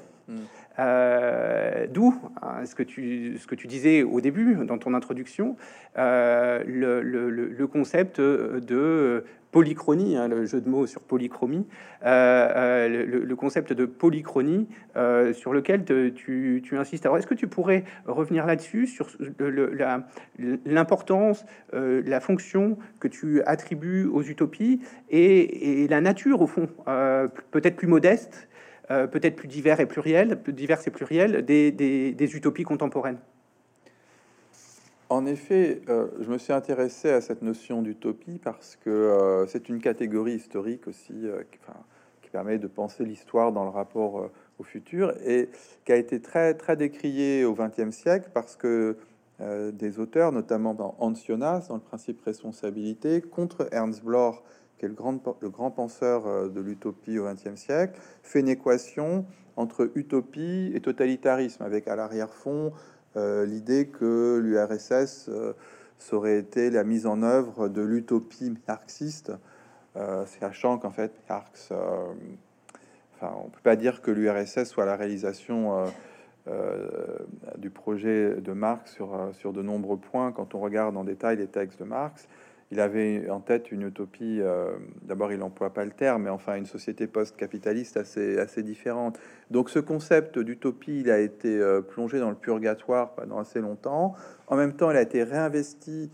Hmm. 0.78 1.86
D'où 1.92 2.16
hein, 2.42 2.66
ce, 2.66 2.76
que 2.76 2.84
tu, 2.84 3.68
disais 3.68 4.04
au 4.04 4.22
début 4.22 4.56
dans 4.66 4.78
ton 4.78 4.94
introduction, 4.94 5.56
le, 5.96 7.02
le, 7.02 7.68
concept 7.68 8.20
de 8.20 9.24
polychronie, 9.56 10.18
hein, 10.18 10.28
le 10.28 10.46
jeu 10.46 10.60
de 10.60 10.68
mots 10.68 10.86
sur 10.86 11.00
polychromie, 11.00 11.66
euh, 12.06 12.10
euh, 12.10 13.06
le, 13.06 13.36
concept 13.38 13.72
de 13.72 13.86
polychronie 13.86 14.68
euh, 14.98 15.32
sur 15.32 15.54
lequel 15.54 15.86
tu, 15.86 16.62
insistes. 16.78 17.06
Alors, 17.06 17.18
est-ce 17.18 17.26
que 17.26 17.36
tu 17.36 17.48
pourrais 17.48 17.86
revenir 18.06 18.46
là-dessus, 18.46 18.86
sur 18.86 19.08
l'importance, 20.66 21.46
la, 21.72 22.20
fonction 22.20 22.78
que 23.00 23.08
tu 23.08 23.42
attribues 23.44 24.08
aux 24.08 24.24
utopies 24.24 24.82
et, 25.10 25.88
la 25.90 26.02
nature, 26.02 26.42
au 26.42 26.48
fond, 26.48 26.68
peut-être 27.52 27.78
plus 27.78 27.88
modeste, 27.88 28.50
peut-être 28.88 29.36
plus 29.36 29.48
divers 29.48 29.80
et 29.80 29.86
pluriel, 29.86 30.42
plus 30.42 30.54
diverses 30.54 30.88
et 30.88 30.92
pluriel 30.92 31.44
des, 31.46 32.36
utopies 32.36 32.64
contemporaines. 32.64 33.20
En 35.10 35.28
effet, 35.28 35.82
euh, 35.88 36.08
je 36.20 36.30
me 36.32 36.40
suis 36.40 36.52
intéressé 36.52 37.10
à 37.12 37.22
cette 37.22 37.44
notion 37.44 37.84
d'utopie 37.84 38.40
parce 38.44 38.76
que 38.76 38.90
euh, 38.90 39.46
c'est 39.46 39.70
une 39.70 39.80
catégorie 39.80 40.34
historique 40.34 40.88
aussi 40.88 41.14
euh, 41.14 41.44
qui, 41.52 42.30
permet 42.32 42.58
de 42.58 42.68
penser 42.68 43.06
l'histoire 43.06 43.54
dans 43.54 43.64
le 43.64 43.70
rapport 43.70 44.30
au 44.60 44.64
futur 44.64 45.14
et 45.26 45.48
qui 45.86 45.94
a 45.94 45.96
été 45.96 46.20
très 46.20 46.54
très 46.54 46.76
décriée 46.76 47.46
au 47.46 47.54
XXe 47.54 47.96
siècle 47.96 48.30
parce 48.34 48.58
que 48.58 48.98
des 49.40 50.00
auteurs, 50.00 50.34
notamment 50.34 50.74
dans 50.74 50.98
Hans 51.00 51.14
Jonas, 51.14 51.68
dans 51.70 51.76
le 51.76 51.82
principe 51.82 52.22
responsabilité, 52.26 53.22
contre 53.22 53.70
Ernst 53.72 54.04
Bloch, 54.04 54.44
qui 54.78 54.88
le 54.88 54.94
grand, 54.94 55.20
le 55.42 55.50
grand 55.50 55.72
penseur 55.72 56.50
de 56.50 56.62
l'utopie 56.62 57.18
au 57.18 57.26
XXe 57.26 57.56
siècle, 57.56 58.00
fait 58.24 58.42
une 58.42 58.50
équation 58.50 59.26
entre 59.58 59.92
utopie 59.96 60.72
et 60.74 60.82
totalitarisme, 60.82 61.64
avec 61.64 61.88
à 61.88 61.96
l'arrière-fond 61.96 62.74
euh, 63.18 63.46
l'idée 63.46 63.88
que 63.88 64.40
l'URSS 64.44 65.30
euh, 65.30 65.54
serait 65.98 66.46
la 66.56 66.84
mise 66.84 67.06
en 67.06 67.24
œuvre 67.24 67.70
de 67.70 67.82
l'utopie 67.82 68.54
marxiste, 68.68 69.32
euh, 69.96 70.26
sachant 70.26 70.78
qu'en 70.78 70.92
fait 70.92 71.14
Marx, 71.30 71.72
enfin 73.16 73.34
on 73.44 73.50
peut 73.50 73.62
pas 73.64 73.78
dire 73.78 74.02
que 74.02 74.12
l'URSS 74.12 74.66
soit 74.66 74.86
la 74.86 74.98
réalisation 74.98 75.86
du 77.58 77.70
projet 77.70 78.36
de 78.36 78.52
Marx 78.52 79.00
sur 79.32 79.54
de 79.54 79.62
nombreux 79.62 79.98
points 79.98 80.34
quand 80.34 80.54
on 80.54 80.60
regarde 80.60 80.98
en 80.98 81.06
détail 81.06 81.38
les 81.38 81.48
textes 81.48 81.80
de 81.80 81.86
Marx 81.86 82.28
il 82.72 82.80
avait 82.80 83.30
en 83.30 83.40
tête 83.40 83.72
une 83.72 83.84
utopie. 83.84 84.40
Euh, 84.42 84.72
d'abord, 85.04 85.32
il 85.32 85.40
n'emploie 85.40 85.72
pas 85.72 85.86
le 85.86 85.92
terme, 85.92 86.24
mais 86.24 86.30
enfin 86.30 86.56
une 86.56 86.66
société 86.66 87.08
post-capitaliste 87.08 87.98
assez, 87.98 88.40
assez 88.40 88.64
différente. 88.64 89.20
Donc, 89.52 89.70
ce 89.70 89.80
concept 89.80 90.40
d'utopie, 90.40 91.02
il 91.02 91.12
a 91.12 91.20
été 91.20 91.60
euh, 91.60 91.82
plongé 91.82 92.20
dans 92.20 92.30
le 92.30 92.36
purgatoire 92.36 93.14
pendant 93.14 93.40
assez 93.40 93.62
longtemps. 93.62 94.16
En 94.48 94.56
même 94.56 94.74
temps, 94.74 94.90
il 94.90 94.98
a 94.98 95.02
été 95.02 95.24
réinvesti 95.24 96.12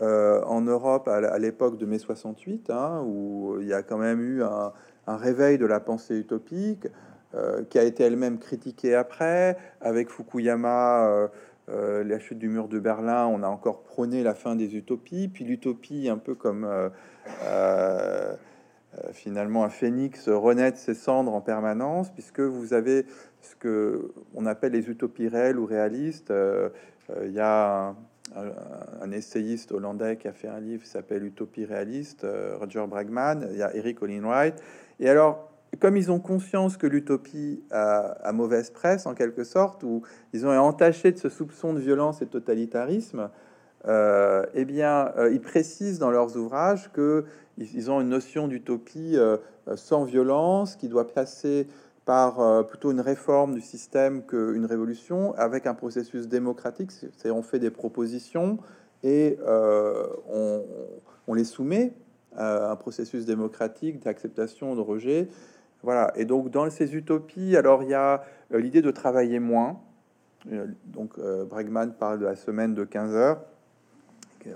euh, 0.00 0.42
en 0.44 0.62
Europe 0.62 1.06
à, 1.06 1.38
l'époque 1.38 1.78
de 1.78 1.86
mai 1.86 1.98
68, 1.98 2.70
hein, 2.70 3.04
où 3.06 3.58
il 3.60 3.68
y 3.68 3.74
a 3.74 3.82
quand 3.82 3.98
même 3.98 4.20
eu 4.20 4.42
un, 4.42 4.72
un 5.06 5.16
réveil 5.16 5.58
de 5.58 5.66
la 5.66 5.80
pensée 5.80 6.16
utopique, 6.16 6.88
qui 7.70 7.78
a 7.78 7.82
été 7.82 8.04
elle-même 8.04 8.38
critiquée 8.38 8.94
après, 8.94 9.56
avec 9.80 10.10
Fukuyama 10.10 11.30
euh, 11.68 12.02
la 12.02 12.18
chute 12.18 12.38
du 12.38 12.48
mur 12.48 12.68
de 12.68 12.80
Berlin, 12.80 13.26
on 13.26 13.42
a 13.42 13.46
encore 13.46 13.82
prôné 13.82 14.22
la 14.22 14.34
fin 14.34 14.56
des 14.56 14.74
utopies, 14.76 15.28
puis 15.28 15.44
l'utopie, 15.44 16.08
un 16.08 16.18
peu 16.18 16.34
comme 16.34 16.64
euh, 16.64 16.88
euh, 17.44 18.34
finalement 19.12 19.64
un 19.64 19.68
phénix 19.68 20.28
renaît 20.28 20.72
de 20.72 20.76
ses 20.76 20.94
cendres 20.94 21.32
en 21.32 21.40
permanence, 21.40 22.10
puisque 22.10 22.40
vous 22.40 22.74
avez 22.74 23.06
ce 23.40 23.54
que 23.54 24.12
on 24.34 24.46
appelle 24.46 24.72
les 24.72 24.90
utopies 24.90 25.28
réelles 25.28 25.58
ou 25.58 25.66
réalistes. 25.66 26.32
Il 27.24 27.32
y 27.32 27.40
a 27.40 27.94
un, 29.00 29.10
essayiste 29.12 29.72
hollandais 29.72 30.16
qui 30.16 30.28
a 30.28 30.32
fait 30.32 30.48
un 30.48 30.60
livre 30.60 30.82
qui 30.82 30.88
s'appelle 30.88 31.24
Utopie 31.24 31.64
réaliste, 31.64 32.26
Roger 32.58 32.86
Bregman. 32.88 33.48
Il 33.50 33.58
y 33.58 33.62
a 33.62 33.74
Eric 33.74 34.02
Olin 34.02 34.22
Wright. 34.22 34.54
Et 35.00 35.08
alors, 35.08 35.51
comme 35.80 35.96
ils 35.96 36.10
ont 36.10 36.20
conscience 36.20 36.76
que 36.76 36.86
l'utopie 36.86 37.62
a, 37.70 38.32
mauvaise 38.32 38.70
presse, 38.70 39.06
en 39.06 39.14
quelque 39.14 39.44
sorte, 39.44 39.82
ou 39.82 40.02
ils 40.32 40.46
ont 40.46 40.50
entaché 40.50 41.12
de 41.12 41.18
ce 41.18 41.28
soupçon 41.28 41.72
de 41.72 41.80
violence 41.80 42.22
et 42.22 42.26
de 42.26 42.30
totalitarisme, 42.30 43.30
euh, 43.88 44.46
eh 44.54 44.64
bien, 44.64 45.12
euh, 45.16 45.32
ils 45.32 45.40
précisent 45.40 45.98
dans 45.98 46.10
leurs 46.10 46.36
ouvrages 46.36 46.90
que 46.92 47.24
ils 47.58 47.90
ont 47.90 48.00
une 48.00 48.08
notion 48.08 48.48
d'utopie 48.48 49.16
euh, 49.16 49.38
sans 49.74 50.04
violence, 50.04 50.76
qui 50.76 50.88
doit 50.88 51.08
passer 51.08 51.66
par 52.04 52.66
plutôt 52.66 52.90
une 52.90 53.00
réforme 53.00 53.54
du 53.54 53.60
système 53.60 54.26
qu'une 54.26 54.64
révolution, 54.64 55.34
avec 55.36 55.66
un 55.66 55.74
processus 55.74 56.26
démocratique. 56.26 56.90
C'est 56.90 57.30
on 57.30 57.42
fait 57.42 57.60
des 57.60 57.70
propositions 57.70 58.58
et 59.04 59.38
on, 59.46 60.64
on, 61.28 61.34
les 61.34 61.44
soumet 61.44 61.92
à 62.36 62.72
un 62.72 62.76
processus 62.76 63.24
démocratique 63.24 64.02
d'acceptation, 64.02 64.74
de 64.74 64.80
rejet, 64.80 65.28
voilà. 65.82 66.12
Et 66.16 66.24
donc, 66.24 66.50
dans 66.50 66.68
ces 66.70 66.94
utopies, 66.94 67.56
alors 67.56 67.82
il 67.82 67.90
y 67.90 67.94
a 67.94 68.24
euh, 68.52 68.60
l'idée 68.60 68.82
de 68.82 68.90
travailler 68.90 69.40
moins. 69.40 69.80
Euh, 70.50 70.66
donc, 70.86 71.12
euh, 71.18 71.44
Bregman 71.44 71.92
parle 71.92 72.20
de 72.20 72.24
la 72.24 72.36
semaine 72.36 72.74
de 72.74 72.84
15 72.84 73.14
heures, 73.14 73.40
qui 74.40 74.50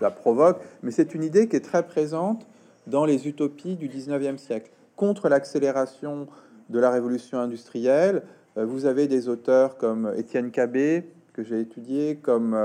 la 0.00 0.10
provoque, 0.10 0.60
mais 0.82 0.90
c'est 0.90 1.14
une 1.14 1.22
idée 1.22 1.46
qui 1.46 1.56
est 1.56 1.64
très 1.64 1.82
présente 1.82 2.46
dans 2.86 3.04
les 3.04 3.28
utopies 3.28 3.76
du 3.76 3.88
19e 3.88 4.38
siècle. 4.38 4.70
Contre 4.96 5.28
l'accélération 5.28 6.26
de 6.70 6.78
la 6.78 6.90
révolution 6.90 7.38
industrielle, 7.38 8.22
vous 8.56 8.86
avez 8.86 9.08
des 9.08 9.28
auteurs 9.28 9.76
comme 9.76 10.10
Étienne 10.16 10.50
Cabé, 10.50 11.10
que 11.34 11.42
j'ai 11.42 11.60
étudié, 11.60 12.16
comme 12.16 12.56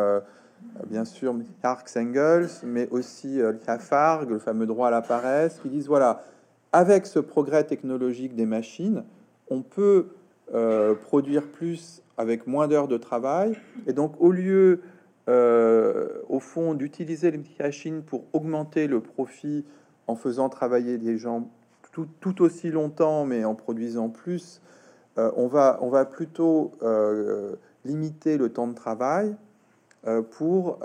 bien 0.87 1.03
sûr 1.03 1.35
Marx 1.61 1.97
Engels, 1.97 2.47
mais 2.63 2.87
aussi 2.89 3.41
Lafargue, 3.67 4.29
le 4.29 4.39
fameux 4.39 4.65
droit 4.65 4.87
à 4.87 4.91
la 4.91 5.01
paresse, 5.01 5.59
qui 5.61 5.67
disent 5.67 5.87
voilà, 5.87 6.23
avec 6.71 7.05
ce 7.05 7.19
progrès 7.19 7.63
technologique 7.63 8.35
des 8.35 8.45
machines, 8.45 9.03
on 9.49 9.61
peut 9.61 10.07
euh, 10.53 10.95
produire 10.95 11.47
plus 11.47 12.01
avec 12.17 12.47
moins 12.47 12.67
d'heures 12.67 12.87
de 12.87 12.97
travail. 12.97 13.55
Et 13.87 13.93
donc, 13.93 14.13
au 14.19 14.31
lieu, 14.31 14.81
euh, 15.27 16.07
au 16.27 16.39
fond, 16.39 16.73
d'utiliser 16.73 17.31
les 17.31 17.41
machines 17.59 18.01
pour 18.01 18.23
augmenter 18.33 18.87
le 18.87 18.99
profit 18.99 19.65
en 20.07 20.15
faisant 20.15 20.49
travailler 20.49 20.97
les 20.97 21.17
gens 21.17 21.49
tout, 21.91 22.41
aussi 22.41 22.69
longtemps, 22.69 23.25
mais 23.25 23.43
en 23.43 23.55
produisant 23.55 24.09
plus, 24.09 24.61
euh, 25.17 25.31
on, 25.35 25.47
va, 25.47 25.79
on 25.81 25.89
va 25.89 26.05
plutôt 26.05 26.71
limiter 27.83 28.37
le 28.37 28.49
temps 28.49 28.67
de 28.67 28.73
travail 28.73 29.35
pour 30.31 30.79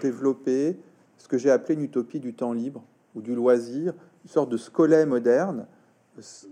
développer 0.00 0.76
ce 1.18 1.28
que 1.28 1.36
j'ai 1.36 1.50
appelé 1.50 1.74
une 1.74 1.82
utopie 1.82 2.20
du 2.20 2.32
temps 2.32 2.52
libre 2.52 2.82
ou 3.14 3.20
du 3.20 3.34
loisir, 3.34 3.92
une 4.26 4.32
sorte 4.32 4.50
de 4.50 4.56
scolet 4.56 5.06
moderne, 5.06 5.66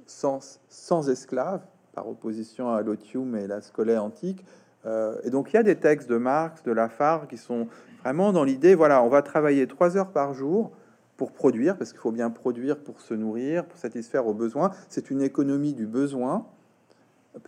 sans, 0.06 1.08
esclaves, 1.08 1.62
par 1.92 2.08
opposition 2.08 2.72
à 2.72 2.82
l'otium 2.82 3.34
et 3.34 3.48
la 3.48 3.60
scolet 3.62 3.98
antique. 3.98 4.44
Euh, 4.86 5.16
et 5.24 5.30
donc 5.30 5.52
il 5.52 5.56
y 5.56 5.58
a 5.58 5.64
des 5.64 5.74
textes 5.74 6.08
de 6.08 6.16
Marx, 6.16 6.62
de 6.62 6.70
Lafargue, 6.70 7.28
qui 7.28 7.36
sont 7.36 7.66
vraiment 8.04 8.30
dans 8.30 8.44
l'idée, 8.44 8.76
voilà, 8.76 9.02
on 9.02 9.08
va 9.08 9.22
travailler 9.22 9.66
trois 9.66 9.96
heures 9.96 10.12
par 10.12 10.34
jour 10.34 10.70
pour 11.16 11.32
produire, 11.32 11.76
parce 11.76 11.90
qu'il 11.90 11.98
faut 11.98 12.12
bien 12.12 12.30
produire 12.30 12.78
pour 12.78 13.00
se 13.00 13.12
nourrir, 13.12 13.64
pour 13.64 13.76
satisfaire 13.76 14.24
aux 14.28 14.34
besoins. 14.34 14.70
C'est 14.88 15.10
une 15.10 15.20
économie 15.20 15.72
du 15.72 15.88
besoin, 15.88 16.46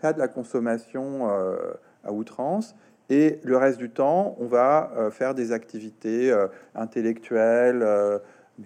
pas 0.03 0.13
de 0.13 0.19
la 0.19 0.27
consommation 0.27 1.31
euh, 1.31 1.57
à 2.03 2.11
outrance. 2.11 2.75
Et 3.11 3.39
le 3.45 3.57
reste 3.57 3.79
du 3.79 3.91
temps, 3.91 4.35
on 4.41 4.47
va 4.47 4.91
euh, 4.97 5.13
faire 5.13 5.37
des 5.37 5.53
activités 5.53 6.37
intellectuelles, 6.75 7.85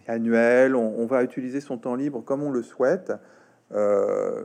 annuel, 0.06 0.74
on, 0.76 1.06
va 1.06 1.22
utiliser 1.22 1.60
son 1.60 1.78
temps 1.78 1.94
libre 1.94 2.22
comme 2.22 2.42
on 2.42 2.50
le 2.50 2.62
souhaite. 2.62 3.12
Euh, 3.72 4.42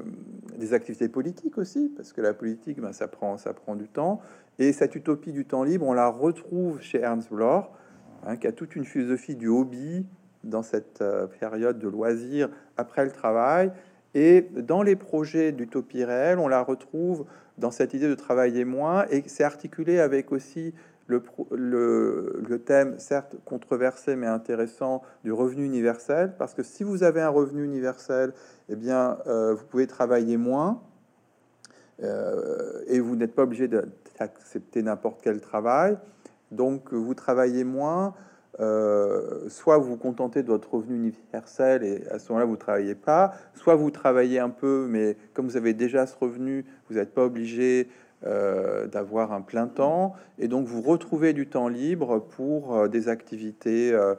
des 0.57 0.73
activités 0.73 1.09
politiques 1.09 1.57
aussi, 1.57 1.91
parce 1.95 2.13
que 2.13 2.21
la 2.21 2.33
politique, 2.33 2.79
ben, 2.79 2.93
ça, 2.93 3.07
prend, 3.07 3.37
ça 3.37 3.53
prend 3.53 3.75
du 3.75 3.87
temps. 3.87 4.21
Et 4.59 4.71
cette 4.71 4.95
utopie 4.95 5.33
du 5.33 5.45
temps 5.45 5.63
libre, 5.63 5.87
on 5.87 5.93
la 5.93 6.07
retrouve 6.07 6.79
chez 6.81 6.99
Ernst 6.99 7.29
Bloch, 7.31 7.65
hein, 8.25 8.37
qui 8.37 8.45
a 8.45 8.51
toute 8.51 8.75
une 8.75 8.85
philosophie 8.85 9.35
du 9.35 9.47
hobby 9.47 10.05
dans 10.43 10.61
cette 10.61 11.01
euh, 11.01 11.25
période 11.25 11.79
de 11.79 11.87
loisirs 11.87 12.49
après 12.77 13.03
le 13.03 13.11
travail. 13.11 13.71
Et 14.13 14.47
dans 14.55 14.83
les 14.83 14.95
projets 14.95 15.51
d'utopie 15.51 16.05
réelle, 16.05 16.39
on 16.39 16.47
la 16.47 16.61
retrouve 16.61 17.25
dans 17.57 17.71
cette 17.71 17.93
idée 17.93 18.07
de 18.07 18.15
travailler 18.15 18.63
moins, 18.63 19.05
et 19.09 19.23
c'est 19.27 19.43
articulé 19.43 19.99
avec 19.99 20.31
aussi 20.31 20.73
le, 21.08 22.62
thème, 22.66 22.97
certes 22.99 23.36
controversé 23.45 24.16
mais 24.16 24.28
intéressant, 24.28 25.01
du 25.24 25.32
revenu 25.32 25.66
universel, 25.66 26.34
parce 26.38 26.53
que 26.53 26.64
si 26.64 26.84
vous 26.84 27.03
avez 27.03 27.22
un 27.22 27.30
revenu 27.30 27.64
universel, 27.64 28.34
eh 28.70 28.76
bien, 28.76 29.18
euh, 29.28 29.53
vous 29.53 29.66
pouvez 29.66 29.88
travailler 29.88 30.38
moins 30.38 30.82
euh, 32.03 32.84
et 32.88 32.99
vous 32.99 33.16
n'êtes 33.16 33.36
pas 33.36 33.43
obligé 33.43 33.68
d'accepter 33.68 34.82
n'importe 34.82 35.20
quel 35.22 35.39
travail. 35.39 35.97
Donc, 36.51 36.93
vous 36.93 37.14
travaillez 37.14 37.64
moins. 37.64 38.14
Euh, 38.62 39.49
soit 39.49 39.78
vous 39.78 39.89
vous 39.89 39.97
contentez 39.97 40.41
de 40.41 40.47
votre 40.47 40.76
revenu 40.76 40.95
universel 40.95 41.84
et 41.84 42.08
à 42.10 42.20
ce 42.20 42.30
moment-là 42.30 42.45
vous 42.45 42.56
travaillez 42.56 42.95
pas, 42.95 43.34
soit 43.53 43.76
vous 43.76 43.91
travaillez 43.91 44.39
un 44.39 44.49
peu, 44.49 44.88
mais 44.89 45.18
comme 45.34 45.45
vous 45.47 45.58
avez 45.58 45.74
déjà 45.74 46.08
ce 46.08 46.16
revenu, 46.18 46.64
vous 46.89 46.95
n'êtes 46.95 47.14
pas 47.14 47.26
obligé 47.26 47.89
euh, 48.28 48.88
d'avoir 48.88 49.34
un 49.34 49.41
plein 49.41 49.67
temps 49.67 50.13
et 50.39 50.47
donc 50.47 50.65
vous 50.65 50.82
retrouvez 50.82 51.32
du 51.32 51.45
temps 51.45 51.67
libre 51.67 52.17
pour 52.17 52.76
euh, 52.76 52.88
des 52.88 53.07
activités 53.07 53.93
euh, 53.93 54.15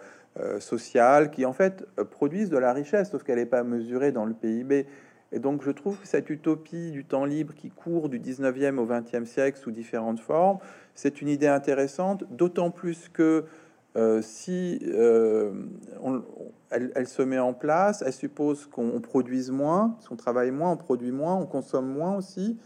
sociales 0.60 1.32
qui 1.32 1.44
en 1.44 1.52
fait 1.52 1.84
produisent 2.12 2.50
de 2.50 2.56
la 2.56 2.72
richesse, 2.72 3.10
sauf 3.10 3.24
qu'elle 3.24 3.38
n'est 3.38 3.46
pas 3.46 3.64
mesurée 3.64 4.12
dans 4.12 4.24
le 4.24 4.32
PIB. 4.32 4.86
Et 5.32 5.40
donc 5.40 5.64
je 5.64 5.72
trouve 5.72 5.98
que 5.98 6.06
cette 6.06 6.30
utopie 6.30 6.92
du 6.92 7.04
temps 7.04 7.24
libre 7.24 7.52
qui 7.52 7.70
court 7.70 8.08
du 8.08 8.20
19e 8.20 8.78
au 8.78 8.86
20e 8.86 9.24
siècle 9.24 9.58
sous 9.58 9.72
différentes 9.72 10.20
formes, 10.20 10.58
c'est 10.94 11.20
une 11.20 11.28
idée 11.28 11.48
intéressante, 11.48 12.22
d'autant 12.30 12.70
plus 12.70 13.08
que 13.08 13.44
si 14.20 14.78
elle, 16.70 16.92
elle, 16.94 17.08
se 17.08 17.22
met 17.22 17.38
en 17.40 17.54
place, 17.54 18.04
elle 18.06 18.12
suppose 18.12 18.66
qu'on 18.66 19.00
produise 19.00 19.50
moins, 19.50 19.96
qu'on 20.08 20.16
travaille 20.16 20.52
moins, 20.52 20.70
on 20.70 20.76
produit 20.76 21.12
moins, 21.12 21.34
on 21.34 21.46
consomme 21.46 21.88
moins 21.88 22.14
aussi, 22.14 22.58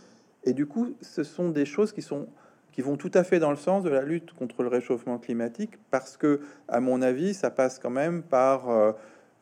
et 0.44 0.52
du 0.52 0.66
coup, 0.66 0.94
ce 1.00 1.22
sont 1.22 1.50
des 1.50 1.64
choses 1.64 1.92
qui 1.92 2.02
sont 2.02 2.26
qui 2.72 2.82
vont 2.82 2.96
tout 2.96 3.10
à 3.14 3.24
fait 3.24 3.40
dans 3.40 3.50
le 3.50 3.56
sens 3.56 3.82
de 3.82 3.90
la 3.90 4.02
lutte 4.02 4.32
contre 4.32 4.62
le 4.62 4.68
réchauffement 4.68 5.18
climatique, 5.18 5.72
parce 5.90 6.16
que, 6.16 6.40
à 6.68 6.78
mon 6.78 7.02
avis, 7.02 7.34
ça 7.34 7.50
passe 7.50 7.80
quand 7.80 7.90
même 7.90 8.22
par 8.22 8.94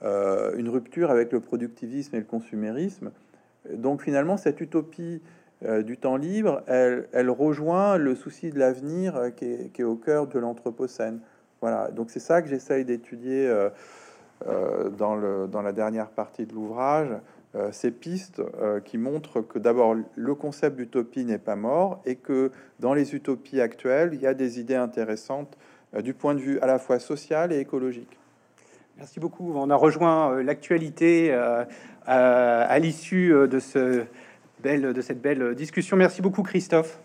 une 0.03 0.69
rupture 0.71 1.11
avec 1.11 1.31
le 1.33 1.41
productivisme 1.41 2.17
et 2.17 2.21
le 2.21 2.25
consumérisme. 2.25 3.11
Donc 3.71 4.01
finalement, 4.01 4.39
cette 4.39 4.63
utopie 4.63 5.21
du 5.63 5.99
temps 5.99 6.17
libre, 6.17 6.63
elle, 6.67 7.31
rejoint 7.31 7.99
le 7.99 8.15
souci 8.15 8.49
de 8.49 8.59
l'avenir 8.59 9.21
qui, 9.37 9.45
est 9.45 9.83
au 9.83 9.97
cœur 9.97 10.27
de 10.27 10.39
l'Anthropocène. 10.39 11.21
Voilà, 11.61 11.91
donc 11.91 12.09
c'est 12.09 12.21
ça 12.21 12.41
que 12.41 12.49
j'essaye 12.49 12.87
d'étudier 12.87 13.47
euh, 14.47 14.89
dans, 14.91 15.49
dans, 15.49 15.63
la 15.63 15.73
dernière 15.73 16.11
partie 16.11 16.47
de 16.47 16.55
l'ouvrage, 16.55 17.09
euh, 17.55 17.71
ces 17.73 17.91
pistes 17.91 18.41
euh, 18.41 18.81
qui 18.81 18.99
montrent 18.99 19.41
que 19.41 19.59
d'abord 19.59 19.97
le 20.15 20.35
concept 20.35 20.77
d'utopie 20.77 21.25
n'est 21.25 21.39
pas 21.39 21.57
mort 21.57 22.03
et 22.05 22.17
que 22.17 22.53
dans 22.81 22.95
les 22.95 23.15
utopies 23.15 23.61
actuelles, 23.61 24.11
il 24.13 24.21
y 24.21 24.27
a 24.27 24.35
des 24.35 24.61
idées 24.61 24.75
intéressantes 24.75 25.57
du 26.03 26.13
point 26.13 26.35
de 26.35 26.41
vue 26.41 26.61
à 26.61 26.67
la 26.67 26.79
fois 26.79 26.99
social 26.99 27.51
et 27.51 27.59
écologique. 27.59 28.19
Merci 28.99 29.21
beaucoup. 29.21 29.55
On 29.55 29.71
a 29.71 29.77
rejoint 29.77 30.43
l'actualité 30.43 31.33
à 32.05 32.79
l'issue 32.79 33.31
de, 33.31 33.59
ce 33.59 34.05
de 34.63 35.01
cette 35.01 35.23
belle 35.23 35.55
discussion. 35.55 35.97
Merci 35.97 36.21
beaucoup, 36.21 36.43
Christophe. 36.43 37.01